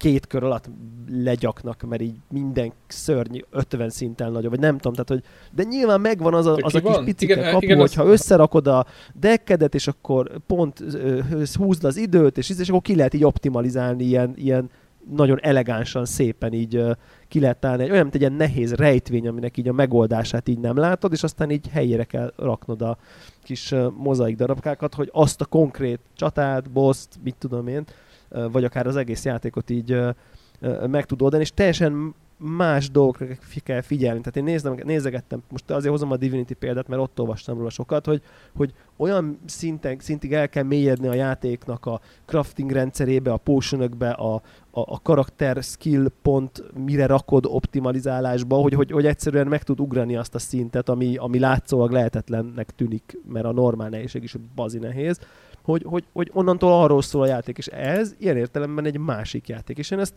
két 0.00 0.26
kör 0.26 0.44
alatt 0.44 0.70
legyaknak, 1.08 1.82
mert 1.82 2.02
így 2.02 2.14
minden 2.30 2.72
szörny 2.86 3.38
50 3.50 3.90
szinten 3.90 4.32
nagyobb, 4.32 4.50
vagy 4.50 4.60
nem 4.60 4.78
tudom, 4.78 4.92
tehát 4.92 5.08
hogy, 5.08 5.22
de 5.52 5.62
nyilván 5.62 6.00
megvan 6.00 6.34
az 6.34 6.46
a, 6.46 6.56
az 6.60 6.74
a 6.74 6.80
kis 6.80 6.96
picike 7.04 7.32
igen, 7.32 7.52
kapu, 7.52 7.64
igen, 7.64 7.78
hogyha 7.78 8.02
az... 8.02 8.10
összerakod 8.10 8.66
a 8.66 8.86
dekkedet, 9.14 9.74
és 9.74 9.86
akkor 9.86 10.30
pont 10.46 10.84
húzd 11.54 11.84
az 11.84 11.96
időt, 11.96 12.38
és, 12.38 12.50
és 12.50 12.68
akkor 12.68 12.82
ki 12.82 12.96
lehet 12.96 13.14
így 13.14 13.24
optimalizálni 13.24 14.04
ilyen, 14.04 14.32
ilyen 14.36 14.70
nagyon 15.14 15.38
elegánsan, 15.40 16.04
szépen 16.04 16.52
így 16.52 16.82
ki 17.28 17.40
lehet 17.40 17.64
állni. 17.64 17.90
Olyan, 17.90 18.02
mint 18.02 18.14
egy 18.14 18.20
ilyen 18.20 18.32
nehéz 18.32 18.74
rejtvény, 18.74 19.28
aminek 19.28 19.56
így 19.56 19.68
a 19.68 19.72
megoldását 19.72 20.48
így 20.48 20.58
nem 20.58 20.76
látod, 20.76 21.12
és 21.12 21.22
aztán 21.22 21.50
így 21.50 21.68
helyére 21.68 22.04
kell 22.04 22.32
raknod 22.36 22.82
a 22.82 22.98
kis 23.42 23.74
mozaik 23.96 24.36
darabkákat, 24.36 24.94
hogy 24.94 25.08
azt 25.12 25.40
a 25.40 25.44
konkrét 25.44 26.00
csatát, 26.16 26.70
boszt, 26.70 27.18
mit 27.22 27.34
tudom 27.38 27.66
én, 27.66 27.84
vagy 28.52 28.64
akár 28.64 28.86
az 28.86 28.96
egész 28.96 29.24
játékot 29.24 29.70
így 29.70 29.98
meg 30.86 31.04
tud 31.06 31.22
oldani, 31.22 31.42
és 31.42 31.52
teljesen 31.54 32.14
más 32.40 32.90
dolgokra 32.90 33.26
kell 33.64 33.80
figyelni. 33.80 34.20
Tehát 34.20 34.36
én 34.36 34.44
nézem, 34.44 34.80
nézegettem, 34.84 35.42
most 35.50 35.70
azért 35.70 35.90
hozom 35.90 36.10
a 36.10 36.16
Divinity 36.16 36.52
példát, 36.52 36.88
mert 36.88 37.02
ott 37.02 37.20
olvastam 37.20 37.56
róla 37.56 37.70
sokat, 37.70 38.06
hogy, 38.06 38.22
hogy 38.56 38.72
olyan 38.96 39.38
szinten, 39.44 39.98
szintig 39.98 40.32
el 40.32 40.48
kell 40.48 40.62
mélyedni 40.62 41.08
a 41.08 41.14
játéknak 41.14 41.86
a 41.86 42.00
crafting 42.24 42.70
rendszerébe, 42.70 43.32
a 43.32 43.36
potionökbe, 43.36 44.10
a, 44.10 44.34
a, 44.34 44.40
a 44.70 45.00
karakter 45.02 45.62
skill 45.62 46.10
pont 46.22 46.62
mire 46.84 47.06
rakod 47.06 47.44
optimalizálásba, 47.48 48.56
hogy, 48.56 48.74
hogy, 48.74 48.90
hogy 48.90 49.06
egyszerűen 49.06 49.46
meg 49.46 49.62
tud 49.62 49.80
ugrani 49.80 50.16
azt 50.16 50.34
a 50.34 50.38
szintet, 50.38 50.88
ami, 50.88 51.16
ami 51.16 51.38
látszólag 51.38 51.90
lehetetlennek 51.90 52.70
tűnik, 52.70 53.18
mert 53.28 53.46
a 53.46 53.52
normál 53.52 53.88
nehézség 53.88 54.22
is 54.22 54.36
bazi 54.54 54.78
nehéz 54.78 55.20
hogy, 55.62 55.82
hogy, 55.86 56.04
hogy 56.12 56.30
onnantól 56.32 56.72
arról 56.72 57.02
szól 57.02 57.22
a 57.22 57.26
játék, 57.26 57.58
és 57.58 57.66
ez 57.66 58.14
ilyen 58.18 58.36
értelemben 58.36 58.84
egy 58.84 58.98
másik 58.98 59.48
játék, 59.48 59.78
és 59.78 59.90
én 59.90 59.98
ezt 59.98 60.14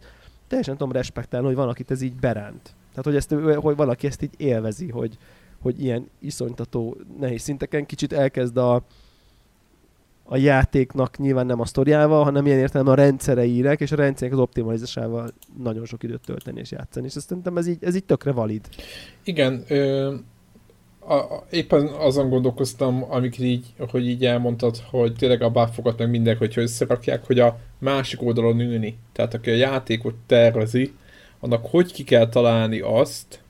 teljesen 0.47 0.77
tudom 0.77 0.93
respektálni, 0.93 1.45
hogy 1.45 1.55
van, 1.55 1.69
akit 1.69 1.91
ez 1.91 2.01
így 2.01 2.15
beránt. 2.15 2.75
Tehát, 2.89 3.03
hogy, 3.03 3.15
ezt, 3.15 3.55
hogy 3.55 3.75
valaki 3.75 4.07
ezt 4.07 4.21
így 4.21 4.33
élvezi, 4.37 4.89
hogy, 4.89 5.17
hogy 5.61 5.83
ilyen 5.83 6.09
iszonytató 6.19 6.97
nehéz 7.19 7.41
szinteken 7.41 7.85
kicsit 7.85 8.13
elkezd 8.13 8.57
a, 8.57 8.83
a 10.23 10.37
játéknak 10.37 11.17
nyilván 11.17 11.45
nem 11.45 11.59
a 11.59 11.65
sztoriával, 11.65 12.23
hanem 12.23 12.45
ilyen 12.45 12.57
értelemben 12.57 12.93
a 12.93 13.01
rendszereire, 13.01 13.73
és 13.73 13.91
a 13.91 13.95
rendszerek 13.95 14.33
az 14.33 14.39
optimalizásával 14.39 15.33
nagyon 15.63 15.85
sok 15.85 16.03
időt 16.03 16.21
tölteni 16.25 16.59
és 16.59 16.71
játszani, 16.71 17.05
és 17.05 17.11
szerintem 17.11 17.57
ez 17.57 17.67
így, 17.67 17.83
ez 17.83 17.95
így 17.95 18.05
tökre 18.05 18.31
valid. 18.31 18.67
Igen, 19.23 19.63
ö, 19.67 20.15
a, 21.07 21.13
a, 21.13 21.45
éppen 21.49 21.87
azon 21.87 22.29
gondolkoztam, 22.29 23.05
amikor 23.09 23.45
így, 23.45 23.65
hogy 23.89 24.07
így 24.07 24.25
elmondtad, 24.25 24.77
hogy 24.89 25.13
tényleg 25.13 25.41
a 25.41 25.49
buffokat 25.49 25.97
meg 25.97 26.09
mindenki, 26.09 26.39
hogyha 26.39 26.61
összerakják, 26.61 27.25
hogy 27.25 27.39
a 27.39 27.59
másik 27.79 28.21
oldalon 28.21 28.59
ülni. 28.59 28.97
Tehát 29.11 29.33
aki 29.33 29.49
a 29.49 29.55
játékot 29.55 30.15
tervezi, 30.25 30.93
annak 31.39 31.65
hogy 31.65 31.93
ki 31.93 32.03
kell 32.03 32.29
találni 32.29 32.79
azt, 32.79 33.41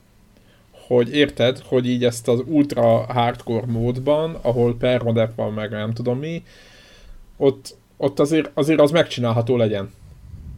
hogy 0.86 1.14
érted, 1.14 1.58
hogy 1.58 1.88
így 1.88 2.04
ezt 2.04 2.28
az 2.28 2.42
ultra 2.46 3.12
hardcore 3.12 3.66
módban, 3.66 4.38
ahol 4.42 4.76
permodep 4.76 5.34
van 5.34 5.52
meg 5.52 5.70
nem 5.70 5.92
tudom 5.92 6.18
mi, 6.18 6.42
ott, 7.36 7.76
ott 7.96 8.20
azért, 8.20 8.50
azért 8.54 8.80
az 8.80 8.90
megcsinálható 8.90 9.56
legyen. 9.56 9.92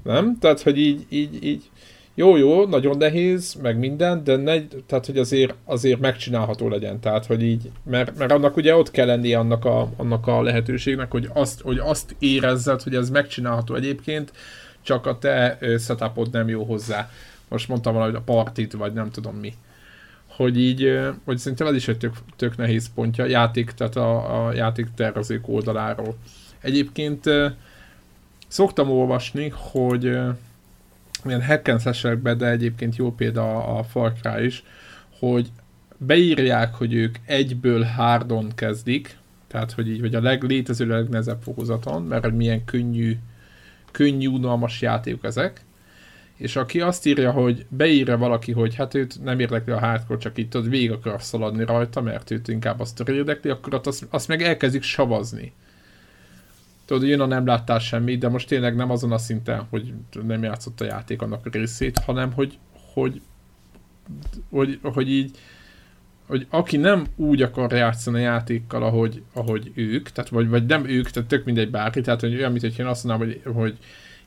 Nem? 0.03 0.39
Tehát, 0.39 0.63
hogy 0.63 0.79
így, 0.79 1.07
így, 1.09 1.45
így 1.45 1.71
jó, 2.19 2.37
jó, 2.37 2.67
nagyon 2.67 2.97
nehéz, 2.97 3.55
meg 3.63 3.79
minden, 3.79 4.25
de 4.25 4.37
ne, 4.37 4.67
tehát, 4.87 5.07
hogy 5.07 5.19
azért, 5.19 5.55
azért 5.65 6.01
megcsinálható 6.01 6.69
legyen. 6.69 7.01
Tehát, 7.01 7.27
hogy 7.27 7.43
így, 7.43 7.71
mert, 7.85 8.19
mert 8.19 8.33
annak 8.33 8.57
ugye 8.57 8.77
ott 8.77 8.91
kell 8.91 9.07
lennie 9.07 9.39
annak 9.39 9.65
a, 9.65 9.89
annak 9.97 10.27
a 10.27 10.43
lehetőségnek, 10.43 11.11
hogy 11.11 11.29
azt, 11.33 11.61
hogy 11.61 11.79
azt 11.79 12.17
érezzed, 12.19 12.83
hogy 12.83 12.95
ez 12.95 13.11
megcsinálható 13.11 13.75
egyébként, 13.75 14.33
csak 14.83 15.07
a 15.07 15.19
te 15.19 15.59
setupod 15.79 16.33
nem 16.33 16.49
jó 16.49 16.65
hozzá. 16.65 17.11
Most 17.49 17.69
mondtam 17.69 17.93
valahogy 17.93 18.15
a 18.15 18.21
partit, 18.21 18.73
vagy 18.73 18.93
nem 18.93 19.11
tudom 19.11 19.35
mi. 19.35 19.55
Hogy 20.27 20.61
így, 20.61 20.99
hogy 21.25 21.39
szerintem 21.39 21.67
ez 21.67 21.75
is 21.75 21.89
egy 21.89 21.99
tök, 21.99 22.15
tök 22.37 22.57
nehéz 22.57 22.91
pontja, 22.95 23.25
játék, 23.25 23.71
tehát 23.71 23.97
a, 23.97 24.47
a 24.47 24.53
játék 24.53 24.87
tervezők 24.95 25.49
oldaláról. 25.49 26.17
Egyébként 26.61 27.25
szoktam 28.49 28.91
olvasni, 28.91 29.53
hogy 29.57 30.19
ilyen 31.29 31.45
hack 31.45 31.69
and 31.69 32.37
de 32.37 32.51
egyébként 32.51 32.97
jó 32.97 33.13
példa 33.13 33.77
a, 33.79 33.83
Far 33.83 34.13
Cry 34.13 34.45
is, 34.45 34.63
hogy 35.19 35.49
beírják, 35.97 36.75
hogy 36.75 36.95
ők 36.95 37.17
egyből 37.25 37.83
hardon 37.83 38.53
kezdik, 38.55 39.19
tehát 39.47 39.73
hogy 39.73 39.89
így, 39.89 40.01
vagy 40.01 40.15
a 40.15 40.21
leglétező 40.21 40.87
legnehezebb 40.87 41.43
fokozaton, 41.43 42.03
mert 42.03 42.33
milyen 42.33 42.65
könnyű, 42.65 43.17
könnyű, 43.91 44.27
unalmas 44.27 44.81
játék 44.81 45.19
ezek, 45.23 45.65
és 46.37 46.57
aki 46.57 46.81
azt 46.81 47.07
írja, 47.07 47.31
hogy 47.31 47.67
beírja 47.69 48.19
valaki, 48.19 48.53
hogy 48.53 48.75
hát 48.75 48.95
őt 48.95 49.23
nem 49.23 49.41
érdekli 49.41 49.73
a 49.73 49.79
hardcore, 49.79 50.19
csak 50.19 50.39
itt 50.39 50.51
tudod 50.51 50.69
végig 50.69 50.91
akar 50.91 51.23
szaladni 51.23 51.65
rajta, 51.65 52.01
mert 52.01 52.31
őt 52.31 52.49
inkább 52.49 52.81
azt 52.81 53.09
érdekli, 53.09 53.51
akkor 53.51 53.81
azt, 53.85 54.07
azt 54.11 54.29
meg 54.29 54.43
elkezdik 54.43 54.83
savazni 54.83 55.53
tudod, 56.87 57.09
jön 57.09 57.21
a 57.21 57.27
nem 57.27 57.47
láttál 57.47 57.79
semmit, 57.79 58.19
de 58.19 58.29
most 58.29 58.49
tényleg 58.49 58.77
nem 58.77 58.91
azon 58.91 59.13
a 59.13 59.19
szinten, 59.19 59.67
hogy 59.71 59.95
nem 60.27 60.43
játszott 60.43 60.81
a 60.81 60.85
játék 60.85 61.23
annak 61.23 61.47
a 61.47 61.51
részét, 61.53 61.99
hanem 61.99 62.33
hogy, 62.33 62.59
hogy, 62.93 63.21
hogy, 64.51 64.79
hogy 64.83 65.11
így, 65.11 65.39
hogy 66.27 66.47
aki 66.51 66.77
nem 66.77 67.07
úgy 67.17 67.43
akar 67.43 67.73
játszani 67.73 68.19
a 68.19 68.23
játékkal, 68.23 68.83
ahogy, 68.83 69.23
ahogy 69.33 69.73
ők, 69.75 70.11
tehát 70.11 70.31
vagy, 70.31 70.49
vagy 70.49 70.67
nem 70.67 70.89
ők, 70.89 71.11
tehát 71.11 71.29
tök 71.29 71.45
mindegy 71.45 71.71
bárki, 71.71 72.01
tehát 72.01 72.21
hogy 72.21 72.35
olyan, 72.35 72.51
mint 72.51 72.63
hogy 72.63 72.79
én 72.79 72.87
azt 72.87 73.05
mondanám, 73.05 73.35
hogy, 73.45 73.55
hogy 73.55 73.79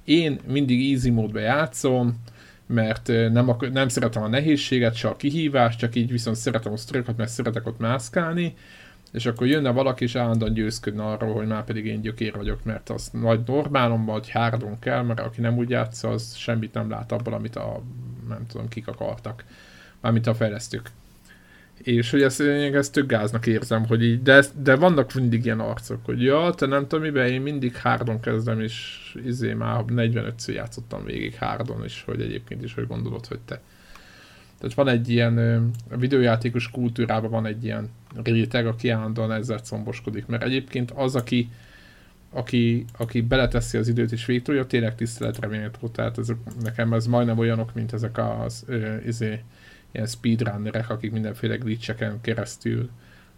én 0.03 0.39
mindig 0.47 0.93
easy 0.93 1.09
módban 1.09 1.41
játszom, 1.41 2.21
mert 2.67 3.07
nem, 3.07 3.49
ak- 3.49 3.71
nem 3.71 3.87
szeretem 3.87 4.23
a 4.23 4.27
nehézséget, 4.27 4.95
se 4.95 5.07
a 5.07 5.15
kihívást, 5.15 5.79
csak 5.79 5.95
így 5.95 6.11
viszont 6.11 6.35
szeretem 6.35 6.71
a 6.71 6.77
sztorikat, 6.77 7.17
mert 7.17 7.29
szeretek 7.29 7.67
ott 7.67 7.79
mászkálni, 7.79 8.55
és 9.11 9.25
akkor 9.25 9.47
jönne 9.47 9.69
valaki, 9.71 10.03
és 10.03 10.15
állandóan 10.15 10.53
győzködne 10.53 11.03
arról, 11.03 11.33
hogy 11.33 11.47
már 11.47 11.63
pedig 11.63 11.85
én 11.85 12.01
gyökér 12.01 12.35
vagyok, 12.35 12.63
mert 12.63 12.89
az 12.89 13.09
nagy 13.09 13.39
normálom, 13.45 14.05
vagy 14.05 14.29
hárdon 14.29 14.79
kell, 14.79 15.01
mert 15.01 15.19
aki 15.19 15.41
nem 15.41 15.57
úgy 15.57 15.69
játsza, 15.69 16.09
az 16.09 16.35
semmit 16.35 16.73
nem 16.73 16.89
lát 16.89 17.11
abból, 17.11 17.33
amit 17.33 17.55
a, 17.55 17.81
nem 18.27 18.45
tudom, 18.47 18.67
kik 18.67 18.87
akartak. 18.87 19.43
Mármint 20.01 20.27
a 20.27 20.33
fejlesztők. 20.33 20.89
És 21.77 22.11
hogy 22.11 22.21
ezt, 22.21 22.39
én 22.39 22.75
ezt 22.75 22.93
tök 22.93 23.05
gáznak 23.05 23.45
érzem, 23.45 23.85
hogy 23.85 24.03
így, 24.03 24.21
de, 24.21 24.43
de 24.61 24.75
vannak 24.75 25.13
mindig 25.13 25.45
ilyen 25.45 25.59
arcok, 25.59 26.05
hogy 26.05 26.21
ja, 26.21 26.53
te 26.53 26.65
nem 26.65 26.87
tudom 26.87 27.01
miben, 27.01 27.27
én 27.27 27.41
mindig 27.41 27.75
hárdon 27.75 28.19
kezdem, 28.19 28.59
és 28.59 28.97
izé 29.25 29.53
már 29.53 29.83
45-ször 29.87 30.53
játszottam 30.53 31.05
végig 31.05 31.33
hárdon, 31.33 31.83
és 31.83 32.03
hogy 32.05 32.21
egyébként 32.21 32.63
is, 32.63 32.73
hogy 32.73 32.87
gondolod, 32.87 33.25
hogy 33.25 33.39
te 33.39 33.61
tehát 34.59 34.75
van 34.75 34.87
egy 34.87 35.09
ilyen, 35.09 35.37
a 35.89 35.97
videójátékos 35.97 36.71
kultúrában 36.71 37.29
van 37.29 37.45
egy 37.45 37.63
ilyen 37.63 37.89
réteg, 38.23 38.67
aki 38.67 38.89
állandóan 38.89 39.31
ezzel 39.31 39.59
szomboskodik, 39.63 40.25
mert 40.25 40.43
egyébként 40.43 40.91
az, 40.91 41.15
aki, 41.15 41.49
aki, 42.29 42.85
aki 42.97 43.21
beleteszi 43.21 43.77
az 43.77 43.87
időt 43.87 44.11
és 44.11 44.25
végtolja, 44.25 44.65
tényleg 44.65 44.95
tiszteletre 44.95 45.47
méltó. 45.47 45.87
Tehát 45.87 46.17
ezek, 46.17 46.37
nekem 46.61 46.93
ez 46.93 47.05
majdnem 47.05 47.37
olyanok, 47.37 47.73
mint 47.73 47.93
ezek 47.93 48.17
az 48.17 48.63
ö, 48.67 48.95
izé, 49.05 49.41
ilyen 49.91 50.07
speedrunnerek, 50.07 50.89
akik 50.89 51.11
mindenféle 51.11 51.55
glitcheken 51.55 52.21
keresztül 52.21 52.89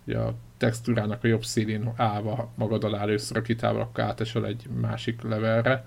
ugye 0.05 0.17
a 0.17 0.35
textúrának 0.57 1.23
a 1.23 1.27
jobb 1.27 1.43
szélén 1.45 1.91
állva 1.95 2.51
magad 2.55 2.83
alá 2.83 3.01
először 3.01 3.37
a 3.37 3.41
kitával, 3.41 3.81
akkor 3.81 4.03
átesel 4.03 4.45
egy 4.45 4.65
másik 4.81 5.21
levelre 5.21 5.85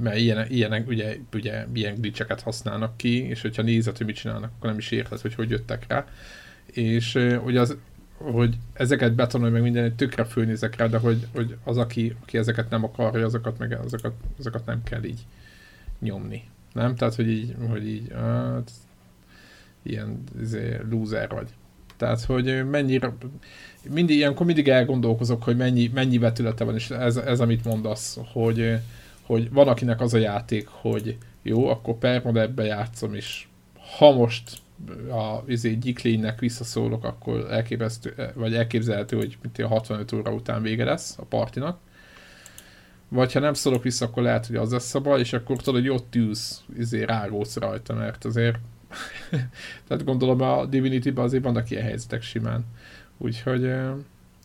mert 0.00 0.16
ilyen, 0.16 0.46
ilyenek, 0.48 0.88
ugye, 0.88 1.16
ugye 1.32 1.66
ilyen 1.74 1.94
glitcheket 2.00 2.40
használnak 2.40 2.96
ki, 2.96 3.28
és 3.28 3.40
hogyha 3.40 3.62
nézed, 3.62 3.96
hogy 3.96 4.06
mit 4.06 4.16
csinálnak, 4.16 4.50
akkor 4.56 4.68
nem 4.68 4.78
is 4.78 4.90
érted, 4.90 5.20
hogy 5.20 5.34
hogy 5.34 5.50
jöttek 5.50 5.84
rá. 5.88 6.06
És 6.66 7.14
ugye 7.44 7.60
az, 7.60 7.76
hogy 8.16 8.56
ezeket 8.72 9.14
betanulj 9.14 9.50
meg 9.50 9.62
minden, 9.62 9.96
tökre 9.96 10.24
fölnézek 10.24 10.76
rá, 10.76 10.86
de 10.86 10.98
hogy, 10.98 11.26
hogy 11.34 11.56
az, 11.64 11.76
aki, 11.76 12.16
aki 12.22 12.38
ezeket 12.38 12.70
nem 12.70 12.84
akarja, 12.84 13.24
azokat, 13.24 13.58
meg 13.58 13.72
azokat, 13.84 14.14
azokat 14.38 14.66
nem 14.66 14.82
kell 14.82 15.04
így 15.04 15.26
nyomni. 16.00 16.42
Nem? 16.72 16.94
Tehát, 16.94 17.14
hogy 17.14 17.28
így, 17.28 17.54
hogy 17.68 17.88
így 17.88 18.12
hát, 18.12 18.70
ilyen 19.82 20.22
izé, 20.40 20.80
loser 20.90 21.28
vagy. 21.28 21.48
Tehát, 22.04 22.24
hogy 22.24 22.68
mennyire, 22.70 23.14
mindig 23.90 24.16
ilyenkor 24.16 24.46
mindig 24.46 24.68
elgondolkozok, 24.68 25.42
hogy 25.42 25.56
mennyi, 25.56 25.90
mennyi 25.94 26.18
vetülete 26.18 26.64
van, 26.64 26.74
és 26.74 26.90
ez, 26.90 27.16
ez 27.16 27.40
amit 27.40 27.64
mondasz, 27.64 28.18
hogy, 28.32 28.78
hogy 29.22 29.50
van 29.52 29.68
akinek 29.68 30.00
az 30.00 30.14
a 30.14 30.18
játék, 30.18 30.66
hogy 30.68 31.16
jó, 31.42 31.68
akkor 31.68 31.94
permodebbe 31.94 32.64
játszom, 32.64 33.14
és 33.14 33.46
ha 33.98 34.12
most 34.12 34.62
a 35.10 35.42
izé, 35.46 35.74
gyiklénynek 35.74 36.38
visszaszólok, 36.38 37.04
akkor 37.04 37.46
elképesztő, 37.50 38.32
vagy 38.34 38.54
elképzelhető, 38.54 39.16
hogy 39.16 39.38
mint 39.42 39.58
a 39.58 39.68
65 39.68 40.12
óra 40.12 40.32
után 40.32 40.62
vége 40.62 40.84
lesz 40.84 41.18
a 41.18 41.24
partinak. 41.24 41.78
Vagy 43.08 43.32
ha 43.32 43.40
nem 43.40 43.54
szólok 43.54 43.82
vissza, 43.82 44.04
akkor 44.04 44.22
lehet, 44.22 44.46
hogy 44.46 44.56
az 44.56 44.72
lesz 44.72 44.94
a 44.94 45.00
baj, 45.00 45.20
és 45.20 45.32
akkor 45.32 45.56
tudod, 45.56 45.80
hogy 45.80 45.90
ott 45.90 46.14
ülsz, 46.14 46.62
izé, 46.78 47.02
rágósz 47.02 47.56
rajta, 47.56 47.94
mert 47.94 48.24
azért 48.24 48.58
tehát 49.88 50.04
gondolom 50.04 50.40
a 50.40 50.66
Divinity-ben 50.66 51.24
azért 51.24 51.44
vannak 51.44 51.70
ilyen 51.70 51.82
helyzetek 51.82 52.22
simán. 52.22 52.64
Úgyhogy 53.18 53.60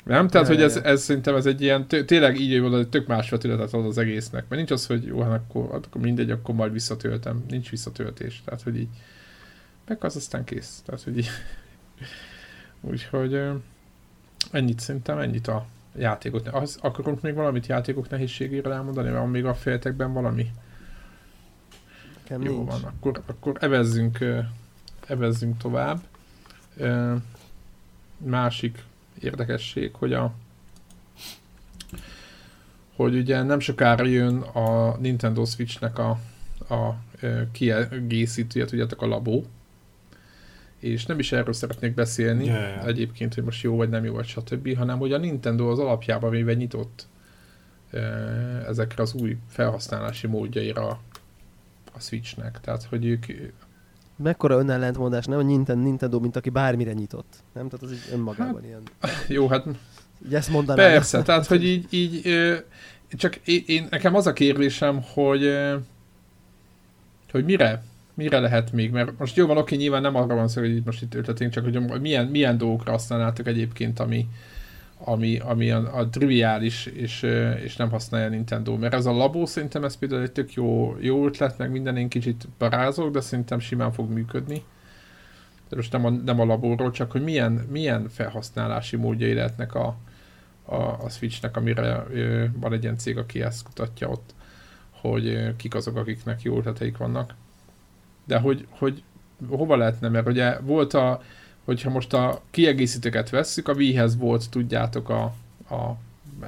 nem, 0.04 0.28
tehát 0.28 0.48
hogy 0.48 0.62
ez, 0.62 0.76
ez 0.76 1.02
szerintem 1.02 1.36
ez 1.36 1.46
egy 1.46 1.62
ilyen, 1.62 1.88
tényleg 1.88 2.40
így 2.40 2.60
hogy 2.60 2.90
tök 2.90 3.08
más 3.08 3.30
vetületet 3.30 3.74
ad 3.74 3.86
az 3.86 3.98
egésznek, 3.98 4.42
mert 4.42 4.56
nincs 4.56 4.72
az, 4.72 4.86
hogy 4.86 5.06
jó, 5.06 5.22
hát 5.22 5.32
akkor, 5.32 5.70
akkor 5.72 6.02
mindegy, 6.02 6.32
akkor 6.32 6.56
majd 6.56 6.72
visszatöltem, 6.72 7.44
nincs 7.50 7.70
visszatöltés, 7.70 8.42
tehát 8.46 8.62
hogy 8.62 8.78
így 8.78 8.90
meg 9.88 10.04
az 10.04 10.16
aztán 10.16 10.44
kész, 10.44 10.82
tehát 10.86 11.02
hogy 11.02 11.18
így 11.18 11.30
úgyhogy 12.92 13.42
ennyit 14.52 14.80
szerintem, 14.80 15.18
ennyit 15.18 15.48
a 15.48 15.66
játékot. 15.96 16.48
Az, 16.48 16.78
akarunk 16.82 17.22
még 17.22 17.34
valamit 17.34 17.68
játékok 17.68 18.10
nehézségére 18.10 18.72
elmondani, 18.72 19.12
van 19.12 19.30
még 19.30 19.46
a 19.46 19.54
féltekben 19.54 20.14
valami? 20.14 20.52
Nekem 22.30 22.44
Jó 22.44 22.58
nincs. 22.58 22.70
van, 22.70 22.84
akkor, 22.84 23.22
akkor 23.26 23.58
evezzünk, 23.60 24.18
evezzünk 25.08 25.58
tovább. 25.58 26.02
Másik 28.18 28.84
érdekesség, 29.20 29.94
hogy 29.94 30.14
a 30.14 30.34
hogy 32.96 33.16
ugye 33.16 33.44
nem 33.44 33.60
sokára 33.60 34.06
jön 34.06 34.38
a 34.38 34.98
Nintendo 34.98 35.46
Switch-nek 35.46 35.98
a, 36.00 36.20
a 36.70 36.96
kiegészítője, 37.52 38.66
tudjátok, 38.66 39.02
a 39.02 39.08
labó. 39.08 39.46
És 40.80 41.06
nem 41.06 41.20
is 41.20 41.32
erről 41.32 41.54
szeretnék 41.54 41.94
beszélni, 41.94 42.46
yeah, 42.46 42.60
yeah. 42.60 42.88
egyébként, 42.88 43.34
hogy 43.34 43.44
most 43.44 43.64
jó 43.64 43.76
vagy 43.76 43.90
nem 43.90 44.04
jó, 44.04 44.14
vagy 44.14 44.28
stb., 44.28 44.76
hanem 44.78 44.98
hogy 44.98 45.14
a 45.14 45.18
Nintendo 45.18 45.70
az 45.70 45.80
alapjában 45.80 46.32
mivel 46.32 46.56
nyitott 46.56 47.08
ezekre 48.68 49.04
az 49.04 49.14
új 49.14 49.38
felhasználási 49.48 50.28
módjaira 50.28 51.00
a 51.94 52.00
Switchnek. 52.00 52.60
Tehát, 52.62 52.84
hogy 52.84 53.06
ők 53.06 53.26
mekkora 54.16 54.60
önellentmondás, 54.60 55.26
nem 55.26 55.40
a 55.40 55.42
Nintendo, 55.42 55.84
Nintendo, 55.84 56.20
mint 56.20 56.36
aki 56.36 56.50
bármire 56.50 56.94
nyitott. 56.94 57.34
Nem? 57.54 57.70
Tehát 57.70 57.86
az 57.86 57.92
így 57.92 58.14
önmagában 58.14 58.54
hát, 58.54 58.66
ilyen. 58.66 58.82
Jó, 59.38 59.48
hát... 59.48 59.66
Ugye 60.26 60.38
ezt 60.38 60.50
mondanám. 60.50 60.92
Persze, 60.92 61.18
ezt. 61.18 61.26
tehát, 61.26 61.46
hogy 61.46 61.66
így, 61.66 61.86
így 61.90 62.22
csak 63.10 63.36
én, 63.36 63.64
én, 63.66 63.88
nekem 63.90 64.16
az 64.16 64.28
a 64.28 64.34
kérdésem, 64.34 65.02
hogy 65.14 65.50
hogy 67.32 67.46
mire, 67.46 67.84
mire 68.14 68.40
lehet 68.40 68.72
még, 68.72 68.92
mert 68.92 69.20
most 69.20 69.36
jó 69.36 69.48
van, 69.48 69.58
oké, 69.58 69.76
nyilván 69.76 70.02
nem 70.02 70.16
arra 70.16 70.36
van 70.36 70.48
szó, 70.48 70.62
hogy 70.62 70.76
itt 70.76 70.86
most 70.86 71.02
itt 71.02 71.14
ötletünk, 71.14 71.52
csak 71.52 71.64
hogy 71.64 72.02
milyen, 72.02 72.28
milyen 72.28 72.58
dolgokra 72.58 72.92
használnátok 72.92 73.48
egyébként, 73.48 74.00
ami, 74.00 74.28
ami, 75.04 75.40
ami 75.40 75.72
a, 75.72 75.98
a 75.98 76.10
triviális, 76.10 76.86
és, 76.86 77.22
és 77.64 77.76
nem 77.76 77.90
használja 77.90 78.28
a 78.28 78.30
Nintendo. 78.30 78.78
Mert 78.78 78.94
ez 78.94 79.06
a 79.06 79.12
labó 79.12 79.46
szerintem 79.46 79.84
ez 79.84 79.98
például 79.98 80.22
egy 80.22 80.32
tök 80.32 80.54
jó, 80.54 80.96
jó 81.00 81.26
ötlet, 81.26 81.58
meg 81.58 81.72
minden 81.72 81.98
én 81.98 82.10
kicsit 82.10 82.48
parázok, 82.58 83.12
de 83.12 83.22
szerintem 83.22 83.60
simán 83.60 83.92
fog 83.92 84.10
működni. 84.10 84.64
De 85.70 85.76
most 85.76 85.92
nem 85.92 86.06
a, 86.06 86.10
nem 86.10 86.40
a 86.40 86.46
labóról, 86.46 86.92
csak 86.92 87.12
hogy 87.12 87.24
milyen, 87.24 87.52
milyen 87.52 88.10
felhasználási 88.10 88.96
módjai 88.96 89.34
lehetnek 89.34 89.76
a, 89.76 89.96
a, 90.66 90.76
a 90.76 91.10
Switchnek, 91.10 91.58
amire 91.58 92.06
ö, 92.12 92.46
van 92.54 92.74
egy 92.74 92.84
ilyen 92.84 92.98
cég, 92.98 93.18
aki 93.18 93.42
ezt 93.42 93.64
kutatja 93.64 94.08
ott, 94.08 94.34
hogy 94.90 95.28
ö, 95.28 95.56
kik 95.56 95.76
azok, 95.76 95.98
akiknek 95.98 96.42
jó 96.42 96.58
ötleteik 96.58 96.98
vannak. 96.98 97.34
De 98.26 98.40
hogy, 98.40 98.68
hogy 98.70 99.04
hova 99.48 99.76
lehetne, 99.76 100.10
mert 100.10 100.28
ugye 100.28 100.60
volt 100.60 100.94
a, 100.94 101.22
hogyha 101.70 101.90
most 101.90 102.14
a 102.14 102.42
kiegészítőket 102.52 103.30
vesszük, 103.30 103.68
a 103.68 103.74
Wii-hez 103.74 104.18
volt, 104.18 104.50
tudjátok, 104.50 105.10
a, 105.10 105.24
a 105.76 105.98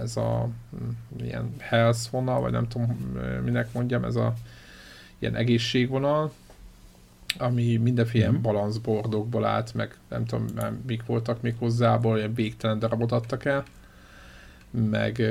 ez 0.01 0.17
a 0.17 0.49
mm, 0.75 0.89
ilyen 1.23 1.55
health 1.57 1.99
vonal, 2.11 2.41
vagy 2.41 2.51
nem 2.51 2.67
tudom, 2.67 2.87
minek 3.43 3.73
mondjam, 3.73 4.03
ez 4.03 4.15
a 4.15 4.33
ilyen 5.19 5.35
egészségvonal, 5.35 6.31
ami 7.37 7.77
mindenféle 7.77 8.29
mm-hmm. 8.29 8.41
balanszbordokból 8.41 9.45
állt, 9.45 9.73
meg 9.73 9.95
nem 10.09 10.25
tudom, 10.25 10.45
mik 10.87 11.05
voltak 11.05 11.41
még 11.41 11.55
hozzából, 11.59 12.17
ilyen 12.17 12.33
végtelen 12.33 12.79
darabot 12.79 13.11
adtak 13.11 13.45
el, 13.45 13.63
meg 14.69 15.21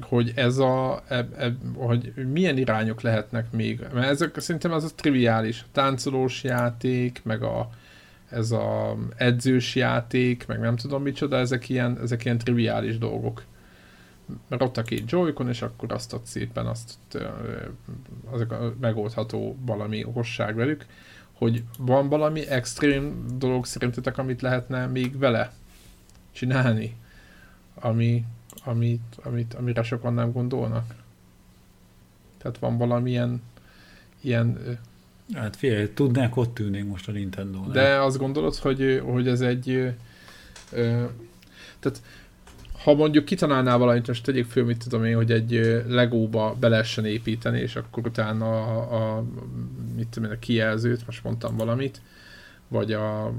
hogy 0.00 0.32
ez 0.34 0.58
a, 0.58 1.02
e, 1.08 1.28
e, 1.38 1.56
hogy 1.76 2.12
milyen 2.32 2.56
irányok 2.58 3.00
lehetnek 3.00 3.50
még, 3.50 3.86
mert 3.92 4.08
ezek 4.08 4.40
szerintem 4.40 4.72
az 4.72 4.84
a 4.84 4.94
triviális, 4.94 5.60
a 5.62 5.66
táncolós 5.72 6.44
játék, 6.44 7.20
meg 7.24 7.42
a, 7.42 7.70
ez 8.30 8.50
a 8.50 8.96
edzős 9.16 9.74
játék, 9.74 10.46
meg 10.46 10.60
nem 10.60 10.76
tudom 10.76 11.02
micsoda, 11.02 11.36
ezek 11.36 11.68
ilyen, 11.68 11.98
ezek 12.02 12.24
ilyen 12.24 12.38
triviális 12.38 12.98
dolgok. 12.98 13.44
Mert 14.48 14.62
ott 14.62 14.76
a 14.76 14.82
két 14.82 15.10
joy 15.10 15.32
és 15.48 15.62
akkor 15.62 15.92
azt 15.92 16.12
ott 16.12 16.24
szépen 16.24 16.66
azt 16.66 16.98
azok 18.30 18.52
a 18.52 18.74
megoldható 18.80 19.56
valami 19.60 20.04
okosság 20.04 20.54
velük, 20.54 20.86
hogy 21.32 21.64
van 21.78 22.08
valami 22.08 22.46
extrém 22.46 23.26
dolog 23.38 23.66
szerintetek, 23.66 24.18
amit 24.18 24.42
lehetne 24.42 24.86
még 24.86 25.18
vele 25.18 25.52
csinálni, 26.32 26.96
ami, 27.74 28.24
amit, 28.64 29.16
amit, 29.22 29.54
amire 29.54 29.82
sokan 29.82 30.14
nem 30.14 30.32
gondolnak. 30.32 30.94
Tehát 32.38 32.58
van 32.58 32.78
valamilyen 32.78 33.42
ilyen 34.20 34.78
Hát 35.34 35.56
figyelj, 35.56 35.92
tudnák, 35.94 36.36
ott 36.36 36.58
ülnénk 36.58 36.88
most 36.88 37.08
a 37.08 37.12
nintendo 37.12 37.58
-nál. 37.58 37.70
De 37.70 38.00
azt 38.00 38.18
gondolod, 38.18 38.54
hogy, 38.54 39.02
hogy 39.04 39.28
ez 39.28 39.40
egy... 39.40 39.68
Ö, 40.72 41.04
tehát 41.78 42.02
ha 42.86 42.94
mondjuk 42.94 43.24
kitalálnál 43.24 43.78
valamit, 43.78 44.06
most 44.06 44.24
tegyék 44.24 44.44
föl, 44.44 44.64
mit 44.64 44.82
tudom 44.84 45.04
én, 45.04 45.16
hogy 45.16 45.30
egy 45.30 45.82
legóba 45.88 46.56
be 46.60 46.68
lehessen 46.68 47.04
építeni, 47.04 47.60
és 47.60 47.76
akkor 47.76 48.06
utána 48.06 48.62
a, 48.62 49.16
a 49.16 49.24
mit 49.96 50.08
tudom 50.08 50.30
én, 50.30 50.36
a 50.36 50.38
kijelzőt, 50.38 51.06
most 51.06 51.24
mondtam 51.24 51.56
valamit, 51.56 52.00
vagy 52.68 52.92
a 52.92 53.32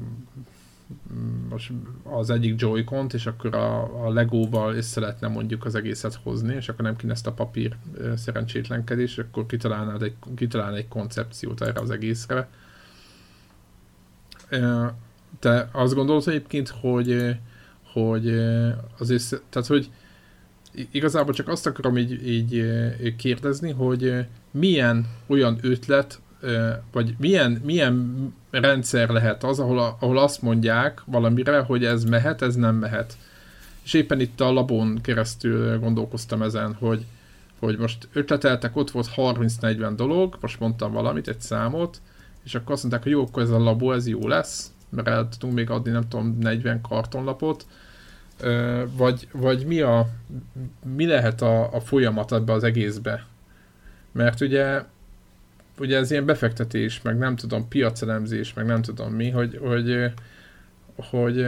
most 1.49 1.71
az 2.03 2.29
egyik 2.29 2.61
joy 2.61 2.85
és 3.13 3.25
akkor 3.25 3.55
a, 3.55 4.05
a 4.05 4.09
Legóval 4.09 4.75
össze 4.75 4.99
lehetne 4.99 5.27
mondjuk 5.27 5.65
az 5.65 5.75
egészet 5.75 6.19
hozni, 6.23 6.55
és 6.55 6.69
akkor 6.69 6.85
nem 6.85 6.95
kéne 6.95 7.11
ezt 7.11 7.27
a 7.27 7.31
papír 7.31 7.75
szerencsétlenkedés, 8.15 9.17
akkor 9.17 9.45
kitalálnád 9.45 10.01
egy, 10.01 10.15
kitalálnád 10.35 10.77
egy 10.77 10.88
koncepciót 10.88 11.61
erre 11.61 11.79
az 11.79 11.89
egészre. 11.89 12.49
Te 15.39 15.69
azt 15.71 15.93
gondolod 15.93 16.23
egyébként, 16.27 16.69
hogy, 16.69 17.38
hogy 17.93 18.29
az 18.97 19.09
össze, 19.09 19.39
tehát 19.49 19.67
hogy 19.67 19.89
igazából 20.91 21.33
csak 21.33 21.47
azt 21.47 21.67
akarom 21.67 21.97
így, 21.97 22.27
így 22.27 23.15
kérdezni, 23.15 23.71
hogy 23.71 24.25
milyen 24.51 25.07
olyan 25.27 25.57
ötlet 25.61 26.21
vagy 26.91 27.15
milyen, 27.17 27.61
milyen 27.63 28.33
rendszer 28.49 29.09
lehet 29.09 29.43
az, 29.43 29.59
ahol, 29.59 29.97
ahol 29.99 30.17
azt 30.17 30.41
mondják 30.41 31.01
valamire, 31.05 31.59
hogy 31.59 31.85
ez 31.85 32.03
mehet, 32.03 32.41
ez 32.41 32.55
nem 32.55 32.75
mehet. 32.75 33.17
És 33.83 33.93
éppen 33.93 34.19
itt 34.19 34.41
a 34.41 34.51
labon 34.51 34.99
keresztül 35.01 35.79
gondolkoztam 35.79 36.41
ezen, 36.41 36.73
hogy, 36.73 37.05
hogy 37.59 37.77
most 37.77 38.07
ötleteltek, 38.13 38.75
ott 38.75 38.91
volt 38.91 39.09
30-40 39.15 39.93
dolog, 39.95 40.37
most 40.41 40.59
mondtam 40.59 40.91
valamit, 40.91 41.27
egy 41.27 41.41
számot, 41.41 42.01
és 42.43 42.55
akkor 42.55 42.71
azt 42.71 42.81
mondták, 42.81 43.03
hogy 43.03 43.11
jó, 43.11 43.21
akkor 43.21 43.43
ez 43.43 43.49
a 43.49 43.59
labó, 43.59 43.91
ez 43.91 44.07
jó 44.07 44.27
lesz, 44.27 44.71
mert 44.89 45.07
el 45.07 45.29
tudunk 45.29 45.53
még 45.53 45.69
adni, 45.69 45.91
nem 45.91 46.07
tudom, 46.07 46.37
40 46.39 46.81
kartonlapot, 46.81 47.65
vagy, 48.97 49.27
vagy 49.31 49.65
mi, 49.65 49.81
a, 49.81 50.07
mi 50.95 51.05
lehet 51.05 51.41
a, 51.41 51.73
a 51.73 51.79
folyamat 51.79 52.33
ebbe 52.33 52.53
az 52.53 52.63
egészbe? 52.63 53.25
Mert 54.11 54.41
ugye 54.41 54.83
ugye 55.80 55.97
ez 55.97 56.11
ilyen 56.11 56.25
befektetés, 56.25 57.01
meg 57.01 57.17
nem 57.17 57.36
tudom, 57.36 57.67
piacelemzés, 57.67 58.53
meg 58.53 58.65
nem 58.65 58.82
tudom 58.82 59.13
mi, 59.13 59.30
hogy, 59.30 59.59
hogy, 59.61 60.11
hogy 60.95 61.47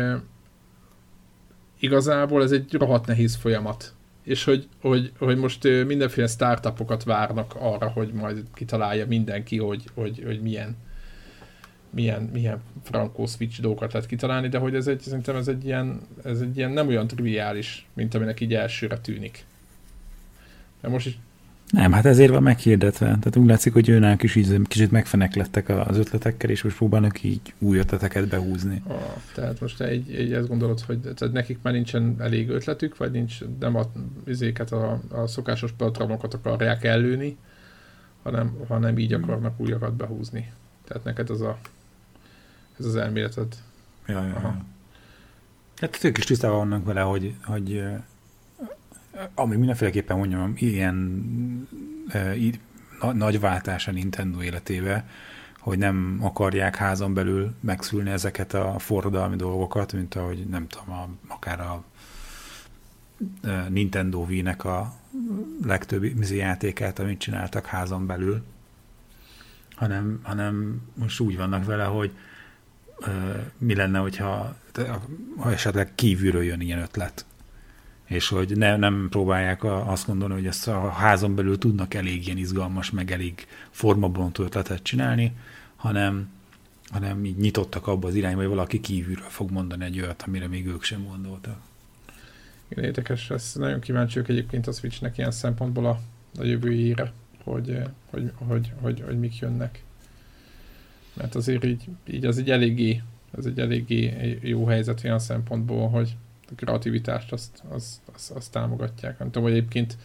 igazából 1.79 2.43
ez 2.43 2.51
egy 2.51 2.73
rohadt 2.73 3.05
nehéz 3.05 3.35
folyamat. 3.35 3.93
és 4.23 4.43
hogy, 4.43 4.67
hogy, 4.81 5.11
hogy 5.17 5.37
most 5.37 5.63
mindenféle 5.63 6.27
startupokat 6.27 7.03
várnak 7.03 7.55
arra, 7.59 7.87
hogy 7.87 8.13
majd 8.13 8.43
kitalálja 8.53 9.07
mindenki, 9.07 9.57
hogy, 9.57 9.83
hogy, 9.93 10.21
hogy 10.25 10.41
milyen, 10.41 10.75
milyen, 11.89 12.21
milyen 12.33 12.61
frankó 12.83 13.25
switch 13.25 13.61
dolgokat 13.61 13.93
lehet 13.93 14.07
kitalálni, 14.07 14.47
de 14.47 14.57
hogy 14.57 14.75
ez 14.75 14.87
egy, 14.87 14.99
szerintem 14.99 15.35
ez 15.35 15.47
egy 15.47 15.65
ilyen, 15.65 16.01
ez 16.23 16.41
egy 16.41 16.57
ilyen 16.57 16.71
nem 16.71 16.87
olyan 16.87 17.07
triviális, 17.07 17.87
mint 17.93 18.13
aminek 18.13 18.39
így 18.39 18.53
elsőre 18.53 18.97
tűnik. 18.97 19.45
De 20.81 20.87
most 20.87 21.05
is 21.05 21.17
nem, 21.69 21.91
hát 21.91 22.05
ezért 22.05 22.31
van 22.31 22.43
meghirdetve. 22.43 23.05
Tehát 23.05 23.35
úgy 23.35 23.47
látszik, 23.47 23.73
hogy 23.73 23.89
őnek 23.89 24.23
is 24.23 24.35
így 24.35 24.61
kicsit 24.67 24.91
megfeneklettek 24.91 25.69
az 25.69 25.97
ötletekkel, 25.97 26.49
és 26.49 26.63
most 26.63 26.75
próbálnak 26.75 27.23
így 27.23 27.53
új 27.59 27.77
ötleteket 27.77 28.27
behúzni. 28.27 28.83
Ah, 28.87 28.99
tehát 29.33 29.59
most 29.59 29.81
egy, 29.81 30.13
egy 30.15 30.33
ezt 30.33 30.47
gondolod, 30.47 30.79
hogy 30.79 30.99
tehát 30.99 31.33
nekik 31.33 31.59
már 31.61 31.73
nincsen 31.73 32.15
elég 32.19 32.49
ötletük, 32.49 32.97
vagy 32.97 33.11
nincs, 33.11 33.37
nem 33.59 33.75
a, 33.75 33.83
izéket, 34.25 34.71
a, 34.71 35.01
a 35.09 35.27
szokásos 35.27 35.71
patronokat 35.71 36.33
akarják 36.33 36.83
ellőni, 36.83 37.37
hanem, 38.23 38.57
hanem 38.67 38.97
így 38.97 39.13
akarnak 39.13 39.59
újakat 39.59 39.93
behúzni. 39.93 40.51
Tehát 40.87 41.03
neked 41.03 41.29
az 41.29 41.41
a, 41.41 41.57
ez 42.79 42.85
az 42.85 42.95
elméleted. 42.95 43.55
Ja, 44.07 44.23
ja, 44.23 44.39
ja. 44.41 44.65
Hát 45.75 46.03
ők 46.03 46.17
is 46.17 46.25
tisztában 46.25 46.57
vannak 46.57 46.85
vele, 46.85 47.01
hogy, 47.01 47.35
hogy 47.43 47.83
ami 49.33 49.55
mindenféleképpen 49.55 50.17
mondjam, 50.17 50.53
ilyen 50.55 51.67
e, 52.07 52.35
nagy 53.13 53.39
váltás 53.39 53.87
a 53.87 53.91
Nintendo 53.91 54.41
életébe, 54.41 55.09
hogy 55.59 55.77
nem 55.77 56.17
akarják 56.21 56.75
házon 56.75 57.13
belül 57.13 57.55
megszülni 57.59 58.09
ezeket 58.09 58.53
a 58.53 58.79
forradalmi 58.79 59.35
dolgokat, 59.35 59.93
mint 59.93 60.15
ahogy 60.15 60.45
nem 60.47 60.67
tudom, 60.67 60.93
a, 60.93 61.09
akár 61.27 61.59
a 61.59 61.83
e, 63.43 63.69
Nintendo 63.69 64.19
Wii-nek 64.19 64.63
a 64.63 64.93
legtöbb 65.63 66.03
játékát, 66.29 66.99
amit 66.99 67.19
csináltak 67.19 67.65
házon 67.65 68.05
belül, 68.05 68.43
hanem, 69.75 70.19
hanem 70.23 70.81
most 70.93 71.19
úgy 71.19 71.37
vannak 71.37 71.65
vele, 71.65 71.83
hogy 71.83 72.11
e, 72.99 73.11
mi 73.57 73.75
lenne, 73.75 73.99
hogyha 73.99 74.55
ha 75.37 75.51
esetleg 75.51 75.95
kívülről 75.95 76.43
jön 76.43 76.61
ilyen 76.61 76.79
ötlet 76.79 77.25
és 78.09 78.27
hogy 78.27 78.57
ne, 78.57 78.77
nem 78.77 79.07
próbálják 79.09 79.63
azt 79.63 80.07
gondolni, 80.07 80.33
hogy 80.33 80.45
ezt 80.45 80.67
a 80.67 80.89
házon 80.89 81.35
belül 81.35 81.57
tudnak 81.57 81.93
elég 81.93 82.25
ilyen 82.25 82.37
izgalmas, 82.37 82.91
meg 82.91 83.11
elég 83.11 83.47
formabontó 83.69 84.43
ötletet 84.43 84.83
csinálni, 84.83 85.31
hanem, 85.75 86.29
hanem 86.87 87.25
így 87.25 87.37
nyitottak 87.37 87.87
abba 87.87 88.07
az 88.07 88.15
irányba, 88.15 88.39
hogy 88.39 88.49
valaki 88.49 88.79
kívülről 88.79 89.29
fog 89.29 89.51
mondani 89.51 89.85
egy 89.85 90.01
olyat, 90.01 90.23
amire 90.27 90.47
még 90.47 90.67
ők 90.67 90.83
sem 90.83 91.03
gondoltak. 91.07 91.59
Igen, 92.67 92.83
érdekes, 92.83 93.29
ez 93.29 93.51
nagyon 93.55 93.79
kíváncsiak 93.79 94.29
egyébként 94.29 94.67
a 94.67 94.71
Switchnek 94.71 95.17
ilyen 95.17 95.31
szempontból 95.31 95.85
a, 95.85 95.99
a 96.39 96.43
jövőjére, 96.43 97.11
hogy, 97.43 97.77
hogy, 98.09 98.31
hogy, 98.35 98.71
hogy, 98.81 99.03
hogy 99.05 99.19
mik 99.19 99.39
jönnek. 99.39 99.83
Mert 101.13 101.35
azért 101.35 101.63
így, 101.63 101.83
így 102.07 102.25
az 102.25 102.37
egy 102.37 102.49
eléggé, 102.49 103.01
ez 103.37 103.45
egy 103.45 103.59
eléggé 103.59 104.37
jó 104.41 104.65
helyzet 104.65 105.03
olyan 105.03 105.19
szempontból, 105.19 105.89
hogy, 105.89 106.15
kreativitást 106.55 107.31
azt, 107.31 107.63
azt, 107.67 108.01
azt, 108.13 108.31
azt 108.31 108.51
támogatják. 108.51 109.19
Nem 109.19 109.27
tudom, 109.27 109.43
hogy 109.43 109.57
egyébként 109.57 109.97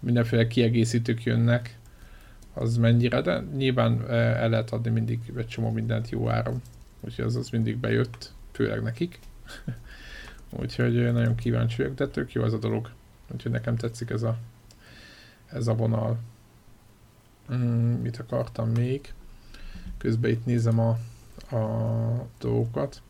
mindenféle 0.00 0.46
kiegészítők 0.46 1.22
jönnek, 1.22 1.78
az 2.54 2.76
mennyire, 2.76 3.20
de 3.20 3.44
nyilván 3.56 4.10
el 4.10 4.48
lehet 4.48 4.70
adni 4.70 4.90
mindig 4.90 5.32
egy 5.36 5.46
csomó 5.46 5.70
mindent 5.70 6.10
jó 6.10 6.28
áron. 6.28 6.62
Úgyhogy 7.00 7.24
az, 7.24 7.36
az 7.36 7.48
mindig 7.48 7.76
bejött, 7.76 8.32
főleg 8.52 8.82
nekik. 8.82 9.18
Úgyhogy 10.60 11.12
nagyon 11.12 11.34
kíváncsi 11.34 11.76
vagyok, 11.76 11.94
de 11.94 12.08
tök 12.08 12.32
jó 12.32 12.44
ez 12.44 12.52
a 12.52 12.58
dolog. 12.58 12.90
Úgyhogy 13.32 13.52
nekem 13.52 13.76
tetszik 13.76 14.10
ez 14.10 14.22
a, 14.22 14.38
ez 15.46 15.66
a 15.66 15.74
vonal. 15.74 16.18
Mm, 17.52 17.92
mit 17.92 18.16
akartam 18.16 18.70
még? 18.70 19.12
Közben 19.98 20.30
itt 20.30 20.46
nézem 20.46 20.78
a, 20.78 20.98
a 21.56 22.26
dolgokat. 22.38 23.02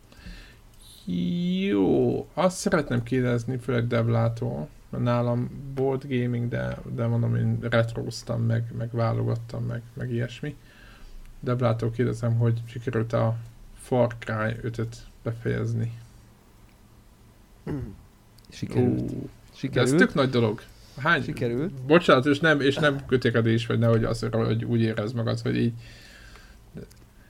Jó, 1.05 2.29
azt 2.35 2.57
szeretném 2.57 3.03
kérdezni, 3.03 3.59
főleg 3.59 3.87
Devlától, 3.87 4.69
mert 4.91 5.05
nálam 5.05 5.51
board 5.75 6.03
gaming, 6.09 6.49
de, 6.49 6.79
de 6.95 7.07
mondom, 7.07 7.37
én 7.37 7.59
retroztam, 7.61 8.43
meg, 8.43 8.73
meg 8.79 8.91
válogattam, 8.93 9.65
meg, 9.65 9.83
meg 9.95 10.11
ilyesmi. 10.13 10.57
Devlától 11.41 11.91
kérdezem, 11.91 12.35
hogy 12.35 12.61
sikerült 12.67 13.13
a 13.13 13.37
Far 13.75 14.17
Cry 14.19 14.69
5-öt 14.69 14.97
befejezni. 15.23 15.93
Hmm. 17.65 17.95
Sikerült. 18.49 19.01
Uh, 19.01 19.29
Sikerült. 19.55 19.89
De 19.89 19.95
ez 19.95 20.01
tök 20.01 20.15
nagy 20.15 20.31
dolog. 20.31 20.63
Hány? 20.97 21.23
Sikerült. 21.23 21.73
Bocsánat, 21.73 22.27
és 22.27 22.41
nem, 22.41 22.61
és 22.61 22.77
nem 22.77 23.07
kötékedés, 23.07 23.67
vagy 23.67 23.79
nehogy 23.79 24.05
azt, 24.05 24.25
hogy 24.25 24.65
úgy 24.65 24.81
érez 24.81 25.13
magad, 25.13 25.41
hogy 25.41 25.57
így 25.57 25.73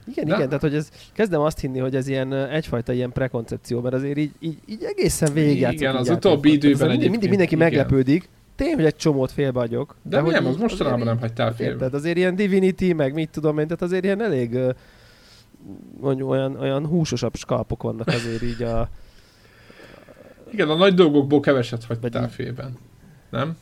igen, 0.06 0.26
De... 0.26 0.34
igen, 0.34 0.46
tehát 0.46 0.60
hogy 0.60 0.74
ez, 0.74 0.90
kezdem 1.12 1.40
azt 1.40 1.60
hinni, 1.60 1.78
hogy 1.78 1.96
ez 1.96 2.08
ilyen 2.08 2.32
egyfajta 2.32 2.92
ilyen 2.92 3.12
prekoncepció, 3.12 3.80
mert 3.80 3.94
azért 3.94 4.18
így, 4.18 4.32
így, 4.40 4.58
így 4.66 4.82
egészen 4.82 5.32
végig 5.32 5.68
Igen, 5.72 5.96
az 5.96 6.08
utóbbi 6.08 6.52
időben 6.52 6.88
mindig, 6.88 7.10
mindig 7.10 7.28
mindenki 7.28 7.54
igen. 7.54 7.68
meglepődik, 7.68 8.28
tényleg, 8.56 8.76
hogy 8.76 8.84
egy 8.84 8.96
csomót 8.96 9.32
félbeagyok. 9.32 9.96
De, 10.02 10.22
de 10.22 10.30
nem, 10.30 10.46
az 10.46 10.56
mostanában 10.56 11.06
nem 11.06 11.18
hagytál 11.18 11.54
félbe. 11.54 11.78
Tehát 11.78 11.94
azért 11.94 12.16
ilyen 12.16 12.34
Divinity, 12.34 12.92
meg 12.92 13.12
mit 13.14 13.30
tudom 13.30 13.58
én, 13.58 13.64
tehát 13.64 13.82
azért 13.82 14.04
ilyen 14.04 14.22
elég 14.22 14.58
mondjuk 16.00 16.30
olyan, 16.30 16.56
olyan 16.56 16.86
húsosabb 16.86 17.36
skalpok 17.36 17.82
vannak 17.82 18.06
azért 18.06 18.42
így 18.42 18.62
a... 18.62 18.88
Igen, 20.52 20.68
a 20.68 20.74
nagy 20.74 20.94
dolgokból 20.94 21.40
keveset 21.40 21.84
hagytál 21.84 22.30
félben. 22.30 22.76
Nem? 23.30 23.56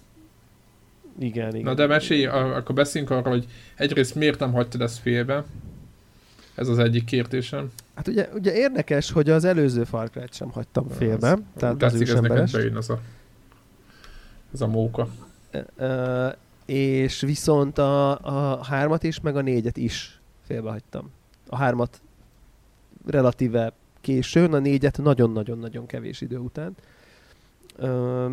Igen, 1.18 1.48
igen. 1.48 1.62
Na 1.62 1.74
de 1.74 1.86
mesélj, 1.86 2.26
akkor 2.26 2.74
beszéljünk 2.74 3.12
arról, 3.12 3.32
hogy 3.32 3.46
egyrészt 3.76 4.14
miért 4.14 4.38
nem 4.38 4.52
hagytad 4.52 4.80
ezt 4.80 4.98
félbe, 4.98 5.44
ez 6.60 6.68
az 6.68 6.78
egyik 6.78 7.04
kérdésem. 7.04 7.70
Hát 7.94 8.08
ugye, 8.08 8.28
ugye 8.34 8.54
érdekes, 8.54 9.10
hogy 9.10 9.30
az 9.30 9.44
előző 9.44 9.84
Far 9.84 10.10
Cry-t 10.10 10.34
sem 10.34 10.50
hagytam 10.50 10.86
Na, 10.88 10.94
félbe. 10.94 11.32
Az, 11.32 11.38
tehát 11.56 11.82
az 11.82 12.00
ez 12.00 12.20
neked 12.20 12.50
bejön 12.50 12.76
az 12.76 12.90
a, 12.90 13.00
ez 14.52 14.60
a 14.60 14.66
móka. 14.66 15.08
E, 15.76 16.36
és 16.64 17.20
viszont 17.20 17.78
a, 17.78 18.18
a 18.18 18.64
hármat 18.64 19.02
is, 19.02 19.20
meg 19.20 19.36
a 19.36 19.40
négyet 19.40 19.76
is 19.76 20.20
félbehagytam. 20.46 21.10
A 21.48 21.56
hármat 21.56 22.00
relatíve 23.06 23.72
későn, 24.00 24.52
a 24.52 24.58
négyet 24.58 24.98
nagyon-nagyon-nagyon 24.98 25.86
kevés 25.86 26.20
idő 26.20 26.38
után. 26.38 26.74
Ö, 27.76 28.30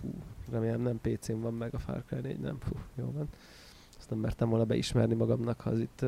fú, 0.00 0.08
remélem 0.52 0.80
nem 0.80 1.00
PC-n 1.00 1.40
van 1.40 1.54
meg 1.54 1.74
a 1.74 1.78
Far 1.78 2.02
Cry 2.06 2.20
4, 2.20 2.38
nem, 2.38 2.58
fú, 2.60 2.76
jó 2.94 3.12
van. 3.16 3.28
Azt 3.98 4.10
nem 4.10 4.18
mertem 4.18 4.48
volna 4.48 4.64
beismerni 4.64 5.14
magamnak, 5.14 5.60
ha 5.60 5.70
az 5.70 5.78
itt 5.78 6.04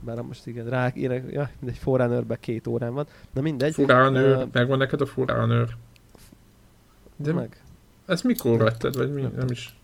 bár 0.00 0.20
most 0.20 0.46
igen, 0.46 0.68
rá, 0.68 0.88
én, 0.88 1.10
ja, 1.30 1.50
mindegy, 1.58 1.78
Forerunnerbe 1.78 2.36
két 2.36 2.66
órán 2.66 2.94
van. 2.94 3.06
Na 3.32 3.40
mindegy. 3.40 3.74
Forerunner, 3.74 4.36
uh, 4.36 4.48
megvan 4.52 4.78
neked 4.78 5.00
a 5.00 5.06
Forerunner. 5.06 5.68
De 7.16 7.32
meg. 7.32 7.62
Ezt 8.06 8.24
mikor 8.24 8.58
vetted, 8.58 8.96
vagy 8.96 9.12
mi? 9.12 9.20
Nem 9.36 9.46
is. 9.50 9.76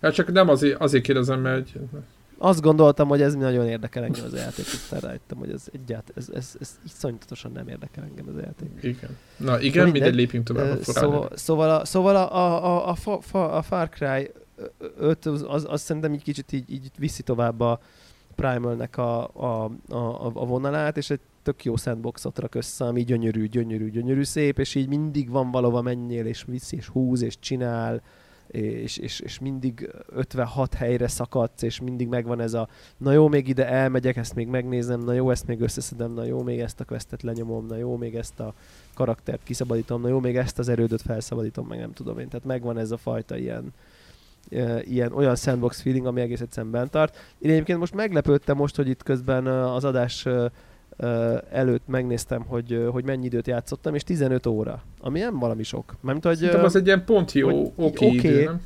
Ja, 0.00 0.12
csak 0.12 0.32
nem 0.32 0.48
azért, 0.48 0.80
azért 0.80 1.04
kérdezem, 1.04 1.40
mert... 1.40 1.72
Azt 2.38 2.60
gondoltam, 2.60 3.08
hogy 3.08 3.22
ez 3.22 3.34
nagyon 3.34 3.66
érdekel 3.66 4.04
engem 4.04 4.24
az 4.24 4.34
játék, 4.34 4.64
aztán 4.64 5.00
rájöttem, 5.00 5.38
hogy 5.38 5.50
ez 5.50 5.64
egyáltalán, 5.72 6.14
ez, 6.14 6.28
ez, 6.34 6.56
ez 6.60 6.78
szonytatosan 6.88 7.52
nem 7.52 7.68
érdekel 7.68 8.04
engem 8.04 8.28
az 8.28 8.42
játék. 8.42 8.68
Igen. 8.80 9.16
Na 9.36 9.60
igen, 9.60 9.88
mindegy, 9.88 10.14
lépjünk 10.14 10.46
tovább 10.46 10.78
a 10.78 10.82
Szóval, 10.82 11.30
szóval, 11.34 11.70
a, 11.70 11.84
szóval 11.84 12.16
a, 12.16 12.34
a, 12.36 12.88
a, 12.88 12.96
a, 13.32 13.56
a 13.56 13.62
Far 13.62 13.88
Cry 13.88 14.30
5 14.98 15.26
az, 15.26 15.44
az, 15.48 15.66
az 15.68 15.80
szerintem 15.80 16.12
így 16.12 16.22
kicsit 16.22 16.52
így, 16.52 16.70
így 16.72 16.90
viszi 16.98 17.22
tovább 17.22 17.60
a, 17.60 17.80
Primal-nek 18.36 18.96
a, 18.96 19.28
a, 19.34 19.70
a, 19.88 20.30
a 20.34 20.44
vonalát, 20.46 20.96
és 20.96 21.10
egy 21.10 21.20
tök 21.42 21.64
jó 21.64 21.76
sandboxot 21.76 22.38
rak 22.38 22.54
össze, 22.54 22.84
ami 22.84 23.04
gyönyörű, 23.04 23.46
gyönyörű, 23.46 23.90
gyönyörű 23.90 24.22
szép, 24.22 24.58
és 24.58 24.74
így 24.74 24.88
mindig 24.88 25.30
van 25.30 25.50
valahova 25.50 25.82
menjél, 25.82 26.26
és 26.26 26.44
visz, 26.46 26.72
és 26.72 26.88
húz, 26.88 27.22
és 27.22 27.38
csinál, 27.38 28.02
és, 28.52 28.96
és, 28.96 29.20
és 29.20 29.38
mindig 29.38 29.90
56 30.08 30.74
helyre 30.74 31.08
szakadsz, 31.08 31.62
és 31.62 31.80
mindig 31.80 32.08
megvan 32.08 32.40
ez 32.40 32.54
a 32.54 32.68
na 32.96 33.12
jó, 33.12 33.28
még 33.28 33.48
ide 33.48 33.68
elmegyek, 33.68 34.16
ezt 34.16 34.34
még 34.34 34.46
megnézem, 34.46 35.00
na 35.00 35.12
jó, 35.12 35.30
ezt 35.30 35.46
még 35.46 35.60
összeszedem, 35.60 36.12
na 36.12 36.24
jó, 36.24 36.42
még 36.42 36.60
ezt 36.60 36.80
a 36.80 36.84
questet 36.84 37.22
lenyomom, 37.22 37.66
na 37.66 37.76
jó, 37.76 37.96
még 37.96 38.14
ezt 38.14 38.40
a 38.40 38.54
karaktert 38.94 39.42
kiszabadítom, 39.42 40.00
na 40.00 40.08
jó, 40.08 40.20
még 40.20 40.36
ezt 40.36 40.58
az 40.58 40.68
erődöt 40.68 41.02
felszabadítom, 41.02 41.66
meg 41.66 41.78
nem 41.78 41.92
tudom 41.92 42.18
én. 42.18 42.28
Tehát 42.28 42.46
megvan 42.46 42.78
ez 42.78 42.90
a 42.90 42.96
fajta 42.96 43.36
ilyen, 43.36 43.72
ilyen 44.82 45.12
olyan 45.12 45.36
sandbox 45.36 45.80
feeling, 45.80 46.06
ami 46.06 46.20
egész 46.20 46.40
egyszerűen 46.40 46.72
bent 46.72 46.90
tart. 46.90 47.16
Én 47.38 47.50
egyébként 47.50 47.78
most 47.78 47.94
meglepődtem 47.94 48.56
most, 48.56 48.76
hogy 48.76 48.88
itt 48.88 49.02
közben 49.02 49.46
az 49.46 49.84
adás 49.84 50.26
előtt 51.50 51.86
megnéztem, 51.86 52.44
hogy, 52.46 52.86
hogy 52.90 53.04
mennyi 53.04 53.24
időt 53.24 53.46
játszottam, 53.46 53.94
és 53.94 54.02
15 54.02 54.46
óra, 54.46 54.82
ami 55.00 55.18
nem 55.18 55.38
valami 55.38 55.62
sok. 55.62 55.94
Mert, 56.00 56.24
hogy, 56.24 56.36
Szerintem 56.36 56.64
az 56.64 56.76
egy 56.76 56.86
ilyen 56.86 57.04
pont 57.04 57.32
jó, 57.32 57.72
oké 57.76 58.06
okay, 58.06 58.14
idő, 58.14 58.44
nem? 58.44 58.60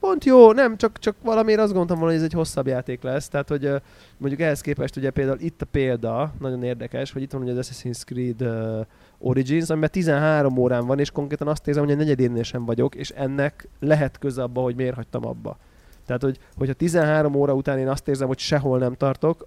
Pont 0.00 0.24
jó, 0.24 0.52
nem, 0.52 0.76
csak, 0.76 0.98
csak 0.98 1.16
valamiért 1.22 1.60
azt 1.60 1.68
gondoltam 1.68 1.96
volna, 1.98 2.12
hogy 2.12 2.22
ez 2.22 2.28
egy 2.28 2.36
hosszabb 2.36 2.66
játék 2.66 3.02
lesz, 3.02 3.28
tehát 3.28 3.48
hogy 3.48 3.70
mondjuk 4.16 4.40
ehhez 4.40 4.60
képest 4.60 4.96
ugye 4.96 5.10
például 5.10 5.38
itt 5.40 5.62
a 5.62 5.66
példa, 5.70 6.32
nagyon 6.40 6.62
érdekes, 6.62 7.12
hogy 7.12 7.22
itt 7.22 7.32
van 7.32 7.42
ugye 7.42 7.52
az 7.52 7.70
Assassin's 7.72 8.04
Creed 8.04 8.42
Origins, 9.18 9.70
amiben 9.70 9.90
13 9.90 10.56
órán 10.56 10.86
van, 10.86 10.98
és 10.98 11.10
konkrétan 11.10 11.48
azt 11.48 11.68
érzem, 11.68 11.84
hogy 11.84 11.92
a 11.92 11.96
negyedénél 11.96 12.42
sem 12.42 12.64
vagyok, 12.64 12.94
és 12.94 13.10
ennek 13.10 13.68
lehet 13.80 14.18
köze 14.18 14.42
abba, 14.42 14.60
hogy 14.60 14.74
miért 14.74 14.94
hagytam 14.94 15.26
abba. 15.26 15.58
Tehát, 16.06 16.22
hogy, 16.22 16.38
hogyha 16.56 16.72
13 16.72 17.34
óra 17.34 17.54
után 17.54 17.78
én 17.78 17.88
azt 17.88 18.08
érzem, 18.08 18.26
hogy 18.26 18.38
sehol 18.38 18.78
nem 18.78 18.94
tartok, 18.94 19.46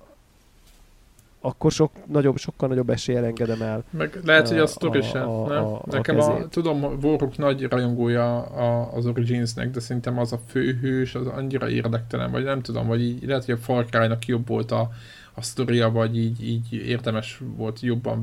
akkor 1.41 1.72
sok, 1.72 1.91
nagyobb, 2.05 2.38
sokkal 2.38 2.67
nagyobb 2.67 2.89
eséllyel 2.89 3.26
engedem 3.26 3.61
el. 3.61 3.84
Meg 3.89 4.19
lehet, 4.24 4.47
hogy 4.47 4.57
a 4.57 4.67
sztori 4.67 5.01
sem, 5.01 5.30
a, 5.30 5.47
nem? 5.47 5.63
a, 5.63 5.76
a 5.76 5.82
Nekem 5.86 6.19
a, 6.19 6.34
kezét. 6.34 6.49
tudom, 6.49 6.84
Warhawk 6.84 7.38
nagy 7.38 7.63
rajongója 7.63 8.41
a, 8.41 8.95
az 8.95 9.05
Originsnek, 9.05 9.72
de 9.72 9.80
szerintem 9.80 10.19
az 10.19 10.34
a 10.34 10.39
főhős, 10.47 11.15
az 11.15 11.28
annyira 11.28 11.69
érdektelen, 11.69 12.32
vagy 12.32 12.43
nem 12.43 12.61
tudom, 12.61 12.88
vagy 12.88 13.01
így, 13.01 13.26
lehet, 13.26 13.45
hogy 13.45 13.53
a 13.53 13.57
Far 13.57 13.86
Cry-nak 13.86 14.26
jobb 14.26 14.47
volt 14.47 14.72
a, 14.72 14.89
a 15.34 15.41
sztoria, 15.41 15.91
vagy 15.91 16.17
így, 16.17 16.47
így 16.47 16.73
érdemes 16.73 17.41
volt 17.55 17.79
jobban 17.79 18.19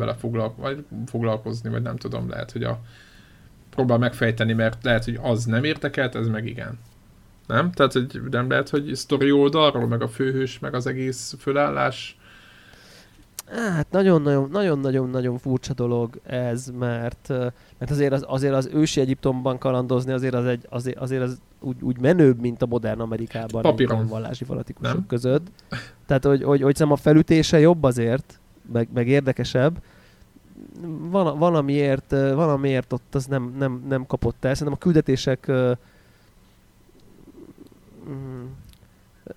vagy 0.56 0.84
foglalkozni, 1.06 1.70
vagy 1.70 1.82
nem 1.82 1.96
tudom, 1.96 2.28
lehet, 2.28 2.52
hogy 2.52 2.62
a 2.62 2.80
próbál 3.70 3.98
megfejteni, 3.98 4.52
mert 4.52 4.84
lehet, 4.84 5.04
hogy 5.04 5.18
az 5.22 5.44
nem 5.44 5.64
érdekelt, 5.64 6.14
ez 6.14 6.28
meg 6.28 6.46
igen. 6.46 6.78
Nem? 7.46 7.72
Tehát, 7.72 7.92
hogy 7.92 8.20
nem 8.30 8.50
lehet, 8.50 8.68
hogy 8.68 8.94
sztori 8.94 9.30
oldalról, 9.30 9.86
meg 9.86 10.02
a 10.02 10.08
főhős, 10.08 10.58
meg 10.58 10.74
az 10.74 10.86
egész 10.86 11.34
fölállás. 11.38 12.18
Hát 13.50 13.90
nagyon-nagyon, 13.90 14.48
nagyon-nagyon-nagyon 14.50 15.38
furcsa 15.38 15.74
dolog 15.74 16.20
ez, 16.22 16.70
mert, 16.78 17.28
mert 17.78 17.90
azért 17.90 18.12
az, 18.12 18.24
azért 18.26 18.54
az 18.54 18.70
ősi 18.72 19.00
Egyiptomban 19.00 19.58
kalandozni 19.58 20.12
azért 20.12 20.34
az, 20.34 20.44
egy, 20.44 20.66
azért, 20.68 20.98
azért 20.98 21.22
az 21.22 21.40
úgy, 21.60 21.76
úgy 21.80 22.00
menőbb, 22.00 22.40
mint 22.40 22.62
a 22.62 22.66
modern 22.66 23.00
Amerikában 23.00 23.62
Papíron. 23.62 23.96
ilyen 23.96 24.08
vallási 24.08 24.44
fanatikusok 24.44 24.94
Nem? 24.94 25.06
között. 25.06 25.46
Tehát, 26.06 26.24
hogy, 26.24 26.42
hogy, 26.42 26.62
hogy 26.62 26.76
szerintem 26.76 26.92
a 26.92 26.96
felütése 26.96 27.58
jobb 27.58 27.82
azért, 27.82 28.40
meg, 28.72 28.88
meg 28.94 29.08
érdekesebb. 29.08 29.82
Van, 31.10 31.38
valamiért, 31.38 32.10
valamiért 32.10 32.92
ott 32.92 33.14
az 33.14 33.26
nem, 33.26 33.54
nem, 33.58 33.84
nem 33.88 34.06
kapott 34.06 34.44
el. 34.44 34.54
Szerintem 34.54 34.78
a 34.80 34.84
küldetések 34.84 35.50
mm, 38.10 38.44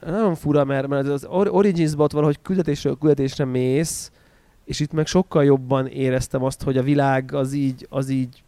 nagyon 0.05 0.35
fura, 0.35 0.63
mert, 0.63 0.87
mert 0.87 1.07
az 1.07 1.25
Or- 1.25 1.51
Origins-ban 1.51 2.05
ott 2.05 2.11
valahogy 2.11 2.39
küldetésről 2.41 2.97
küldetésre 2.97 3.45
mész, 3.45 4.11
és 4.65 4.79
itt 4.79 4.91
meg 4.91 5.05
sokkal 5.05 5.43
jobban 5.43 5.87
éreztem 5.87 6.43
azt, 6.43 6.63
hogy 6.63 6.77
a 6.77 6.83
világ 6.83 7.33
az 7.33 7.53
így, 7.53 7.87
az 7.89 8.09
így 8.09 8.43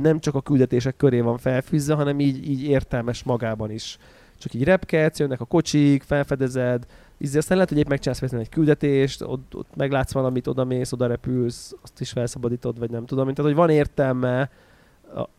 nem 0.00 0.20
csak 0.20 0.34
a 0.34 0.40
küldetések 0.40 0.96
köré 0.96 1.20
van 1.20 1.38
felfűzve, 1.38 1.94
hanem 1.94 2.20
így, 2.20 2.48
így 2.48 2.62
értelmes 2.62 3.22
magában 3.22 3.70
is. 3.70 3.98
Csak 4.38 4.54
így 4.54 4.64
repkedsz, 4.64 5.18
jönnek 5.18 5.40
a 5.40 5.44
kocsik, 5.44 6.02
felfedezed, 6.02 6.86
így 7.18 7.36
aztán 7.36 7.56
lehet, 7.56 7.68
hogy 7.68 7.78
épp 7.78 7.88
megcsinálsz 7.88 8.22
egy 8.22 8.48
küldetést, 8.48 9.22
ott, 9.22 9.54
ott 9.54 9.76
meglátsz 9.76 10.12
valamit, 10.12 10.46
oda 10.46 10.64
mész, 10.64 10.92
oda 10.92 11.06
repülsz, 11.06 11.74
azt 11.82 12.00
is 12.00 12.10
felszabadítod, 12.10 12.78
vagy 12.78 12.90
nem 12.90 13.06
tudom. 13.06 13.24
Tehát, 13.24 13.50
hogy 13.50 13.60
van 13.60 13.70
értelme 13.70 14.50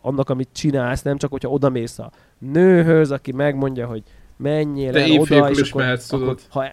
annak, 0.01 0.30
amit 0.30 0.49
csinálsz, 0.51 1.01
nem 1.01 1.18
csak, 1.18 1.32
hogyha 1.32 1.49
oda 1.49 1.70
mész 1.70 1.99
a 1.99 2.12
nőhöz, 2.38 3.12
aki 3.12 3.32
megmondja, 3.32 3.88
hogy 3.88 4.04
menjél 4.38 4.91
De 4.91 5.04
el 5.04 5.20
oda, 5.20 5.49
és 5.49 5.60
is 5.60 5.70
akkor, 5.70 5.82
mehetsz, 5.82 6.14
akkor, 6.14 6.38
ha, 6.49 6.66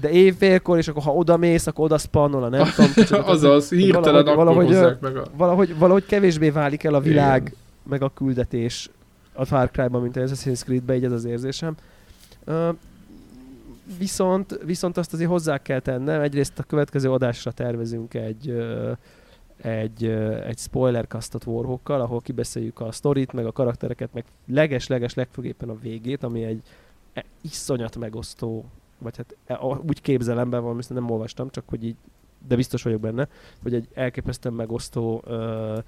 de 0.00 0.10
évfélkor, 0.10 0.78
és 0.78 0.88
akkor 0.88 1.02
ha 1.02 1.14
oda 1.14 1.36
mész, 1.36 1.66
akkor 1.66 1.84
oda 1.84 1.98
spannol 1.98 2.42
a 2.44 2.48
nem 2.48 2.66
tudom. 2.74 2.92
kicsit, 2.92 3.10
Azaz, 3.16 3.68
hirtelen 3.70 4.24
valahogy- 4.24 4.36
valahogy, 4.36 4.66
hozzák 4.66 5.00
meg 5.00 5.16
a... 5.16 5.24
valahogy, 5.36 5.78
valahogy 5.78 6.06
kevésbé 6.06 6.50
válik 6.50 6.84
el 6.84 6.94
a 6.94 7.00
világ, 7.00 7.40
Igen. 7.42 7.54
meg 7.88 8.02
a 8.02 8.08
küldetés 8.14 8.90
a 9.32 9.44
Far 9.44 9.70
Cry-ban, 9.70 10.02
mint 10.02 10.16
az 10.16 10.32
Assassin's 10.34 10.62
Creed-ben, 10.64 10.96
így 10.96 11.04
ez 11.04 11.12
az 11.12 11.24
érzésem. 11.24 11.74
Ö, 12.44 12.68
viszont, 13.98 14.58
viszont 14.64 14.96
azt 14.96 15.12
azért 15.12 15.30
hozzá 15.30 15.58
kell 15.58 15.80
tennem, 15.80 16.20
egyrészt 16.20 16.58
a 16.58 16.62
következő 16.62 17.10
adásra 17.12 17.52
tervezünk 17.52 18.14
egy, 18.14 18.48
ö, 18.48 18.90
egy, 19.62 20.04
ö, 20.04 20.44
egy 20.44 20.58
spoilercastot 20.58 21.46
Warhawkkal, 21.46 22.00
ahol 22.00 22.20
kibeszéljük 22.20 22.80
a 22.80 22.92
sztorit, 22.92 23.32
meg 23.32 23.46
a 23.46 23.52
karaktereket, 23.52 24.08
meg 24.12 24.24
leges-leges 24.52 25.14
legfőképpen 25.14 25.68
a 25.68 25.78
végét, 25.82 26.22
ami 26.22 26.44
egy 26.44 26.62
e- 27.12 27.24
iszonyat 27.42 27.96
megosztó, 27.96 28.64
vagy 28.98 29.16
hát 29.16 29.36
e- 29.46 29.60
úgy 29.62 30.00
képzelem 30.00 30.50
be, 30.50 30.58
valami 30.58 30.82
nem 30.88 31.10
olvastam, 31.10 31.50
csak 31.50 31.64
hogy 31.68 31.84
így, 31.84 31.96
de 32.48 32.56
biztos 32.56 32.82
vagyok 32.82 33.00
benne, 33.00 33.28
hogy 33.62 33.74
egy 33.74 33.88
elképesztően 33.94 34.54
megosztó 34.54 35.22
ö, 35.26 35.78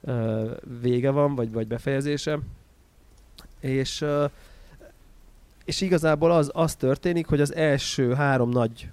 ö, 0.00 0.50
vége 0.80 1.10
van, 1.10 1.34
vagy, 1.34 1.52
vagy 1.52 1.66
befejezése. 1.66 2.38
És, 3.60 4.00
ö, 4.00 4.24
és 5.64 5.80
igazából 5.80 6.30
az, 6.30 6.50
az 6.54 6.74
történik, 6.74 7.26
hogy 7.26 7.40
az 7.40 7.54
első 7.54 8.14
három 8.14 8.50
nagy 8.50 8.90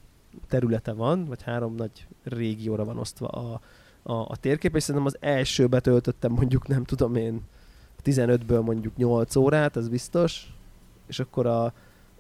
területe 0.47 0.93
van, 0.93 1.25
vagy 1.25 1.41
három 1.41 1.75
nagy 1.75 2.07
régióra 2.23 2.85
van 2.85 2.97
osztva 2.97 3.27
a, 3.27 3.61
a, 4.03 4.13
a 4.13 4.37
térkép, 4.37 4.75
és 4.75 4.83
szerintem 4.83 5.05
az 5.05 5.17
elsőbe 5.19 5.79
töltöttem 5.79 6.31
mondjuk, 6.31 6.67
nem 6.67 6.83
tudom 6.83 7.15
én, 7.15 7.41
15-ből 8.03 8.63
mondjuk 8.63 8.95
8 8.97 9.35
órát, 9.35 9.77
ez 9.77 9.87
biztos, 9.87 10.53
és 11.07 11.19
akkor 11.19 11.45
a, 11.45 11.73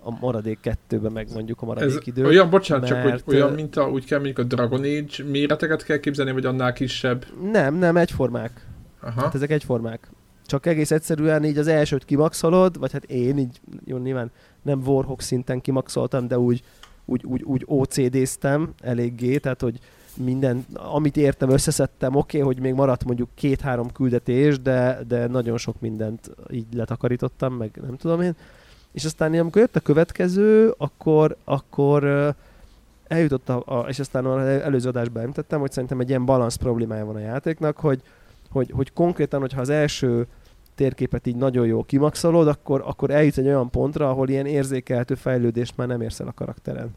a 0.03 0.17
maradék 0.19 0.59
kettőben 0.59 1.11
meg 1.11 1.27
mondjuk 1.33 1.61
a 1.61 1.65
maradék 1.65 1.89
Ez 1.89 2.07
idő. 2.07 2.25
olyan, 2.25 2.49
bocsánat, 2.49 2.87
csak 2.87 3.03
mert, 3.03 3.23
hogy 3.23 3.35
olyan, 3.35 3.53
mint 3.53 3.75
a, 3.75 3.89
úgy 3.89 4.05
kell 4.05 4.17
mondjuk 4.17 4.39
a 4.39 4.43
Dragon 4.43 4.79
Age 4.79 5.23
méreteket 5.25 5.83
kell 5.83 5.97
képzelni, 5.97 6.31
vagy 6.31 6.45
annál 6.45 6.73
kisebb. 6.73 7.25
Nem, 7.51 7.75
nem, 7.75 7.97
egyformák. 7.97 8.65
Aha. 9.01 9.21
Hát 9.21 9.35
ezek 9.35 9.51
egyformák. 9.51 10.11
Csak 10.45 10.65
egész 10.65 10.91
egyszerűen 10.91 11.43
így 11.45 11.57
az 11.57 11.67
elsőt 11.67 12.05
kimaxolod, 12.05 12.79
vagy 12.79 12.91
hát 12.91 13.03
én 13.03 13.37
így, 13.37 13.61
jó, 13.85 13.97
nyilván 13.97 14.31
nem 14.61 14.81
Warhawk 14.85 15.21
szinten 15.21 15.61
kimaxoltam, 15.61 16.27
de 16.27 16.39
úgy, 16.39 16.63
úgy, 17.05 17.25
úgy, 17.25 17.43
úgy 17.43 17.63
OCD-ztem 17.65 18.73
eléggé, 18.81 19.37
tehát 19.37 19.61
hogy 19.61 19.79
minden, 20.15 20.65
amit 20.73 21.17
értem, 21.17 21.49
összeszedtem, 21.49 22.15
oké, 22.15 22.41
okay, 22.41 22.53
hogy 22.53 22.63
még 22.63 22.73
maradt 22.73 23.05
mondjuk 23.05 23.29
két-három 23.35 23.91
küldetés, 23.91 24.59
de, 24.59 24.99
de 25.07 25.27
nagyon 25.27 25.57
sok 25.57 25.79
mindent 25.79 26.31
így 26.51 26.65
letakarítottam, 26.73 27.53
meg 27.53 27.79
nem 27.85 27.97
tudom 27.97 28.21
én. 28.21 28.35
És 28.91 29.05
aztán 29.05 29.33
amikor 29.33 29.61
jött 29.61 29.75
a 29.75 29.79
következő, 29.79 30.73
akkor, 30.77 31.35
akkor 31.43 32.33
eljutott 33.07 33.49
a, 33.49 33.63
a, 33.65 33.85
és 33.87 33.99
aztán 33.99 34.25
az 34.25 34.47
előző 34.47 34.89
adásban 34.89 35.21
említettem, 35.21 35.59
hogy 35.59 35.71
szerintem 35.71 35.99
egy 35.99 36.09
ilyen 36.09 36.25
balansz 36.25 36.55
problémája 36.55 37.05
van 37.05 37.15
a 37.15 37.19
játéknak, 37.19 37.77
hogy, 37.77 38.01
hogy, 38.51 38.71
hogy 38.71 38.93
konkrétan, 38.93 39.39
hogyha 39.39 39.61
az 39.61 39.69
első 39.69 40.27
térképet 40.75 41.27
így 41.27 41.35
nagyon 41.35 41.65
jól 41.65 41.83
kimaxolod, 41.83 42.47
akkor, 42.47 42.83
akkor 42.85 43.09
eljutsz 43.09 43.37
egy 43.37 43.45
olyan 43.45 43.69
pontra, 43.69 44.09
ahol 44.09 44.29
ilyen 44.29 44.45
érzékelhető 44.45 45.15
fejlődést 45.15 45.77
már 45.77 45.87
nem 45.87 46.01
érsz 46.01 46.19
el 46.19 46.27
a 46.27 46.33
karakteren. 46.33 46.95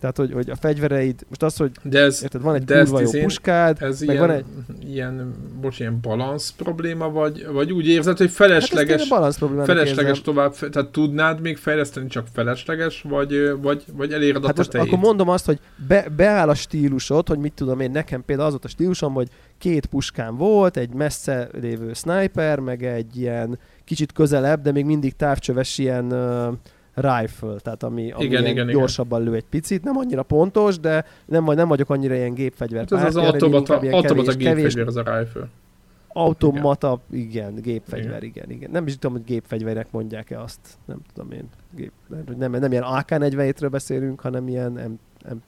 Tehát, 0.00 0.16
hogy, 0.16 0.32
hogy 0.32 0.50
a 0.50 0.56
fegyvereid, 0.56 1.24
most 1.28 1.42
az, 1.42 1.56
hogy 1.56 1.70
De 1.82 2.00
ez, 2.00 2.22
érted, 2.22 2.42
van 2.42 2.54
egy 2.54 2.64
de 2.64 2.82
kurva 2.82 3.00
jó 3.00 3.10
puskád, 3.10 3.82
ez 3.82 4.00
meg 4.00 4.14
ilyen, 4.14 4.26
van 4.26 4.36
egy, 4.36 4.44
ilyen, 4.88 5.34
bocs, 5.60 5.78
ilyen 5.78 5.98
balansz 6.00 6.50
probléma, 6.50 7.10
vagy, 7.10 7.46
vagy 7.52 7.72
úgy 7.72 7.88
érzed, 7.88 8.16
hogy 8.16 8.26
hát 8.26 8.36
felesleges, 8.36 9.08
problémának 9.08 9.66
felesleges 9.66 10.18
érzem. 10.18 10.22
tovább, 10.22 10.54
tehát 10.54 10.88
tudnád 10.88 11.40
még 11.40 11.56
fejleszteni, 11.56 12.06
csak 12.08 12.26
felesleges, 12.32 13.04
vagy, 13.08 13.52
vagy, 13.60 13.84
vagy 13.92 14.12
eléred 14.12 14.44
a 14.44 14.46
Hát 14.46 14.56
most 14.56 14.70
tetejét? 14.70 14.92
akkor 14.92 15.04
mondom 15.04 15.28
azt, 15.28 15.46
hogy 15.46 15.58
be, 15.88 16.06
beáll 16.16 16.48
a 16.48 16.54
stílusod, 16.54 17.28
hogy 17.28 17.38
mit 17.38 17.52
tudom 17.52 17.80
én, 17.80 17.90
nekem 17.90 18.24
például 18.24 18.46
az 18.46 18.52
volt 18.52 18.64
a 18.64 18.68
stílusom, 18.68 19.12
hogy 19.12 19.28
két 19.58 19.86
puskám 19.86 20.36
volt, 20.36 20.76
egy 20.76 20.94
messze 20.94 21.48
lévő 21.60 21.92
sniper, 21.92 22.58
meg 22.58 22.84
egy 22.84 23.16
ilyen 23.16 23.58
kicsit 23.84 24.12
közelebb, 24.12 24.62
de 24.62 24.72
még 24.72 24.84
mindig 24.84 25.16
távcsöves 25.16 25.78
ilyen 25.78 26.12
uh, 26.12 26.54
rifle, 27.00 27.58
tehát 27.58 27.82
ami, 27.82 28.10
ami 28.12 28.24
Igen, 28.24 28.42
igen, 28.42 28.52
igen. 28.52 28.66
gyorsabban 28.66 29.22
lő 29.22 29.34
egy 29.34 29.44
picit, 29.50 29.84
nem 29.84 29.96
annyira 29.96 30.22
pontos, 30.22 30.78
de 30.78 31.04
nem, 31.26 31.44
vagy 31.44 31.56
nem 31.56 31.68
vagyok 31.68 31.90
annyira 31.90 32.14
ilyen 32.14 32.34
gépfegyver 32.34 32.86
Hát 32.90 32.92
ez 32.92 33.16
az 33.16 33.16
automata, 33.16 33.74
automata 33.78 34.34
gépfegyver, 34.34 34.86
az 34.86 34.96
a 34.96 35.18
rifle. 35.18 35.48
automata, 36.08 37.00
igen, 37.10 37.54
gépfegyver, 37.54 38.22
igen. 38.22 38.50
igen, 38.50 38.70
Nem 38.70 38.86
is 38.86 38.92
tudom, 38.98 39.12
hogy 39.12 39.24
gépfegyvernek 39.24 39.86
mondják-e 39.90 40.40
azt, 40.40 40.58
nem 40.84 40.98
tudom 41.14 41.32
én. 41.32 41.48
Gép, 41.76 41.92
nem, 42.08 42.24
nem, 42.38 42.50
nem 42.50 42.70
ilyen 42.72 42.82
AK-47-ről 42.86 43.68
beszélünk, 43.70 44.20
hanem 44.20 44.48
ilyen 44.48 44.72
M, 44.72 44.98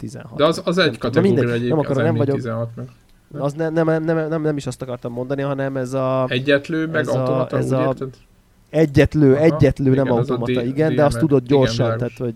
M16. 0.01 0.25
De 0.37 0.45
az, 0.45 0.63
az 0.65 0.77
Nem 0.77 0.89
egy 0.89 0.99
kategória 0.99 1.35
nem 1.43 1.49
egyébként, 1.53 1.79
akarom, 1.79 2.03
nem 2.03 2.15
vagyok, 2.15 2.37
16 2.37 2.69
meg. 2.77 2.89
az 3.33 3.53
ne, 3.53 3.69
nem, 3.69 3.87
nem, 3.87 4.03
nem, 4.05 4.29
nem, 4.29 4.43
nem, 4.43 4.57
is 4.57 4.67
azt 4.67 4.83
akartam 4.83 5.13
mondani, 5.13 5.43
hanem 5.43 5.77
ez 5.77 5.93
a 5.93 6.25
Egyetlő, 6.29 6.87
meg 6.87 7.01
ez 7.01 7.09
a- 7.09 7.19
automata, 7.21 7.57
ez 7.57 7.67
úgy 7.67 7.73
a- 7.73 7.83
érted? 7.83 8.15
Egyetlő, 8.73 9.35
Aha, 9.35 9.43
egyetlő, 9.43 9.95
nem 9.95 10.05
igen, 10.05 10.17
a 10.17 10.17
automata, 10.17 10.61
D- 10.61 10.67
igen, 10.67 10.95
de 10.95 11.05
azt 11.05 11.19
tudod 11.19 11.47
gyorsan, 11.47 11.97
tehát 11.97 12.17
hogy 12.19 12.35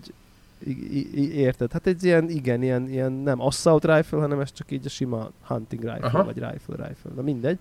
érted? 1.33 1.71
Hát 1.71 1.87
egy 1.87 2.03
ilyen, 2.03 2.29
igen, 2.29 2.63
ilyen, 2.63 2.89
ilyen 2.89 3.11
nem 3.11 3.41
assault 3.41 3.85
rifle, 3.85 4.19
hanem 4.19 4.39
ez 4.39 4.51
csak 4.51 4.71
így 4.71 4.85
a 4.85 4.89
sima 4.89 5.31
hunting 5.41 5.81
rifle, 5.81 6.07
Aha. 6.07 6.23
vagy 6.23 6.35
rifle 6.35 6.87
rifle, 6.87 7.11
na 7.15 7.21
mindegy. 7.21 7.57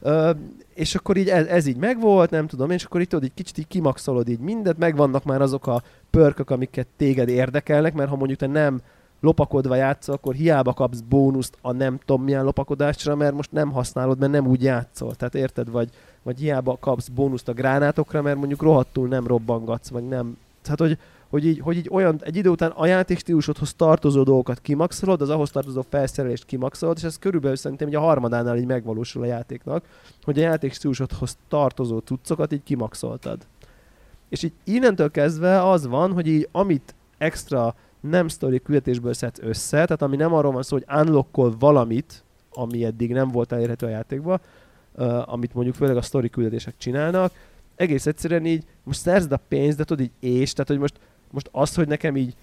Ö, 0.00 0.30
és 0.74 0.94
akkor 0.94 1.16
így 1.16 1.28
ez, 1.28 1.46
ez 1.46 1.66
így 1.66 1.76
megvolt, 1.76 2.30
nem 2.30 2.46
tudom, 2.46 2.70
és 2.70 2.84
akkor 2.84 3.00
itt 3.00 3.08
tudod, 3.08 3.24
így 3.24 3.34
kicsit 3.34 3.58
így 3.58 3.66
kimaxolod 3.68 4.28
így 4.28 4.38
mindet, 4.38 4.78
megvannak 4.78 5.24
már 5.24 5.40
azok 5.40 5.66
a 5.66 5.82
pörkök, 6.10 6.50
amiket 6.50 6.86
téged 6.96 7.28
érdekelnek, 7.28 7.94
mert 7.94 8.08
ha 8.08 8.16
mondjuk 8.16 8.38
te 8.38 8.46
nem 8.46 8.80
lopakodva 9.20 9.74
játszol, 9.74 10.14
akkor 10.14 10.34
hiába 10.34 10.72
kapsz 10.72 11.00
bónuszt 11.00 11.56
a 11.60 11.72
nem 11.72 11.98
tudom 12.04 12.24
milyen 12.24 12.44
lopakodásra, 12.44 13.14
mert 13.14 13.34
most 13.34 13.52
nem 13.52 13.70
használod, 13.70 14.18
mert 14.18 14.32
nem 14.32 14.46
úgy 14.46 14.62
játszol. 14.62 15.14
Tehát 15.14 15.34
érted? 15.34 15.70
Vagy, 15.70 15.88
vagy 16.26 16.38
hiába 16.38 16.76
kapsz 16.80 17.08
bónuszt 17.08 17.48
a 17.48 17.52
gránátokra, 17.52 18.22
mert 18.22 18.36
mondjuk 18.36 18.62
rohadtul 18.62 19.08
nem 19.08 19.26
robbangatsz, 19.26 19.88
vagy 19.88 20.08
nem. 20.08 20.36
Tehát, 20.62 20.78
hogy, 20.78 20.98
hogy 21.28 21.46
így, 21.46 21.60
hogy 21.60 21.76
így 21.76 21.88
olyan, 21.90 22.20
egy 22.24 22.36
idő 22.36 22.48
után 22.48 22.70
a 22.70 22.86
játékstílusodhoz 22.86 23.74
tartozó 23.74 24.22
dolgokat 24.22 24.60
kimaxolod, 24.60 25.20
az 25.20 25.28
ahhoz 25.28 25.50
tartozó 25.50 25.82
felszerelést 25.88 26.44
kimaxolod, 26.44 26.96
és 26.96 27.02
ez 27.02 27.18
körülbelül 27.18 27.56
szerintem 27.56 27.86
hogy 27.86 27.96
a 27.96 28.00
harmadánál 28.00 28.56
így 28.56 28.66
megvalósul 28.66 29.22
a 29.22 29.26
játéknak, 29.26 29.84
hogy 30.22 30.38
a 30.38 30.42
játékstílusodhoz 30.42 31.36
tartozó 31.48 31.98
cuccokat 31.98 32.52
így 32.52 32.62
kimaxoltad. 32.62 33.38
És 34.28 34.42
így 34.42 34.52
innentől 34.64 35.10
kezdve 35.10 35.68
az 35.68 35.86
van, 35.86 36.12
hogy 36.12 36.26
így 36.26 36.48
amit 36.52 36.94
extra 37.18 37.74
nem 38.00 38.28
story 38.28 38.60
küldetésből 38.60 39.12
szedsz 39.12 39.40
össze, 39.42 39.70
tehát 39.84 40.02
ami 40.02 40.16
nem 40.16 40.32
arról 40.32 40.52
van 40.52 40.62
szó, 40.62 40.76
hogy 40.76 40.96
unlockol 40.98 41.54
valamit, 41.58 42.22
ami 42.52 42.84
eddig 42.84 43.12
nem 43.12 43.28
volt 43.28 43.52
elérhető 43.52 43.86
a 43.86 43.90
játékban, 43.90 44.40
uh, 44.96 45.32
amit 45.32 45.54
mondjuk 45.54 45.76
főleg 45.76 45.96
a 45.96 46.02
story 46.02 46.28
küldetések 46.28 46.74
csinálnak, 46.78 47.32
egész 47.76 48.06
egyszerűen 48.06 48.46
így 48.46 48.64
most 48.82 49.00
szerzed 49.00 49.32
a 49.32 49.40
pénzt, 49.48 49.76
de 49.76 49.84
tudod 49.84 50.04
így 50.04 50.30
és, 50.40 50.52
tehát 50.52 50.68
hogy 50.68 50.78
most, 50.78 50.94
most 51.30 51.48
az, 51.52 51.74
hogy 51.74 51.88
nekem 51.88 52.16
így 52.16 52.34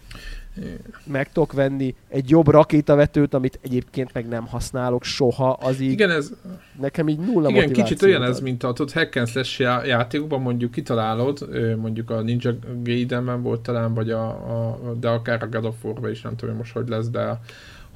meg 1.04 1.32
tudok 1.32 1.54
venni 1.54 1.96
egy 2.10 2.30
jobb 2.30 2.48
rakétavetőt, 2.48 3.34
amit 3.34 3.60
egyébként 3.62 4.14
meg 4.14 4.28
nem 4.28 4.48
használok 4.48 5.04
soha, 5.04 5.52
az 5.52 5.80
így 5.80 5.92
Igen, 5.92 6.10
ez, 6.10 6.32
nekem 6.80 7.08
így 7.08 7.20
nulla 7.20 7.50
igen, 7.50 7.72
kicsit 7.72 8.02
olyan 8.02 8.24
ez, 8.24 8.40
mint 8.40 8.64
a 8.64 8.74
tudod, 8.74 8.92
hack 8.94 9.16
and 9.16 9.28
slash 9.28 9.60
játékokban 9.86 10.42
mondjuk 10.42 10.72
kitalálod, 10.72 11.50
mondjuk 11.78 12.10
a 12.10 12.22
Ninja 12.22 12.56
Gaiden-ben 12.84 13.42
volt 13.42 13.62
talán, 13.62 13.94
vagy 13.94 14.10
a, 14.10 14.26
a, 14.28 14.80
de 15.00 15.08
akár 15.08 15.44
a 15.44 15.48
God 15.48 15.66
of 15.66 15.84
war 15.84 16.10
is, 16.10 16.22
nem 16.22 16.36
tudom 16.36 16.56
most 16.56 16.74
hogy 16.74 16.88
lesz, 16.88 17.10
de 17.10 17.40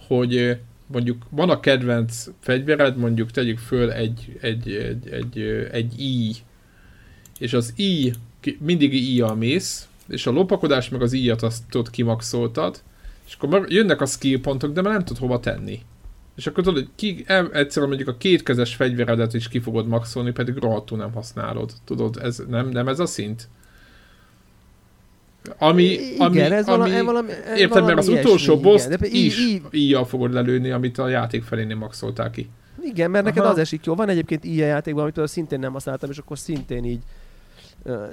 hogy 0.08 0.60
mondjuk 0.88 1.25
van 1.29 1.49
a 1.49 1.59
kedvenc 1.59 2.25
fegyvered, 2.39 2.97
mondjuk 2.97 3.31
tegyük 3.31 3.57
föl 3.57 3.91
egy, 3.91 4.38
egy, 4.41 4.71
egy, 4.71 5.09
egy, 5.11 5.39
egy 5.71 5.99
i, 5.99 6.35
és 7.39 7.53
az 7.53 7.73
i, 7.75 8.13
mindig 8.59 8.93
i-jal 8.93 9.35
mész, 9.35 9.88
és 10.07 10.27
a 10.27 10.31
lopakodás 10.31 10.89
meg 10.89 11.01
az 11.01 11.13
íjat 11.13 11.41
azt 11.41 11.63
tudod 11.69 11.89
kimaxoltad, 11.89 12.81
és 13.27 13.38
akkor 13.39 13.65
jönnek 13.69 14.01
a 14.01 14.05
skill 14.05 14.41
pontok, 14.41 14.73
de 14.73 14.81
már 14.81 14.93
nem 14.93 15.03
tudod 15.03 15.21
hova 15.21 15.39
tenni. 15.39 15.81
És 16.35 16.47
akkor 16.47 16.63
tudod, 16.63 16.83
hogy 16.83 16.89
ki, 16.95 17.25
egyszerűen 17.51 17.88
mondjuk 17.88 18.09
a 18.09 18.17
kétkezes 18.17 18.75
fegyveredet 18.75 19.33
is 19.33 19.47
ki 19.47 19.59
fogod 19.59 19.88
maxolni, 19.88 20.31
pedig 20.31 20.55
rohadtul 20.55 20.97
nem 20.97 21.13
használod. 21.13 21.71
Tudod, 21.85 22.17
ez 22.21 22.41
nem, 22.47 22.69
nem 22.69 22.88
ez 22.88 22.99
a 22.99 23.05
szint? 23.05 23.47
Ami, 25.57 25.83
igen, 25.83 26.27
ami, 26.27 26.39
ez 26.39 26.67
ami, 26.67 26.77
valami, 26.77 27.05
valami, 27.05 27.29
érted, 27.55 27.69
valami 27.69 27.85
mert 27.85 27.97
az 27.97 28.07
utolsó 28.07 28.59
boss 28.59 28.87
is 29.01 29.39
í, 29.39 29.61
íjjal 29.71 30.05
fogod 30.05 30.33
lelőni, 30.33 30.69
amit 30.69 30.97
a 30.97 31.07
játék 31.07 31.43
felénél 31.43 31.75
maxoltál 31.75 32.29
ki. 32.29 32.49
Igen, 32.83 33.11
mert 33.11 33.25
neked 33.25 33.43
Aha. 33.43 33.51
az 33.51 33.57
esik 33.57 33.85
jó. 33.85 33.95
Van 33.95 34.09
egyébként 34.09 34.43
ilyen 34.43 34.67
játékban, 34.67 35.03
amit 35.03 35.27
szintén 35.29 35.59
nem 35.59 35.73
használtam, 35.73 36.09
és 36.09 36.17
akkor 36.17 36.37
szintén 36.37 36.83
így 36.83 36.99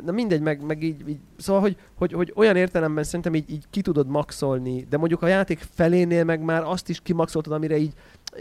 Na 0.05 0.12
mindegy, 0.12 0.41
meg, 0.41 0.62
meg 0.62 0.82
így, 0.82 1.09
így 1.09 1.18
szóval, 1.37 1.61
hogy, 1.62 1.76
hogy, 1.95 2.12
hogy, 2.12 2.32
olyan 2.37 2.57
értelemben 2.57 3.05
szerintem 3.05 3.35
így, 3.35 3.51
így 3.51 3.64
ki 3.70 3.80
tudod 3.80 4.09
maxolni, 4.09 4.87
de 4.91 4.97
mondjuk 4.97 5.22
a 5.22 5.26
játék 5.26 5.61
felénél 5.74 6.24
meg 6.24 6.41
már 6.41 6.62
azt 6.62 6.89
is 6.89 7.01
kimaxoltad, 7.03 7.53
amire 7.53 7.76
így 7.76 7.93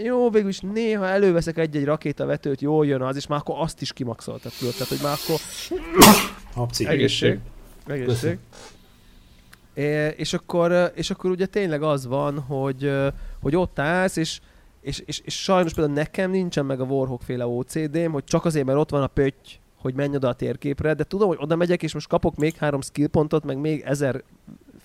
jó, 0.04 0.30
végül 0.30 0.50
is 0.50 0.60
néha 0.60 1.08
előveszek 1.08 1.58
egy-egy 1.58 1.86
rakétavetőt, 1.86 2.62
jól 2.62 2.86
jön 2.86 3.02
az, 3.02 3.16
és 3.16 3.28
már 3.28 3.40
akkor 3.40 3.56
azt 3.58 3.82
is 3.82 3.94
kimaxoltad, 3.94 4.52
tudod, 4.60 4.74
tehát 4.74 4.88
hogy 4.88 5.00
már 5.04 5.18
akkor... 5.24 5.40
Hapci. 6.56 6.88
Egészség. 6.88 7.40
Egészség. 7.88 8.38
É, 9.74 10.08
és, 10.08 10.34
akkor, 10.34 10.92
és 10.96 11.10
akkor 11.10 11.32
ugye 11.32 11.46
tényleg 11.46 11.84
az 11.84 12.06
van, 12.06 12.40
hogy, 12.40 12.92
hogy 13.42 13.56
ott 13.56 13.80
állsz, 13.80 14.16
és, 14.16 14.40
és, 14.82 15.04
és, 15.06 15.20
és 15.20 15.42
sajnos 15.42 15.74
például 15.74 15.96
nekem 15.96 16.32
nincsen 16.32 16.66
meg 16.66 16.82
a 16.82 16.84
Warhawk 16.84 17.22
féle 17.22 17.46
OCD-m, 17.46 18.12
hogy 18.12 18.24
csak 18.24 18.46
azért, 18.46 18.66
mert 18.66 18.78
ott 18.78 18.90
van 18.90 19.02
a 19.02 19.08
pötty, 19.08 19.60
hogy 19.78 19.94
menj 19.94 20.16
oda 20.16 20.28
a 20.28 20.34
térképre, 20.34 20.94
de 20.94 21.04
tudom, 21.04 21.28
hogy 21.28 21.38
oda 21.40 21.56
megyek, 21.56 21.84
és 21.84 21.94
most 21.94 22.08
kapok 22.08 22.36
még 22.36 22.56
három 22.56 22.82
skill 22.82 23.08
pontot, 23.08 23.44
meg 23.44 23.58
még 23.58 23.82
ezer 23.86 24.24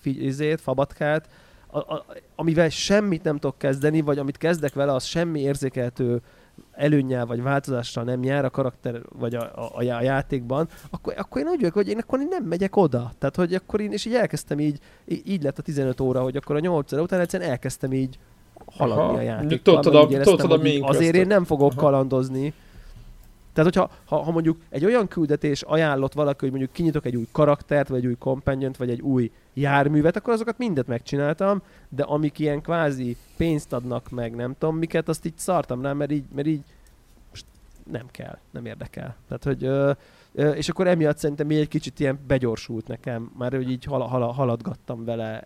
izét, 0.02 0.60
fabatkát, 0.60 1.28
a, 1.70 1.78
a, 1.78 2.04
amivel 2.36 2.68
semmit 2.68 3.22
nem 3.22 3.38
tudok 3.38 3.58
kezdeni, 3.58 4.00
vagy 4.00 4.18
amit 4.18 4.36
kezdek 4.36 4.74
vele, 4.74 4.92
az 4.92 5.04
semmi 5.04 5.40
érzékelhető 5.40 6.20
előnyel 6.72 7.26
vagy 7.26 7.42
változással 7.42 8.04
nem 8.04 8.22
jár 8.22 8.44
a 8.44 8.50
karakter 8.50 9.00
vagy 9.18 9.34
a, 9.34 9.42
a, 9.42 9.70
a, 9.74 10.02
játékban, 10.02 10.68
akkor, 10.90 11.14
akkor 11.16 11.40
én 11.40 11.46
úgy 11.46 11.58
vagyok, 11.58 11.74
hogy 11.74 11.88
én 11.88 11.98
akkor 11.98 12.20
én 12.20 12.26
nem 12.30 12.44
megyek 12.44 12.76
oda. 12.76 13.12
Tehát, 13.18 13.36
hogy 13.36 13.54
akkor 13.54 13.80
én, 13.80 13.92
és 13.92 14.04
így 14.04 14.14
elkezdtem 14.14 14.60
így, 14.60 14.78
így 15.24 15.42
lett 15.42 15.58
a 15.58 15.62
15 15.62 16.00
óra, 16.00 16.22
hogy 16.22 16.36
akkor 16.36 16.56
a 16.56 16.60
8 16.60 16.92
óra 16.92 17.02
után 17.02 17.20
egyszerűen 17.20 17.50
elkezdtem 17.50 17.92
így 17.92 18.18
haladni 18.66 19.02
Aha. 19.02 19.16
a 19.16 19.20
játékkal. 19.20 19.80
Tudod, 19.80 20.12
a, 20.12 20.86
azért 20.86 21.14
én 21.14 21.26
nem 21.26 21.44
fogok 21.44 21.72
Aha. 21.72 21.80
kalandozni, 21.80 22.54
tehát, 23.58 23.74
hogyha 23.74 23.90
ha, 24.04 24.22
ha 24.22 24.30
mondjuk 24.30 24.58
egy 24.68 24.84
olyan 24.84 25.08
küldetés 25.08 25.62
ajánlott 25.62 26.12
valaki, 26.12 26.38
hogy 26.40 26.50
mondjuk 26.50 26.72
kinyitok 26.72 27.06
egy 27.06 27.16
új 27.16 27.26
karaktert, 27.32 27.88
vagy 27.88 27.98
egy 27.98 28.06
új 28.06 28.16
companion 28.18 28.74
vagy 28.78 28.90
egy 28.90 29.00
új 29.00 29.30
járművet, 29.54 30.16
akkor 30.16 30.32
azokat 30.32 30.58
mindet 30.58 30.86
megcsináltam, 30.86 31.62
de 31.88 32.02
amik 32.02 32.38
ilyen 32.38 32.60
kvázi 32.60 33.16
pénzt 33.36 33.72
adnak 33.72 34.10
meg, 34.10 34.34
nem 34.34 34.54
tudom 34.58 34.76
miket, 34.76 35.08
azt 35.08 35.24
így 35.24 35.36
szartam 35.36 35.82
rá, 35.82 35.92
mert 35.92 36.10
így, 36.10 36.24
mert 36.34 36.46
így 36.46 36.60
most 37.30 37.44
nem 37.90 38.06
kell, 38.10 38.38
nem 38.50 38.66
érdekel. 38.66 39.16
Tehát, 39.28 39.44
hogy 39.44 39.64
ö, 39.64 39.90
ö, 40.34 40.50
és 40.50 40.68
akkor 40.68 40.86
emiatt 40.86 41.18
szerintem 41.18 41.46
még 41.46 41.58
egy 41.58 41.68
kicsit 41.68 42.00
ilyen 42.00 42.18
begyorsult 42.26 42.88
nekem, 42.88 43.30
már 43.38 43.52
hogy 43.52 43.70
így 43.70 43.84
hal, 43.84 44.00
hal, 44.00 44.32
haladgattam 44.32 45.04
vele 45.04 45.44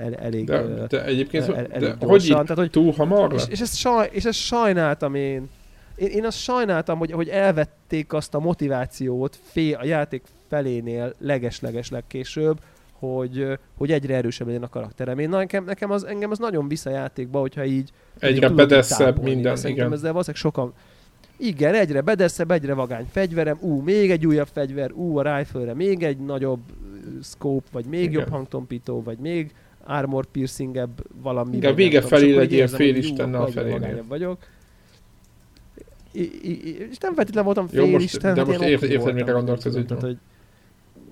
el, 0.00 0.14
elég 0.14 0.44
De, 0.44 0.86
de 0.86 1.04
egyébként 1.04 1.48
el, 1.48 1.66
elég 1.66 1.88
de 1.88 2.06
gyorsan. 2.06 2.36
hogy, 2.36 2.46
Tehát, 2.46 2.58
hogy 2.58 2.70
túl 2.70 2.92
hamar 2.92 3.32
és, 3.32 3.44
és, 3.48 3.60
ezt 3.60 3.76
saj, 3.76 4.08
és 4.12 4.24
ezt 4.24 4.38
sajnáltam 4.38 5.14
én, 5.14 5.48
én, 6.02 6.10
én 6.10 6.24
azt 6.24 6.38
sajnáltam, 6.38 6.98
hogy, 6.98 7.12
hogy 7.12 7.28
elvették 7.28 8.12
azt 8.12 8.34
a 8.34 8.38
motivációt 8.38 9.38
fél, 9.42 9.76
a 9.76 9.84
játék 9.84 10.22
felénél 10.48 11.14
leges-leges 11.18 11.90
legkésőbb, 11.90 12.60
hogy, 12.92 13.58
hogy 13.76 13.92
egyre 13.92 14.14
erősebb 14.14 14.46
legyen 14.46 14.62
a 14.62 14.68
karakterem. 14.68 15.18
Én 15.18 15.28
nekem, 15.28 15.64
nekem 15.64 15.90
az, 15.90 16.04
engem 16.04 16.30
az 16.30 16.38
nagyon 16.38 16.68
visz 16.68 16.86
a 16.86 16.90
játékba, 16.90 17.40
hogyha 17.40 17.64
így 17.64 17.90
egyre 18.18 18.48
bedeszebb 18.48 19.22
minden, 19.22 19.56
igen. 19.56 19.92
Ezzel 19.92 20.12
valószínűleg 20.12 20.36
sokan 20.36 20.72
igen, 21.36 21.74
egyre 21.74 22.00
bedeszebb, 22.00 22.50
egyre 22.50 22.74
vagány 22.74 23.06
fegyverem, 23.10 23.58
ú, 23.60 23.80
még 23.80 24.10
egy 24.10 24.26
újabb 24.26 24.48
fegyver, 24.52 24.92
ú, 24.92 25.18
a 25.18 25.36
rifle 25.36 25.74
még 25.74 26.02
egy 26.02 26.18
nagyobb 26.18 26.60
scope, 27.22 27.66
vagy 27.72 27.84
még 27.84 28.02
igen. 28.02 28.12
jobb 28.12 28.28
hangtompító, 28.28 29.02
vagy 29.02 29.18
még 29.18 29.54
armor 29.84 30.26
piercingebb 30.26 31.04
valami. 31.22 31.56
Igen, 31.56 31.74
vége 31.74 32.00
felé 32.00 32.38
egy 32.38 32.52
ilyen 32.52 32.68
félistennel 32.68 33.42
a 33.42 33.46
felénél. 33.46 34.04
vagyok 34.08 34.38
és 36.12 36.98
nem 37.00 37.14
feltétlenül 37.14 37.42
voltam 37.42 37.66
fél 37.66 37.84
Jó, 37.84 37.90
most, 37.90 38.04
Isten, 38.04 38.34
de 38.34 38.44
most 38.44 38.60
ért, 38.60 38.82
érted, 38.82 39.14
mire 39.14 39.32
gondolsz 39.32 39.64
ez 39.64 39.76
ügyben. 39.76 40.00
Hogy, 40.00 40.18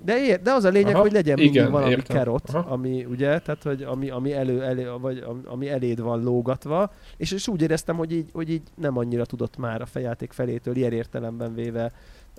de, 0.03 0.25
ér, 0.25 0.41
de 0.41 0.51
az 0.51 0.63
a 0.63 0.69
lényeg, 0.69 0.93
Aha, 0.93 1.01
hogy 1.01 1.11
legyen 1.11 1.37
igen, 1.37 1.51
mindig 1.51 1.71
valami 1.71 1.91
értem. 1.91 2.17
kerot, 2.17 2.49
Aha. 2.49 2.71
ami 2.71 3.05
ugye, 3.05 3.39
tehát 3.39 3.63
hogy 3.63 3.83
ami, 3.83 4.09
ami, 4.09 4.33
elő, 4.33 4.63
elő, 4.63 4.91
vagy 4.99 5.23
ami 5.45 5.69
eléd 5.69 6.01
van 6.01 6.23
lógatva, 6.23 6.93
és, 7.17 7.31
és 7.31 7.47
úgy 7.47 7.61
éreztem, 7.61 7.95
hogy 7.95 8.11
így, 8.11 8.29
hogy 8.33 8.49
így 8.49 8.61
nem 8.75 8.97
annyira 8.97 9.25
tudott 9.25 9.57
már 9.57 9.81
a 9.81 9.85
fejáték 9.85 10.31
felétől 10.31 10.75
ilyen 10.75 10.91
értelemben 10.91 11.53
véve 11.53 11.91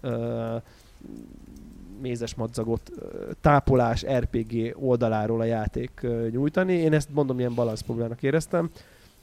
uh, 0.03 0.63
mézes 2.01 2.35
madzagot 2.35 2.91
tápolás 3.41 4.05
RPG 4.07 4.77
oldaláról 4.81 5.41
a 5.41 5.45
játék 5.45 6.07
nyújtani. 6.31 6.73
Én 6.73 6.93
ezt 6.93 7.09
mondom, 7.13 7.39
ilyen 7.39 7.55
balansz 7.55 7.81
problémának 7.81 8.23
éreztem 8.23 8.71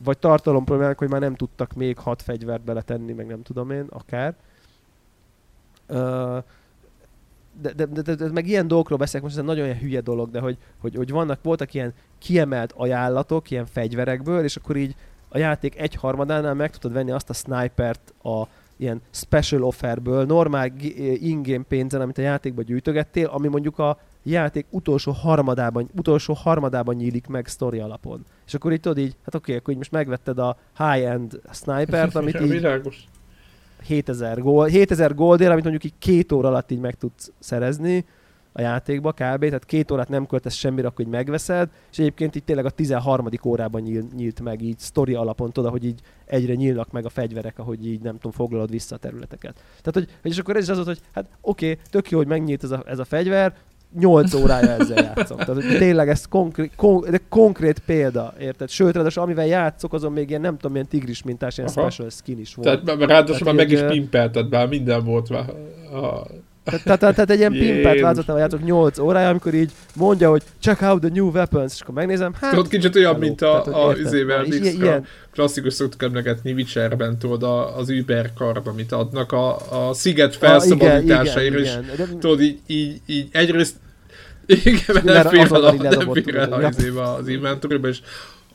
vagy 0.04 0.18
tartalom 0.18 0.64
problémák, 0.64 0.98
hogy 0.98 1.10
már 1.10 1.22
nem 1.22 1.36
tudtak 1.36 1.74
még 1.74 1.98
hat 1.98 2.22
fegyvert 2.22 2.64
beletenni, 2.64 3.14
meg 3.14 3.26
nem 3.28 3.42
tudom 3.42 3.72
én, 3.72 3.86
akár. 3.90 4.36
De, 7.62 7.74
de, 7.76 7.86
de, 7.86 8.02
de, 8.02 8.16
de, 8.16 8.32
meg 8.32 8.48
ilyen 8.48 8.68
dolgokról 8.68 8.98
beszélek, 8.98 9.22
most 9.22 9.36
ez 9.36 9.42
egy 9.42 9.48
nagyon 9.48 9.66
ilyen 9.66 9.80
hülye 9.80 10.02
dolog, 10.02 10.32
de 10.32 10.40
hogy, 10.40 10.58
hogy, 10.78 10.96
hogy 10.96 11.12
vannak, 11.12 11.40
voltak 11.44 11.74
ilyen 11.74 11.94
kiemelt 12.18 12.74
ajánlatok, 12.78 13.52
ilyen 13.52 13.66
fegyverekből, 13.66 14.44
és 14.44 14.56
akkor 14.56 14.76
így 14.76 14.96
a 15.30 15.38
játék 15.38 15.80
egy 15.80 15.96
harmadánál 15.96 16.54
meg 16.54 16.72
tudod 16.72 16.98
venni 16.98 17.12
azt 17.12 17.30
a 17.30 17.34
snipert 17.34 18.14
a 18.24 18.44
ilyen 18.78 19.02
special 19.12 19.64
offerből, 19.64 20.26
normál 20.26 20.72
in-game 21.16 21.64
pénzen, 21.68 22.02
amit 22.02 22.18
a 22.18 22.22
játékba 22.22 22.62
gyűjtögettél, 22.62 23.28
ami 23.28 23.48
mondjuk 23.48 23.80
a 23.80 24.00
játék 24.24 24.66
utolsó 24.70 25.12
harmadában, 25.12 25.90
utolsó 25.98 26.34
harmadában 26.34 26.96
nyílik 26.96 27.28
meg 27.28 27.48
sztori 27.48 27.80
alapon. 27.80 28.26
És 28.46 28.54
akkor 28.54 28.72
így 28.72 28.80
tudod 28.80 28.98
így, 28.98 29.16
hát 29.24 29.36
oké, 29.36 29.56
akkor 29.56 29.70
így 29.70 29.78
most 29.78 29.92
megvetted 29.92 30.40
a 30.40 30.58
high-end 30.78 31.40
snipert, 31.52 32.16
amit 32.16 32.40
így 32.46 32.68
7000, 33.84 34.42
gold, 34.42 34.70
7000 34.70 35.16
goldért, 35.16 35.52
amit 35.52 35.64
mondjuk 35.64 35.84
így 35.84 36.00
két 36.00 36.32
óra 36.32 36.48
alatt 36.48 36.72
így 36.72 36.80
meg 36.80 36.96
tudsz 36.96 37.32
szerezni 37.40 38.06
a 38.52 38.62
játékba 38.62 39.12
kb. 39.12 39.40
Tehát 39.40 39.66
két 39.66 39.92
órát 39.92 40.10
nem 40.10 40.26
költesz 40.26 40.54
semmire, 40.54 40.88
akkor 40.88 41.06
így 41.06 41.12
megveszed, 41.12 41.70
és 41.92 42.00
egyébként 42.00 42.36
így 42.36 42.44
tényleg 42.44 42.66
a 42.66 42.70
13. 42.70 43.28
órában 43.46 43.82
nyíl, 43.82 44.04
nyílt 44.16 44.42
meg 44.42 44.62
így 44.62 44.80
sztori 44.80 45.14
alapon, 45.14 45.52
tudod, 45.52 45.72
hogy 45.72 45.86
így 45.86 46.02
egyre 46.26 46.54
nyílnak 46.54 46.92
meg 46.92 47.06
a 47.06 47.10
fegyverek, 47.10 47.60
ahogy 47.60 47.88
így 47.88 48.02
nem 48.02 48.14
tudom, 48.14 48.32
foglalod 48.32 48.70
vissza 48.70 48.96
a 48.96 48.98
területeket. 48.98 49.54
Tehát, 49.82 49.94
hogy, 49.94 50.32
és 50.32 50.38
akkor 50.38 50.56
ez 50.56 50.64
is 50.64 50.70
az 50.70 50.76
volt, 50.76 50.88
hogy 50.88 51.02
hát 51.14 51.30
oké, 51.42 51.78
tök 51.90 52.10
jó, 52.10 52.18
hogy 52.18 52.28
megnyílt 52.28 52.64
ez 52.64 52.72
a, 52.72 52.84
ez 52.86 53.00
a 53.00 53.06
fegyver, 53.06 53.56
8 53.98 54.34
órája 54.34 54.70
ezzel 54.70 55.04
játszom. 55.04 55.38
Tehát 55.38 55.54
hogy 55.54 55.78
tényleg 55.78 56.10
ez 56.10 56.26
konkrét, 56.26 56.72
kon, 56.76 57.06
de 57.10 57.20
konkrét 57.30 57.80
példa, 57.80 58.34
érted? 58.40 58.70
Sőt, 58.70 58.96
ráadásul 58.96 59.24
amivel 59.24 59.46
játszok, 59.46 59.94
azon 59.94 60.12
még 60.12 60.30
ilyen 60.30 60.42
nem 60.42 60.56
tudom, 60.56 60.72
milyen 60.72 60.88
tigris 60.88 61.24
mintás, 61.24 61.58
ilyen 61.58 61.70
Aha. 61.76 61.90
special 61.90 62.10
skin 62.10 62.40
is 62.40 62.56
volt. 62.56 62.84
Tehát 62.84 63.02
ráadásul 63.04 63.46
már 63.46 63.56
meg 63.56 63.72
is 63.72 63.82
pimpelted, 63.82 64.50
bár 64.50 64.68
minden 64.68 65.04
volt 65.04 65.30
már. 65.30 65.50
A... 66.04 66.28
Tehát, 66.64 67.00
tehát, 67.00 67.16
tehát 67.16 67.30
egy 67.30 67.40
ilyen 67.40 67.52
pimpet 67.52 68.00
változatával 68.00 68.42
játszok 68.42 68.64
8 68.64 69.00
órája, 69.00 69.30
amikor 69.30 69.54
így 69.54 69.72
mondja, 69.96 70.30
hogy 70.30 70.44
check 70.60 70.82
out 70.82 71.02
the 71.02 71.10
new 71.14 71.30
weapons, 71.30 71.74
és 71.74 71.82
akkor 71.82 71.94
megnézem, 71.94 72.34
hát... 72.42 72.50
Tudod, 72.50 72.68
kicsit 72.68 72.96
olyan, 72.96 73.14
hello. 73.14 73.26
mint 73.26 73.42
a, 73.42 73.62
tehát, 73.66 73.90
a 73.90 74.00
izével, 74.00 74.46
ilyen... 74.46 75.06
klasszikus 75.32 75.74
szoktuk 75.74 76.04
emlegetni 76.04 76.52
Witcherben, 76.52 77.18
tudod, 77.18 77.44
a, 77.44 77.78
az 77.78 77.90
Uber 77.90 78.34
kard, 78.34 78.68
amit 78.68 78.92
adnak 78.92 79.32
a, 79.32 79.56
a 79.88 79.94
sziget 79.94 80.36
felszabadításaira, 80.36 81.60
és 81.60 81.72
tudod, 82.20 82.42
így, 82.42 82.60
így, 82.68 83.02
így 83.06 83.28
egyrészt 83.32 83.76
igen, 84.64 84.82
mert 84.88 85.04
nem 85.04 85.28
fér 85.28 85.48
el, 85.52 85.74
nem 85.74 86.14
fér 86.14 86.36
el 86.36 86.54
az, 86.54 86.92
az 87.20 87.28
inventoryba, 87.28 87.88
és 87.88 88.00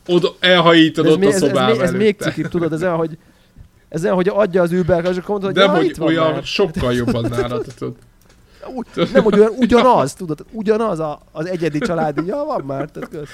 oda 0.06 0.34
elhajítod 0.40 1.06
ott 1.06 1.24
a 1.24 1.32
szobába 1.32 1.70
ez, 1.70 1.78
ez, 1.78 1.88
ez, 1.88 1.94
még 1.94 2.16
cikibb, 2.18 2.48
tudod, 2.48 2.72
ez 2.72 2.82
olyan, 2.82 2.96
hogy 2.96 3.18
ez 3.94 4.04
olyan, 4.04 4.14
hogy 4.14 4.28
adja 4.28 4.62
az 4.62 4.72
Uber, 4.72 5.04
és 5.04 5.16
akkor 5.16 5.28
mondod, 5.28 5.44
hogy 5.44 5.54
Nem, 5.54 5.74
ja, 5.74 5.80
hogy 5.80 5.94
olyan 6.00 6.32
már. 6.32 6.42
sokkal 6.42 6.94
jobban 6.94 7.26
nálad, 7.28 7.66
tudod. 7.78 7.96
nem, 9.12 9.22
hogy 9.22 9.38
olyan, 9.38 9.52
ugyanaz, 9.56 10.14
tudod, 10.14 10.44
ugyanaz 10.52 10.98
a, 10.98 11.20
az 11.32 11.46
egyedi 11.46 11.78
családi, 11.78 12.26
ja, 12.26 12.44
van 12.44 12.64
már, 12.64 12.90
tehát 12.90 13.08
köz. 13.08 13.28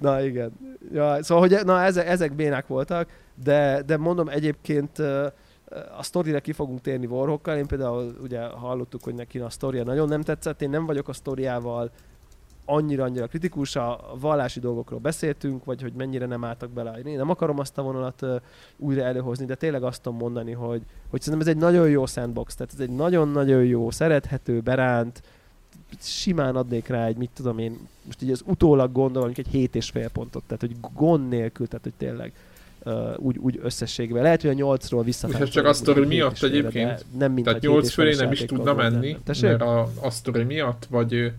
Na 0.00 0.22
igen. 0.22 0.52
Ja, 0.92 1.22
szóval, 1.22 1.48
hogy 1.48 1.64
na, 1.64 1.82
ezek, 1.82 2.08
ezek 2.08 2.32
bénák 2.32 2.66
voltak, 2.66 3.08
de, 3.44 3.82
de 3.86 3.96
mondom 3.96 4.28
egyébként 4.28 4.98
a 5.98 6.02
sztorira 6.02 6.40
ki 6.40 6.52
fogunk 6.52 6.80
térni 6.80 7.06
Warhawkkal. 7.06 7.56
Én 7.56 7.66
például 7.66 8.16
ugye 8.22 8.40
hallottuk, 8.46 9.02
hogy 9.04 9.14
neki 9.14 9.38
a 9.38 9.50
sztoria 9.50 9.84
nagyon 9.84 10.08
nem 10.08 10.22
tetszett. 10.22 10.62
Én 10.62 10.70
nem 10.70 10.86
vagyok 10.86 11.08
a 11.08 11.12
sztoriával 11.12 11.90
annyira-annyira 12.66 13.26
kritikus, 13.26 13.76
a 13.76 14.14
vallási 14.20 14.60
dolgokról 14.60 14.98
beszéltünk, 14.98 15.64
vagy 15.64 15.82
hogy 15.82 15.92
mennyire 15.96 16.26
nem 16.26 16.44
álltak 16.44 16.70
bele. 16.70 16.98
Én 17.04 17.16
nem 17.16 17.30
akarom 17.30 17.58
azt 17.58 17.78
a 17.78 17.82
vonalat 17.82 18.22
uh, 18.22 18.36
újra 18.76 19.02
előhozni, 19.02 19.44
de 19.44 19.54
tényleg 19.54 19.82
azt 19.82 20.02
tudom 20.02 20.18
mondani, 20.18 20.52
hogy, 20.52 20.82
hogy 21.10 21.20
szerintem 21.20 21.48
ez 21.48 21.54
egy 21.54 21.60
nagyon 21.60 21.88
jó 21.88 22.06
sandbox, 22.06 22.54
tehát 22.54 22.72
ez 22.72 22.80
egy 22.80 22.90
nagyon-nagyon 22.90 23.64
jó, 23.64 23.90
szerethető, 23.90 24.60
beránt, 24.60 25.22
simán 26.00 26.56
adnék 26.56 26.86
rá 26.86 27.06
egy, 27.06 27.16
mit 27.16 27.30
tudom 27.34 27.58
én, 27.58 27.78
most 28.04 28.22
így 28.22 28.30
az 28.30 28.42
utólag 28.46 28.92
gondolom, 28.92 29.30
egy 29.34 29.48
hét 29.48 29.74
és 29.74 29.90
fél 29.90 30.08
pontot, 30.08 30.42
tehát 30.46 30.60
hogy 30.60 30.76
gond 30.94 31.28
nélkül, 31.28 31.68
tehát 31.68 31.84
hogy 31.84 31.94
tényleg 31.96 32.32
uh, 32.84 32.92
úgy, 33.16 33.38
úgy 33.38 33.60
összességben. 33.62 34.22
Lehet, 34.22 34.40
hogy 34.40 34.50
a 34.50 34.52
nyolcról 34.52 35.02
visszafelé. 35.02 35.44
És 35.44 35.50
csak 35.50 35.66
a 35.66 35.72
sztori 35.72 36.06
miatt 36.06 36.42
egyébként? 36.42 37.04
Nem 37.18 37.32
mint 37.32 37.46
Tehát 37.46 37.62
nyolc 37.62 37.90
fölé 37.90 38.14
nem 38.14 38.32
is 38.32 38.44
tudna 38.44 38.74
menni, 38.74 39.16
mert 39.40 39.62
a, 39.62 39.90
a 40.00 40.10
sztori 40.10 40.42
miatt, 40.42 40.86
vagy 40.90 41.32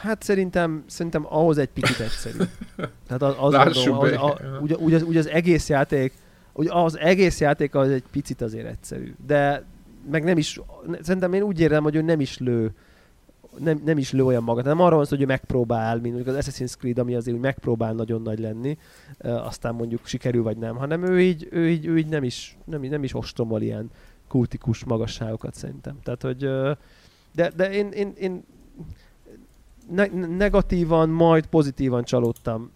Hát 0.00 0.22
szerintem, 0.22 0.84
szerintem 0.86 1.26
ahhoz 1.28 1.58
egy 1.58 1.68
picit 1.68 2.00
egyszerű. 2.00 2.38
Tehát 3.06 3.22
az, 3.22 3.34
az, 3.38 3.52
Lássuk 3.52 3.96
gondolom, 3.96 4.22
az, 4.22 4.30
a, 4.30 4.58
ugye, 4.60 4.76
ugye, 4.76 4.96
az, 4.96 5.16
az 5.16 5.28
egész 5.28 5.68
játék, 5.68 6.12
ugye 6.52 6.72
az 6.72 6.98
egész 6.98 7.40
játék 7.40 7.74
az 7.74 7.88
egy 7.88 8.04
picit 8.10 8.40
azért 8.40 8.66
egyszerű. 8.66 9.14
De 9.26 9.64
meg 10.10 10.24
nem 10.24 10.38
is, 10.38 10.60
szerintem 11.00 11.32
én 11.32 11.42
úgy 11.42 11.60
érzem, 11.60 11.82
hogy 11.82 11.94
ő 11.94 12.02
nem 12.02 12.20
is 12.20 12.38
lő 12.38 12.74
nem, 13.58 13.80
nem 13.84 13.98
is 13.98 14.12
lő 14.12 14.24
olyan 14.24 14.42
magát. 14.42 14.64
Nem 14.64 14.80
arról 14.80 14.96
van 14.96 15.04
szó, 15.04 15.14
hogy 15.16 15.24
ő 15.24 15.26
megpróbál, 15.26 15.98
mint 15.98 16.26
az 16.28 16.46
Assassin's 16.46 16.76
Creed, 16.78 16.98
ami 16.98 17.14
azért 17.14 17.36
úgy 17.36 17.42
megpróbál 17.42 17.92
nagyon 17.92 18.22
nagy 18.22 18.38
lenni, 18.38 18.78
aztán 19.18 19.74
mondjuk 19.74 20.06
sikerül 20.06 20.42
vagy 20.42 20.56
nem, 20.56 20.76
hanem 20.76 21.04
ő 21.04 21.20
így, 21.20 21.48
ő 21.50 21.68
így, 21.68 21.86
ő 21.86 21.98
így 21.98 22.08
nem, 22.08 22.24
is, 22.24 22.58
nem, 22.64 22.80
nem 22.80 23.04
is 23.04 23.14
ostromol 23.14 23.62
ilyen 23.62 23.90
kultikus 24.28 24.84
magasságokat 24.84 25.54
szerintem. 25.54 25.98
Tehát, 26.02 26.22
hogy 26.22 26.38
de, 27.34 27.50
de 27.56 27.72
én, 27.72 27.88
én, 27.88 28.12
én 28.18 28.44
ne- 29.90 30.36
negatívan, 30.36 31.08
majd 31.08 31.46
pozitívan 31.46 32.04
csalódtam 32.04 32.70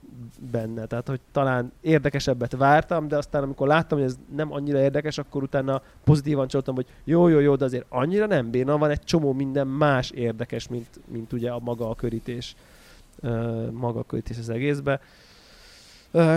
benne. 0.50 0.86
Tehát, 0.86 1.08
hogy 1.08 1.20
talán 1.32 1.72
érdekesebbet 1.80 2.56
vártam, 2.56 3.08
de 3.08 3.16
aztán 3.16 3.42
amikor 3.42 3.66
láttam, 3.66 3.98
hogy 3.98 4.06
ez 4.06 4.18
nem 4.36 4.52
annyira 4.52 4.78
érdekes, 4.78 5.18
akkor 5.18 5.42
utána 5.42 5.82
pozitívan 6.04 6.48
csalódtam, 6.48 6.74
hogy 6.74 6.86
jó, 7.04 7.28
jó, 7.28 7.38
jó, 7.38 7.56
de 7.56 7.64
azért 7.64 7.86
annyira 7.88 8.26
nem 8.26 8.50
béna, 8.50 8.78
van 8.78 8.90
egy 8.90 9.04
csomó 9.04 9.32
minden 9.32 9.66
más 9.66 10.10
érdekes, 10.10 10.68
mint, 10.68 11.00
mint 11.12 11.32
ugye 11.32 11.50
a 11.50 11.58
maga 11.58 11.90
a 11.90 11.94
körítés, 11.94 12.56
maga 13.70 13.98
a 13.98 14.04
körítés 14.04 14.38
az 14.38 14.48
egészbe. 14.48 15.00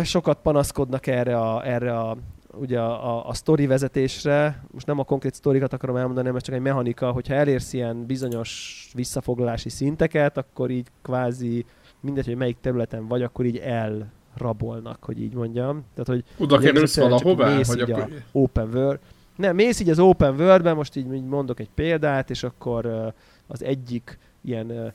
Sokat 0.04 0.40
panaszkodnak 0.42 1.08
erre 1.08 1.40
a, 1.40 1.68
erre 1.68 1.98
a 1.98 2.18
ugye 2.60 2.80
a, 2.80 3.18
a, 3.18 3.28
a 3.28 3.34
sztori 3.34 3.68
vezetésre, 3.68 4.64
most 4.72 4.86
nem 4.86 5.00
a 5.00 5.04
konkrét 5.04 5.34
sztorikat 5.34 5.74
akarom 5.74 5.96
elmondani, 5.96 6.30
mert 6.30 6.46
csak 6.46 6.56
egy 6.56 6.62
mechanika, 6.62 7.12
hogyha 7.12 7.34
elérsz 7.34 7.74
ilyen 7.74 8.06
bizonyos 8.06 8.90
visszafoglalási 8.94 9.70
szinteket, 9.70 10.38
akkor 10.38 10.70
így 10.70 10.88
kvázi 11.02 11.66
mindegy, 12.00 12.26
hogy 12.26 12.36
melyik 12.36 12.58
területen 12.62 13.08
vagy, 13.08 13.22
akkor 13.22 13.46
így 13.46 13.58
elrabolnak, 13.58 15.04
hogy 15.04 15.22
így 15.22 15.34
mondjam. 15.34 15.84
Tehát, 15.94 16.08
hogy 16.08 16.24
Oda 16.46 16.58
kerülsz 16.58 16.98
valahová? 16.98 17.56
Hogy 17.64 17.80
akkor... 17.80 18.02
a 18.02 18.08
open 18.32 18.70
world. 18.74 19.00
Nem, 19.36 19.56
mész 19.56 19.80
így 19.80 19.90
az 19.90 20.00
open 20.00 20.36
world 20.36 20.76
most 20.76 20.96
így, 20.96 21.14
így 21.14 21.26
mondok 21.26 21.60
egy 21.60 21.70
példát, 21.76 22.30
és 22.30 22.44
akkor 22.44 23.14
az 23.48 23.64
egyik 23.64 24.20
ilyen 24.42 24.94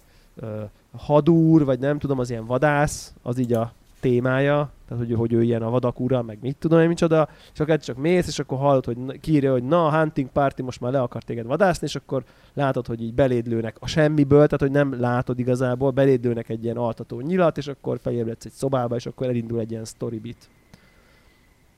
hadúr, 0.97 1.65
vagy 1.65 1.79
nem 1.79 1.99
tudom, 1.99 2.19
az 2.19 2.31
ilyen 2.31 2.47
vadász, 2.47 3.15
az 3.23 3.39
így 3.39 3.53
a 3.53 3.73
témája, 4.03 4.71
tehát 4.89 5.07
hogy, 5.07 5.17
hogy 5.17 5.33
ő 5.33 5.43
ilyen 5.43 5.63
a 5.63 5.71
vadak 5.71 6.01
ura, 6.01 6.23
meg 6.23 6.39
mit 6.41 6.57
tudom 6.57 6.81
én 6.81 6.89
micsoda, 6.89 7.29
és 7.53 7.61
akkor 7.61 7.79
csak 7.79 7.97
mész, 7.97 8.27
és 8.27 8.39
akkor 8.39 8.59
hallod, 8.59 8.85
hogy 8.85 9.21
kírja, 9.21 9.53
hogy 9.53 9.63
na, 9.63 9.87
a 9.87 9.99
hunting 9.99 10.29
party 10.29 10.63
most 10.63 10.81
már 10.81 10.93
le 10.93 11.01
akar 11.01 11.23
téged 11.23 11.47
vadászni, 11.47 11.87
és 11.87 11.97
akkor 11.97 12.25
látod, 12.55 12.87
hogy 12.87 13.03
így 13.03 13.15
belédlőnek 13.15 13.77
a 13.81 13.87
semmiből, 13.87 14.47
tehát 14.47 14.61
hogy 14.61 14.71
nem 14.71 15.01
látod 15.01 15.39
igazából, 15.39 15.91
belédlőnek 15.91 16.49
egy 16.49 16.65
ilyen 16.65 16.77
altató 16.77 17.21
nyilat, 17.21 17.59
és 17.59 17.67
akkor 17.67 17.99
felébredsz 18.03 18.45
egy 18.45 18.53
szobába, 18.53 18.97
és 18.97 19.07
akkor 19.07 19.27
elindul 19.27 19.61
egy 19.61 19.71
ilyen 19.71 19.85
story 19.85 20.19
bit. 20.19 20.49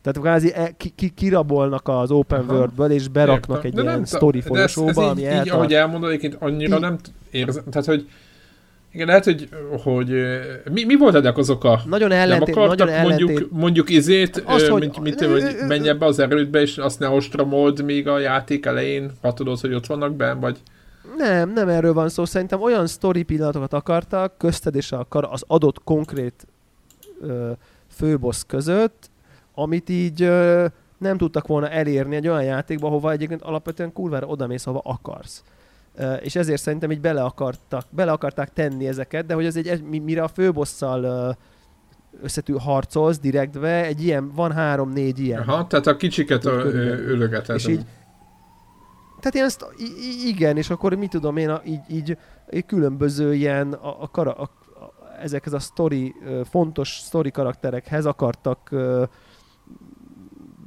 Tehát 0.03 0.19
kvázi 0.19 0.53
e, 0.55 0.71
ki, 0.77 0.93
ki, 0.95 1.09
kirabolnak 1.09 1.89
az 1.89 2.11
open 2.11 2.45
worldből, 2.49 2.91
és 2.91 3.09
beraknak 3.09 3.65
Értem. 3.65 3.71
egy 3.71 3.85
de 3.85 3.93
ilyen 3.93 4.05
story 4.05 4.41
folyosóba, 4.41 5.09
ami 5.09 5.21
így, 5.21 5.41
így, 5.41 5.49
ahogy 5.49 5.75
elmondod, 5.75 6.09
egyébként 6.09 6.37
annyira 6.43 6.75
így, 6.75 6.81
nem 6.81 6.99
érzem, 7.31 7.65
tehát 7.71 7.87
hogy 7.87 8.09
igen, 8.95 9.07
lehet, 9.07 9.25
hogy, 9.25 9.49
hogy 9.83 10.09
mi, 10.73 10.85
mi 10.85 10.97
volt 10.97 11.15
ennek 11.15 11.37
az 11.39 11.51
oka? 11.51 11.81
Nagyon 11.87 12.13
ellentét, 12.13 12.55
nem 12.55 12.67
nagyon 12.67 12.89
ellentét. 12.89 13.27
mondjuk, 13.27 13.51
mondjuk 13.51 13.91
izét, 13.91 14.43
az, 14.47 14.69
hogy, 14.69 14.81
mint, 14.81 15.01
mint, 15.01 15.25
hogy 15.25 15.57
menj 15.69 15.89
ebbe 15.89 16.07
az 16.07 16.19
erődbe, 16.19 16.61
és 16.61 16.79
azt 16.79 16.99
ne 16.99 17.09
ostromold 17.09 17.85
még 17.85 18.09
a 18.09 18.19
játék 18.19 18.67
elején, 18.67 19.11
ha 19.23 19.33
tudod, 19.33 19.61
hogy 19.61 19.75
ott 19.75 19.87
vannak 19.87 20.15
benn, 20.15 20.41
vagy... 20.41 20.59
Nem, 21.17 21.53
nem 21.53 21.69
erről 21.69 21.93
van 21.93 22.09
szó. 22.09 22.25
Szerintem 22.25 22.63
olyan 22.63 22.87
story 22.87 23.23
pillanatokat 23.23 23.73
akartak 23.73 24.39
közted 24.39 24.75
és 24.75 24.93
a, 24.93 25.07
az 25.09 25.45
adott 25.47 25.83
konkrét 25.85 26.47
ö, 27.21 27.51
főbossz 27.97 28.43
között, 28.47 29.11
amit 29.55 29.89
így 29.89 30.23
ö, 30.23 30.67
nem 30.99 31.17
tudtak 31.17 31.47
volna 31.47 31.69
elérni 31.69 32.17
egy 32.17 32.29
olyan 32.29 32.45
játékba, 32.45 32.89
hova 32.89 33.11
egyébként 33.11 33.43
alapvetően 33.43 33.93
kurvára 33.93 34.27
odamész, 34.27 34.65
hova 34.65 34.81
akarsz 34.85 35.43
és 36.21 36.37
ezért 36.37 36.61
szerintem 36.61 36.91
így 36.91 37.01
bele, 37.01 37.23
akartak, 37.23 37.87
bele 37.91 38.13
akarták 38.13 38.53
tenni 38.53 38.87
ezeket, 38.87 39.27
de 39.27 39.35
hogy 39.35 39.45
ez 39.47 39.57
egy, 39.57 39.83
mire 39.83 40.23
a 40.23 40.29
főbosszal 40.29 41.37
összetű 42.23 42.53
harcolsz 42.53 43.19
direktve, 43.19 43.85
egy 43.85 44.05
ilyen, 44.05 44.31
van 44.33 44.53
három-négy 44.53 45.19
ilyen. 45.19 45.41
Aha, 45.41 45.67
tehát 45.67 45.87
a 45.87 45.97
kicsiket 45.97 46.45
ölögeted. 46.45 47.57
És 47.57 47.67
így, 47.67 47.85
tehát 49.21 49.35
ilyen, 49.35 49.47
ezt, 49.47 49.67
igen, 50.27 50.57
és 50.57 50.71
akkor 50.71 50.95
mit 50.95 51.11
tudom 51.11 51.37
én, 51.37 51.53
így, 51.65 51.81
így, 51.89 52.17
így 52.53 52.67
különböző 52.67 53.35
ilyen 53.35 53.73
a, 53.73 54.03
a, 54.03 54.09
kara, 54.09 54.33
a, 54.33 54.43
a, 54.43 54.51
ezekhez 55.23 55.53
a 55.53 55.59
story, 55.59 56.15
fontos 56.51 56.89
story 56.89 57.31
karakterekhez 57.31 58.07
akartak 58.07 58.71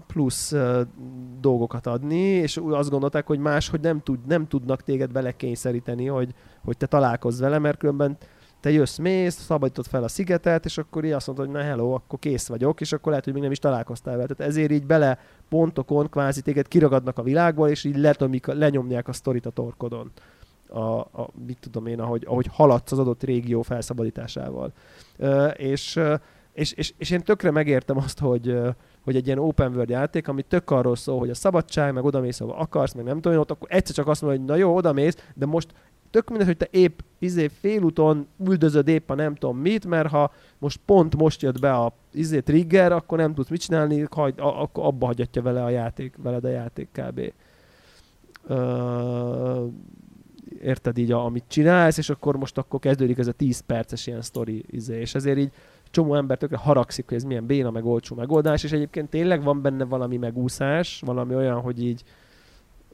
plusz 0.07 0.55
dolgokat 1.41 1.87
adni, 1.87 2.17
és 2.17 2.59
azt 2.69 2.89
gondolták, 2.89 3.27
hogy 3.27 3.39
más, 3.39 3.69
hogy 3.69 3.79
nem, 3.79 4.01
tud, 4.01 4.19
nem 4.27 4.47
tudnak 4.47 4.81
téged 4.81 5.11
belekényszeríteni, 5.11 6.05
hogy, 6.05 6.33
hogy 6.63 6.77
te 6.77 6.85
találkozz 6.85 7.39
vele, 7.39 7.59
mert 7.59 7.77
különben 7.77 8.17
te 8.59 8.71
jössz, 8.71 8.97
mész, 8.97 9.35
szabadítod 9.35 9.85
fel 9.85 10.03
a 10.03 10.07
szigetet, 10.07 10.65
és 10.65 10.77
akkor 10.77 11.05
így 11.05 11.11
azt 11.11 11.27
mondod, 11.27 11.45
hogy 11.45 11.55
na 11.55 11.61
hello, 11.61 11.93
akkor 11.93 12.19
kész 12.19 12.47
vagyok, 12.47 12.81
és 12.81 12.91
akkor 12.91 13.09
lehet, 13.09 13.23
hogy 13.23 13.33
még 13.33 13.41
nem 13.41 13.51
is 13.51 13.59
találkoztál 13.59 14.15
vele. 14.15 14.27
Tehát 14.27 14.51
ezért 14.51 14.71
így 14.71 14.85
bele 14.85 15.19
pontokon 15.49 16.09
kvázi 16.09 16.41
téged 16.41 16.67
kiragadnak 16.67 17.17
a 17.17 17.23
világból, 17.23 17.69
és 17.69 17.83
így 17.83 17.97
letomik, 17.97 18.45
lenyomják 18.45 19.07
a 19.07 19.13
sztorit 19.13 19.45
a 19.45 19.49
torkodon. 19.49 20.11
A, 20.69 20.99
a, 20.99 21.29
mit 21.45 21.57
tudom 21.59 21.85
én, 21.85 21.99
ahogy, 21.99 22.23
ahogy 22.27 22.47
haladsz 22.51 22.91
az 22.91 22.99
adott 22.99 23.23
régió 23.23 23.61
felszabadításával. 23.61 24.73
Uh, 25.17 25.53
és, 25.57 25.99
és, 26.53 26.71
és, 26.71 26.93
és 26.97 27.09
én 27.09 27.21
tökre 27.21 27.51
megértem 27.51 27.97
azt, 27.97 28.19
hogy, 28.19 28.57
hogy 29.07 29.15
egy 29.15 29.25
ilyen 29.25 29.39
open 29.39 29.71
world 29.71 29.89
játék, 29.89 30.27
ami 30.27 30.41
tök 30.41 30.71
arról 30.71 30.95
szól, 30.95 31.19
hogy 31.19 31.29
a 31.29 31.33
szabadság, 31.33 31.93
meg 31.93 32.03
odamész, 32.03 32.41
ahol 32.41 32.55
akarsz, 32.57 32.93
meg 32.93 33.05
nem 33.05 33.21
tudom, 33.21 33.39
ott 33.39 33.51
akkor 33.51 33.67
egyszer 33.71 33.95
csak 33.95 34.07
azt 34.07 34.21
mondod, 34.21 34.39
hogy 34.39 34.47
na 34.47 34.55
jó, 34.55 34.75
odamész, 34.75 35.15
de 35.35 35.45
most 35.45 35.73
tök 36.09 36.29
mindegy, 36.29 36.47
hogy 36.47 36.57
te 36.57 36.67
épp 36.71 36.99
izé 37.19 37.47
félúton 37.47 38.27
üldözöd 38.47 38.87
épp 38.87 39.09
a 39.09 39.15
nem 39.15 39.35
tudom 39.35 39.57
mit, 39.57 39.85
mert 39.85 40.09
ha 40.09 40.31
most 40.57 40.79
pont 40.85 41.15
most 41.15 41.41
jött 41.41 41.59
be 41.59 41.73
a 41.73 41.93
izé 42.13 42.39
trigger, 42.39 42.91
akkor 42.91 43.17
nem 43.17 43.33
tudsz 43.33 43.49
mit 43.49 43.61
csinálni, 43.61 44.05
hagy, 44.11 44.33
akkor 44.37 44.85
abba 44.85 45.05
hagyatja 45.05 45.41
vele 45.41 45.63
a 45.63 45.69
játék, 45.69 46.15
veled 46.23 46.45
a 46.45 46.49
játék 46.49 46.89
kb. 46.91 47.33
Uh, 48.49 49.71
érted 50.61 50.97
így, 50.97 51.11
a, 51.11 51.25
amit 51.25 51.43
csinálsz, 51.47 51.97
és 51.97 52.09
akkor 52.09 52.37
most 52.37 52.57
akkor 52.57 52.79
kezdődik 52.79 53.17
ez 53.17 53.27
a 53.27 53.31
10 53.31 53.59
perces 53.59 54.07
ilyen 54.07 54.21
sztori, 54.21 54.63
izé, 54.69 54.99
és 54.99 55.15
ezért 55.15 55.37
így 55.37 55.51
csomó 55.97 56.15
ember 56.15 56.37
tökre 56.37 56.57
haragszik, 56.57 57.05
hogy 57.07 57.17
ez 57.17 57.23
milyen 57.23 57.45
béna, 57.45 57.71
meg 57.71 57.85
olcsó 57.85 58.15
megoldás, 58.15 58.63
és 58.63 58.71
egyébként 58.71 59.09
tényleg 59.09 59.43
van 59.43 59.61
benne 59.61 59.83
valami 59.83 60.17
megúszás, 60.17 61.01
valami 61.05 61.35
olyan, 61.35 61.59
hogy 61.61 61.83
így, 61.83 62.03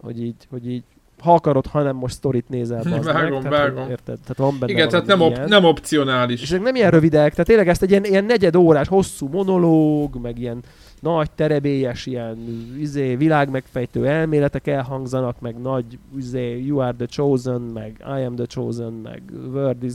hogy 0.01 0.23
így, 0.23 0.47
hogy 0.49 0.69
így 0.69 0.83
ha 1.19 1.33
akarod, 1.33 1.65
hanem 1.65 1.95
most 1.95 2.13
sztorit 2.13 2.49
nézel, 2.49 2.83
bazd 2.89 3.05
Vágom, 3.05 3.41
meg. 3.41 3.51
Tehát, 3.51 3.65
vágom. 3.65 3.81
hogy 3.81 3.89
Érted? 3.89 4.19
Tehát 4.19 4.37
van 4.37 4.59
benne 4.59 4.71
Igen, 4.71 4.89
tehát 4.89 5.05
nem, 5.05 5.21
op- 5.21 5.45
nem 5.45 5.63
opcionális. 5.63 6.41
És 6.41 6.47
ezek 6.47 6.61
nem 6.61 6.75
ilyen 6.75 6.91
rövidek, 6.91 7.31
tehát 7.31 7.47
tényleg 7.47 7.67
ezt 7.67 7.81
egy 7.81 7.89
ilyen, 7.89 8.03
ilyen 8.03 8.25
negyed 8.25 8.55
órás, 8.55 8.87
hosszú 8.87 9.27
monológ, 9.27 10.21
meg 10.21 10.39
ilyen 10.39 10.63
nagy 10.99 11.31
terebélyes, 11.31 12.05
ilyen 12.05 12.37
izé, 12.79 13.15
világmegfejtő 13.15 14.07
elméletek 14.07 14.67
elhangzanak, 14.67 15.39
meg 15.39 15.61
nagy 15.61 15.99
izé, 16.17 16.63
You 16.65 16.77
are 16.77 16.95
the 16.97 17.05
chosen, 17.05 17.61
meg 17.61 18.03
I 18.19 18.23
am 18.23 18.35
the 18.35 18.45
chosen, 18.45 18.93
meg 18.93 19.21
World 19.53 19.83
is 19.83 19.93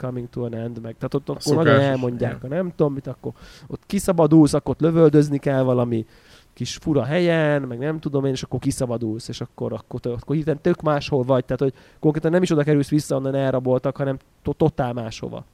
coming 0.00 0.28
to 0.30 0.42
an 0.44 0.54
end, 0.54 0.80
meg 0.80 0.94
tehát 0.96 1.14
ott, 1.14 1.28
akkor 1.28 1.64
nagyon 1.64 1.80
elmondják, 1.80 2.44
a 2.44 2.48
nem 2.48 2.72
tudom 2.76 2.92
mit, 2.92 3.06
akkor 3.06 3.32
ott 3.66 3.82
kiszabadulsz, 3.86 4.54
akkor 4.54 4.74
ott 4.74 4.80
lövöldözni 4.80 5.38
kell 5.38 5.62
valami 5.62 6.06
kis 6.52 6.76
fura 6.76 7.04
helyen, 7.04 7.62
meg 7.62 7.78
nem 7.78 8.00
tudom 8.00 8.24
én, 8.24 8.32
és 8.32 8.42
akkor 8.42 8.58
kiszabadulsz, 8.58 9.28
és 9.28 9.40
akkor, 9.40 9.72
akkor, 9.72 10.00
akkor 10.04 10.34
hirtelen 10.36 10.60
tök 10.62 10.82
máshol 10.82 11.22
vagy, 11.22 11.44
tehát 11.44 11.62
hogy 11.62 11.74
konkrétan 12.00 12.30
nem 12.30 12.42
is 12.42 12.50
oda 12.50 12.62
kerülsz 12.62 12.88
vissza, 12.88 13.16
onnan 13.16 13.34
elraboltak, 13.34 13.96
hanem 13.96 14.16
to- 14.42 14.56
totál 14.56 14.92
máshova. 14.92 15.44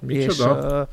Micsoda? 0.00 0.58
És, 0.58 0.72
uh, 0.72 0.88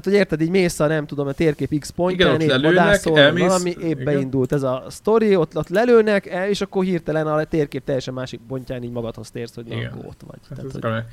tehát, 0.00 0.04
hogy 0.04 0.26
érted, 0.26 0.40
így 0.40 0.50
mész 0.50 0.80
a, 0.80 0.86
nem 0.86 1.06
tudom, 1.06 1.26
a 1.26 1.32
térkép 1.32 1.78
X 1.78 1.90
pontján, 1.90 2.40
Igen, 2.40 2.56
ott 2.56 2.62
lelőnek, 2.62 2.84
vadászol, 2.84 3.18
elmész, 3.18 3.46
valami, 3.46 3.70
épp 3.70 3.78
igen. 3.78 4.04
beindult 4.04 4.52
ez 4.52 4.62
a 4.62 4.84
sztori, 4.88 5.36
ott, 5.36 5.56
ott 5.56 5.68
lelőnek, 5.68 6.26
el, 6.26 6.48
és 6.48 6.60
akkor 6.60 6.84
hirtelen 6.84 7.26
a 7.26 7.44
térkép 7.44 7.84
teljesen 7.84 8.14
másik 8.14 8.40
pontján 8.48 8.82
így 8.82 8.90
magadhoz 8.90 9.30
térsz, 9.30 9.54
hogy 9.54 9.66
Igen. 9.66 9.92
ott 10.06 10.20
vagy. 10.26 10.38
Hát 10.48 10.80
Tehát, 10.80 11.02
hogy, 11.02 11.04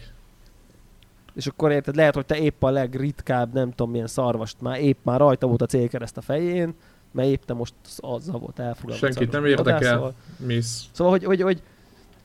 és 1.36 1.48
akkor 1.48 1.72
érted, 1.72 1.96
lehet, 1.96 2.14
hogy 2.14 2.26
te 2.26 2.38
épp 2.38 2.64
a 2.64 2.70
legritkább, 2.70 3.54
nem 3.54 3.70
tudom 3.70 3.92
milyen 3.92 4.08
szarvast, 4.08 4.62
már 4.62 4.82
épp 4.82 4.98
már 5.04 5.20
rajta 5.20 5.48
volt 5.48 5.62
a 5.62 5.66
célkereszt 5.66 6.18
a 6.18 6.22
fején, 6.22 6.74
mert 7.12 7.28
épp 7.28 7.44
te 7.44 7.54
most 7.54 7.74
azzal 7.98 8.40
volt 8.40 8.60
elfogadva. 8.60 9.08
Senkit 9.08 9.32
nem 9.32 9.46
érdekel. 9.46 10.14
Miss. 10.38 10.82
Szóval, 10.92 11.12
hogy, 11.12 11.24
hogy, 11.24 11.42
hogy 11.42 11.62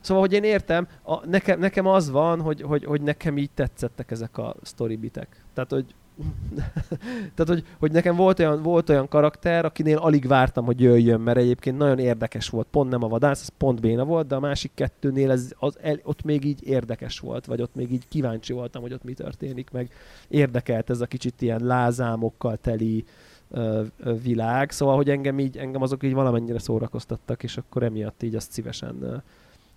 Szóval, 0.01 0.23
hogy 0.23 0.33
én 0.33 0.43
értem, 0.43 0.87
a, 1.03 1.25
nekem, 1.27 1.59
nekem 1.59 1.85
az 1.85 2.09
van, 2.09 2.41
hogy, 2.41 2.61
hogy, 2.61 2.85
hogy 2.85 3.01
nekem 3.01 3.37
így 3.37 3.49
tetszettek 3.51 4.11
ezek 4.11 4.37
a 4.37 4.55
storybitek. 4.63 5.43
Tehát, 5.53 5.71
hogy 5.71 5.85
tehát, 7.35 7.47
hogy, 7.47 7.63
hogy 7.79 7.91
nekem 7.91 8.15
volt 8.15 8.39
olyan, 8.39 8.61
volt 8.61 8.89
olyan 8.89 9.07
karakter, 9.07 9.65
akinél 9.65 9.97
alig 9.97 10.27
vártam, 10.27 10.65
hogy 10.65 10.81
jöjjön, 10.81 11.21
mert 11.21 11.37
egyébként 11.37 11.77
nagyon 11.77 11.99
érdekes 11.99 12.49
volt. 12.49 12.67
Pont 12.71 12.89
nem 12.89 13.03
a 13.03 13.07
vadász, 13.07 13.41
ez 13.41 13.49
pont 13.57 13.81
béna 13.81 14.05
volt, 14.05 14.27
de 14.27 14.35
a 14.35 14.39
másik 14.39 14.71
kettőnél 14.73 15.31
ez, 15.31 15.51
az, 15.59 15.77
el, 15.81 15.99
ott 16.03 16.23
még 16.23 16.45
így 16.45 16.67
érdekes 16.67 17.19
volt, 17.19 17.45
vagy 17.45 17.61
ott 17.61 17.75
még 17.75 17.91
így 17.91 18.07
kíváncsi 18.07 18.53
voltam, 18.53 18.81
hogy 18.81 18.93
ott 18.93 19.03
mi 19.03 19.13
történik, 19.13 19.71
meg 19.71 19.91
érdekelt 20.27 20.89
ez 20.89 21.01
a 21.01 21.05
kicsit 21.05 21.41
ilyen 21.41 21.65
lázámokkal 21.65 22.57
teli 22.57 23.03
ö, 23.51 23.83
ö, 23.99 24.13
világ, 24.15 24.71
szóval, 24.71 24.95
hogy 24.95 25.09
engem 25.09 25.39
így, 25.39 25.57
engem 25.57 25.81
azok 25.81 26.03
így 26.03 26.13
valamennyire 26.13 26.59
szórakoztattak, 26.59 27.43
és 27.43 27.57
akkor 27.57 27.83
emiatt 27.83 28.23
így 28.23 28.35
azt 28.35 28.51
szívesen 28.51 29.23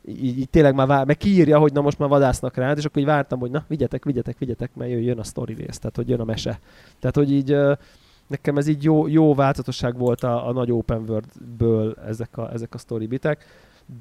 így, 0.07 0.39
így 0.39 0.49
tényleg 0.51 0.75
már 0.75 0.87
vár, 0.87 1.07
meg 1.07 1.17
kiírja, 1.17 1.59
hogy 1.59 1.73
na 1.73 1.81
most 1.81 1.99
már 1.99 2.09
vadásznak 2.09 2.57
rád, 2.57 2.79
és 2.79 2.85
akkor 2.85 3.01
így 3.01 3.09
vártam, 3.09 3.39
hogy 3.39 3.51
na 3.51 3.65
vigyetek, 3.69 4.05
vigyetek, 4.05 4.39
vigyetek, 4.39 4.71
mert 4.75 4.91
jön, 4.91 5.19
a 5.19 5.25
story 5.25 5.55
rész, 5.55 5.79
tehát 5.79 5.97
hogy 5.97 6.09
jön 6.09 6.21
a 6.21 6.25
mese. 6.25 6.61
Tehát, 6.99 7.17
hogy 7.17 7.33
így 7.33 7.57
nekem 8.27 8.57
ez 8.57 8.67
így 8.67 8.85
jó, 8.85 9.07
jó 9.07 9.35
változatosság 9.35 9.99
volt 9.99 10.23
a, 10.23 10.49
a 10.49 10.53
nagy 10.53 10.73
open 10.73 11.05
world-ből 11.09 11.97
ezek 12.07 12.37
a, 12.37 12.53
ezek 12.53 12.75
a 12.75 12.79
story 12.79 13.07
bitek, 13.07 13.45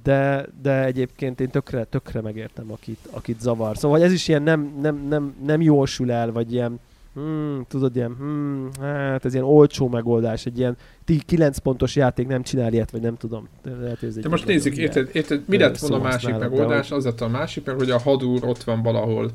de, 0.04 0.46
de 0.62 0.84
egyébként 0.84 1.40
én 1.40 1.50
tökre, 1.50 1.84
tökre 1.84 2.22
megértem, 2.22 2.72
akit, 2.72 3.08
akit 3.12 3.40
zavar. 3.40 3.78
Szóval 3.78 4.02
ez 4.04 4.12
is 4.12 4.28
ilyen 4.28 4.42
nem, 4.42 4.74
nem, 4.82 5.08
nem, 5.08 5.36
nem 5.46 5.62
jól 5.62 5.88
sül 5.88 6.12
el, 6.12 6.32
vagy 6.32 6.54
ilyen 6.54 6.80
hmm, 7.14 7.66
tudod, 7.68 7.96
ilyen, 7.96 8.16
hmm, 8.18 8.70
hát 8.82 9.26
ez 9.26 9.34
ilyen 9.34 9.46
olcsó 9.46 9.88
megoldás, 9.88 10.46
egy 10.46 10.58
ilyen 10.58 10.78
9 11.26 11.58
pontos 11.58 11.96
játék 11.96 12.28
nem 12.28 12.44
csinál 12.44 12.74
ilyet, 12.74 12.92
vagy 12.92 13.02
nem 13.02 13.16
tudom. 13.16 13.48
Lehet, 13.82 14.04
ez 14.04 14.16
De 14.16 14.30
most 14.30 14.46
nézzük, 14.46 14.78
érted, 14.78 15.10
érted, 15.12 15.42
mi 15.46 15.58
lett 15.58 15.78
volna 15.78 15.96
a 15.96 16.00
másik 16.00 16.20
szóhasználat, 16.20 16.50
de 16.50 16.58
megoldás? 16.58 16.92
Az 16.92 17.06
lett 17.06 17.22
a 17.22 17.28
másik, 17.28 17.66
meg 17.66 17.76
hogy 17.76 17.90
a 17.90 18.00
hadúr 18.00 18.44
ott 18.44 18.64
van 18.64 18.82
valahol. 18.82 19.32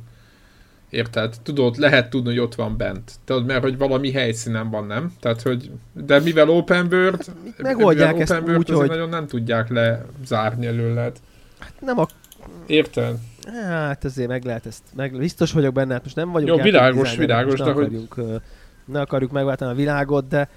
Érted? 0.90 1.34
Tudod, 1.42 1.76
lehet 1.76 2.10
tudni, 2.10 2.28
hogy 2.28 2.38
ott 2.38 2.54
van 2.54 2.76
bent. 2.76 3.12
Tudod, 3.24 3.46
mert 3.46 3.62
hogy 3.62 3.78
valami 3.78 4.12
helyszínen 4.12 4.70
van, 4.70 4.86
nem? 4.86 5.12
Tehát, 5.20 5.42
hogy, 5.42 5.70
de 5.92 6.20
mivel 6.20 6.50
open 6.50 6.86
world, 6.90 7.24
megoldják 7.58 8.08
mivel 8.08 8.22
ezt 8.22 8.30
open 8.30 8.44
world, 8.44 8.70
úgy, 8.70 8.76
hogy- 8.76 8.88
nagyon 8.88 9.08
nem 9.08 9.26
tudják 9.26 9.68
lezárni 9.70 10.66
előled. 10.66 11.16
Nem 11.80 11.98
a 11.98 12.06
Érted? 12.66 13.16
Hát 13.55 14.05
azért 14.05 14.28
meg 14.28 14.44
lehet 14.44 14.66
ezt, 14.66 14.82
meg, 14.94 15.16
biztos 15.18 15.53
vagyok 15.53 15.72
benne, 15.74 15.92
hát 15.92 16.03
most 16.03 16.16
nem 16.16 16.30
vagyunk 16.30 16.57
Jó, 16.59 16.62
világos, 16.64 16.97
játékdesignerek, 16.97 17.44
világos, 17.44 17.59
de 17.59 17.72
hogy- 17.72 18.07
akarjuk, 18.11 18.40
ne 18.84 19.01
akarjuk 19.01 19.30
megváltani 19.30 19.70
a 19.70 19.74
világot, 19.74 20.28
de 20.28 20.49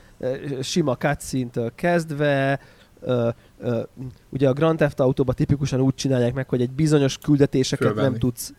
sima 0.62 0.96
cutscene-től 0.96 1.72
kezdve, 1.76 2.60
ö, 3.02 3.30
ö, 3.60 3.82
ugye 4.30 4.50
a 4.50 4.54
Grand 4.54 4.78
Theft 4.78 5.00
Auto-ba 5.00 5.34
tipikusan 5.34 5.80
úgy 5.80 5.94
csinálják 5.94 6.34
meg, 6.34 6.50
hogy 6.50 6.62
egy 6.62 6.72
bizonyos 6.72 7.18
küldetéseket 7.18 7.88
Fölvenni. 7.88 8.10
nem 8.10 8.20
tudsz 8.20 8.54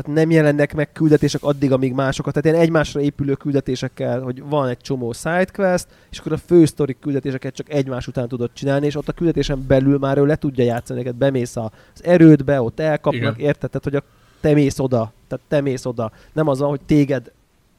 tehát 0.00 0.16
nem 0.18 0.30
jelennek 0.30 0.74
meg 0.74 0.92
küldetések 0.92 1.42
addig, 1.42 1.72
amíg 1.72 1.92
másokat, 1.92 2.32
tehát 2.32 2.48
ilyen 2.48 2.66
egymásra 2.66 3.00
épülő 3.00 3.34
küldetésekkel, 3.34 4.20
hogy 4.20 4.42
van 4.42 4.68
egy 4.68 4.78
csomó 4.78 5.12
sidequest, 5.12 5.86
és 6.10 6.18
akkor 6.18 6.32
a 6.32 6.36
fő 6.36 6.64
sztori 6.64 6.96
küldetéseket 7.00 7.54
csak 7.54 7.72
egymás 7.72 8.06
után 8.06 8.28
tudod 8.28 8.50
csinálni, 8.52 8.86
és 8.86 8.96
ott 8.96 9.08
a 9.08 9.12
küldetésen 9.12 9.64
belül 9.66 9.98
már 9.98 10.18
ő 10.18 10.26
le 10.26 10.36
tudja 10.36 10.64
játszani, 10.64 10.98
neked 10.98 11.14
bemész 11.14 11.56
az 11.56 11.70
erődbe, 12.02 12.60
ott 12.62 12.80
elkapnak, 12.80 13.38
érted? 13.38 13.70
Tehát, 13.70 13.84
hogy 13.84 13.94
a, 13.94 14.02
te 14.40 14.52
mész 14.52 14.78
oda, 14.78 15.12
tehát 15.28 15.44
te 15.48 15.60
mész 15.60 15.84
oda. 15.84 16.12
Nem 16.32 16.48
az 16.48 16.58
van, 16.58 16.68
hogy 16.68 16.80
téged 16.86 17.32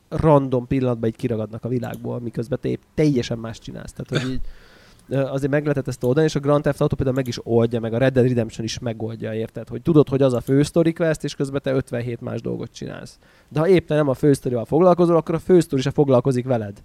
random 0.09 0.67
pillanatban 0.67 1.09
így 1.09 1.15
kiragadnak 1.15 1.63
a 1.63 1.67
világból, 1.67 2.19
miközben 2.19 2.59
te 2.61 2.69
épp 2.69 2.81
teljesen 2.93 3.37
más 3.37 3.59
csinálsz. 3.59 3.93
Tehát, 3.93 4.23
hogy 4.23 4.33
így, 4.33 4.41
azért 5.09 5.51
meg 5.51 5.61
lehetett 5.61 5.87
ezt 5.87 6.03
oldani, 6.03 6.25
és 6.25 6.35
a 6.35 6.39
Grand 6.39 6.61
Theft 6.61 6.81
Auto 6.81 6.95
például 6.95 7.15
meg 7.15 7.27
is 7.27 7.39
oldja, 7.43 7.79
meg 7.79 7.93
a 7.93 7.97
Red 7.97 8.13
Dead 8.13 8.27
Redemption 8.27 8.65
is 8.65 8.79
megoldja, 8.79 9.33
érted? 9.33 9.67
Hogy 9.67 9.81
tudod, 9.81 10.09
hogy 10.09 10.21
az 10.21 10.33
a 10.33 10.41
fő 10.41 10.63
story 10.63 10.93
quest, 10.93 11.23
és 11.23 11.35
közben 11.35 11.61
te 11.63 11.71
57 11.71 12.21
más 12.21 12.41
dolgot 12.41 12.71
csinálsz. 12.73 13.19
De 13.49 13.59
ha 13.59 13.67
éppen 13.67 13.97
nem 13.97 14.07
a 14.07 14.13
fő 14.13 14.33
sztorival 14.33 14.65
foglalkozol, 14.65 15.15
akkor 15.15 15.35
a 15.35 15.39
fő 15.39 15.59
sztori 15.59 15.81
se 15.81 15.91
foglalkozik 15.91 16.45
veled. 16.45 16.81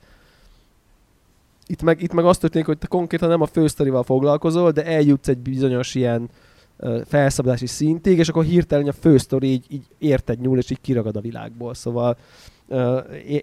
Itt 1.66 1.83
meg, 1.83 2.03
itt 2.03 2.12
meg 2.12 2.25
azt 2.25 2.41
történik, 2.41 2.66
hogy 2.66 2.79
te 2.79 2.87
konkrétan 2.87 3.29
nem 3.29 3.41
a 3.41 3.47
fő 3.47 3.66
sztorival 3.66 4.03
foglalkozol, 4.03 4.70
de 4.70 4.85
eljutsz 4.85 5.29
egy 5.29 5.39
bizonyos 5.39 5.95
ilyen 5.95 6.29
ö, 6.77 7.01
felszabadulási 7.07 7.66
szintig, 7.66 8.18
és 8.18 8.29
akkor 8.29 8.45
hirtelen 8.45 8.89
a 8.89 8.93
fő 8.93 9.18
sztori 9.18 9.49
így, 9.49 9.66
így 9.68 9.87
érted 9.99 10.41
nyúl, 10.41 10.59
és 10.59 10.70
így 10.70 10.81
kiragad 10.81 11.16
a 11.16 11.20
világból. 11.20 11.75
Szóval 11.75 12.16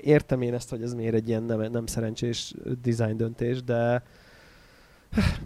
értem 0.01 0.41
én 0.41 0.53
ezt, 0.53 0.69
hogy 0.69 0.81
ez 0.81 0.93
miért 0.93 1.13
egy 1.13 1.27
ilyen 1.27 1.43
nem, 1.43 1.71
nem 1.71 1.85
szerencsés 1.85 2.53
design 2.83 3.17
döntés, 3.17 3.63
de 3.63 4.03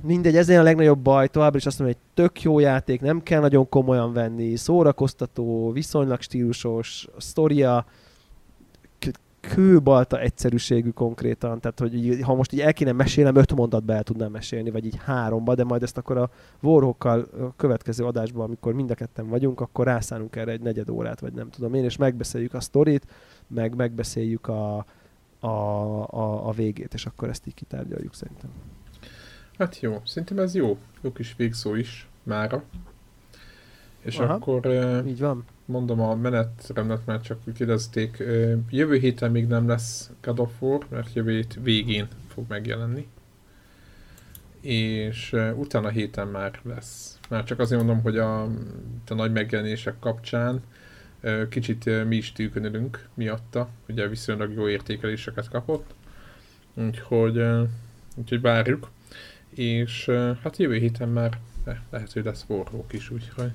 mindegy, 0.01 0.35
ez 0.35 0.49
a 0.49 0.63
legnagyobb 0.63 0.99
baj, 0.99 1.27
továbbra 1.27 1.57
is 1.57 1.65
azt 1.65 1.79
mondom, 1.79 1.97
hogy 1.97 2.05
egy 2.05 2.23
tök 2.23 2.41
jó 2.41 2.59
játék, 2.59 3.01
nem 3.01 3.23
kell 3.23 3.41
nagyon 3.41 3.69
komolyan 3.69 4.13
venni, 4.13 4.55
szórakoztató, 4.55 5.71
viszonylag 5.71 6.21
stílusos, 6.21 7.07
sztoria, 7.17 7.85
kőbalta 9.53 10.19
egyszerűségű 10.19 10.89
konkrétan, 10.89 11.59
tehát 11.59 11.79
hogy 11.79 12.19
ha 12.21 12.35
most 12.35 12.53
így 12.53 12.59
el 12.59 12.73
kéne 12.73 12.91
mesélnem, 12.91 13.35
öt 13.35 13.55
mondatba 13.55 13.93
el 13.93 14.03
tudnám 14.03 14.31
mesélni, 14.31 14.69
vagy 14.71 14.85
így 14.85 14.99
háromba, 15.03 15.55
de 15.55 15.63
majd 15.63 15.83
ezt 15.83 15.97
akkor 15.97 16.17
a 16.17 16.29
Warhawkkal 16.61 17.27
a 17.39 17.55
következő 17.55 18.05
adásban, 18.05 18.45
amikor 18.45 18.73
mind 18.73 18.91
a 18.91 18.95
ketten 18.95 19.29
vagyunk, 19.29 19.59
akkor 19.59 19.85
rászánunk 19.85 20.35
erre 20.35 20.51
egy 20.51 20.61
negyed 20.61 20.89
órát, 20.89 21.19
vagy 21.19 21.33
nem 21.33 21.49
tudom 21.49 21.73
én, 21.73 21.83
és 21.83 21.97
megbeszéljük 21.97 22.53
a 22.53 22.59
sztorit, 22.59 23.05
meg 23.47 23.75
megbeszéljük 23.75 24.47
a, 24.47 24.85
a, 25.39 25.47
a, 25.47 26.47
a 26.47 26.51
végét, 26.51 26.93
és 26.93 27.05
akkor 27.05 27.29
ezt 27.29 27.47
így 27.47 27.53
kitárgyaljuk 27.53 28.13
szerintem. 28.13 28.49
Hát 29.57 29.80
jó, 29.80 30.02
szerintem 30.06 30.40
ez 30.40 30.56
jó. 30.56 30.77
Jó 31.02 31.11
kis 31.11 31.34
végszó 31.38 31.76
is 31.76 32.07
mára. 32.23 32.64
És 34.02 34.18
Aha. 34.18 34.34
akkor 34.34 34.65
Így 35.07 35.19
van. 35.19 35.45
mondom 35.65 35.99
a 36.02 36.15
menetrendet, 36.15 37.06
mert 37.06 37.23
csak 37.23 37.40
úgy 37.48 37.53
kérdezték. 37.53 38.23
Jövő 38.69 38.98
héten 38.98 39.32
még 39.32 39.48
nem 39.48 39.68
lesz 39.68 40.11
God 40.22 40.40
of 40.40 40.61
War, 40.61 40.86
mert 40.90 41.14
jövő 41.14 41.32
hét 41.32 41.60
végén 41.61 42.07
fog 42.27 42.45
megjelenni. 42.48 43.07
És 44.61 45.36
utána 45.56 45.90
héten 45.90 46.27
már 46.27 46.60
lesz. 46.64 47.19
Már 47.30 47.44
csak 47.44 47.60
azért 47.60 47.82
mondom, 47.84 48.02
hogy 48.02 48.18
a, 48.18 48.44
a 49.07 49.14
nagy 49.14 49.32
megjelenések 49.32 49.99
kapcsán 49.99 50.64
kicsit 51.49 52.06
mi 52.07 52.15
is 52.15 52.32
tűkönülünk 52.32 53.07
miatta. 53.14 53.69
Ugye 53.90 54.07
viszonylag 54.07 54.53
jó 54.53 54.69
értékeléseket 54.69 55.49
kapott. 55.49 55.94
Úgyhogy, 56.73 57.41
úgyhogy 58.15 58.41
várjuk. 58.41 58.90
És 59.56 60.11
hát 60.44 60.57
jövő 60.57 60.77
héten 60.77 61.10
már 61.10 61.38
le- 61.65 61.82
lehet, 61.90 62.11
hogy 62.14 62.23
lesz 62.23 62.45
Warhawk 62.48 62.94
is, 62.94 63.10
úgyhogy 63.10 63.52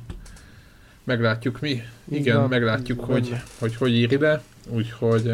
meglátjuk 1.04 1.60
mi. 1.60 1.82
Igen, 2.04 2.36
van, 2.36 2.48
meglátjuk, 2.48 3.00
hogy, 3.00 3.28
benne. 3.28 3.42
hogy 3.58 3.76
hogy 3.76 3.92
ír 3.92 4.12
ide, 4.12 4.42
úgyhogy 4.68 5.30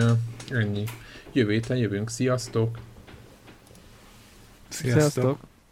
ennyi. 0.51 0.85
Jövő 1.33 1.53
héten 1.53 1.77
jövünk, 1.77 2.11
sziasztok! 2.11 2.79
Sziasztok! 4.69 5.01
Sziasztok. 5.01 5.39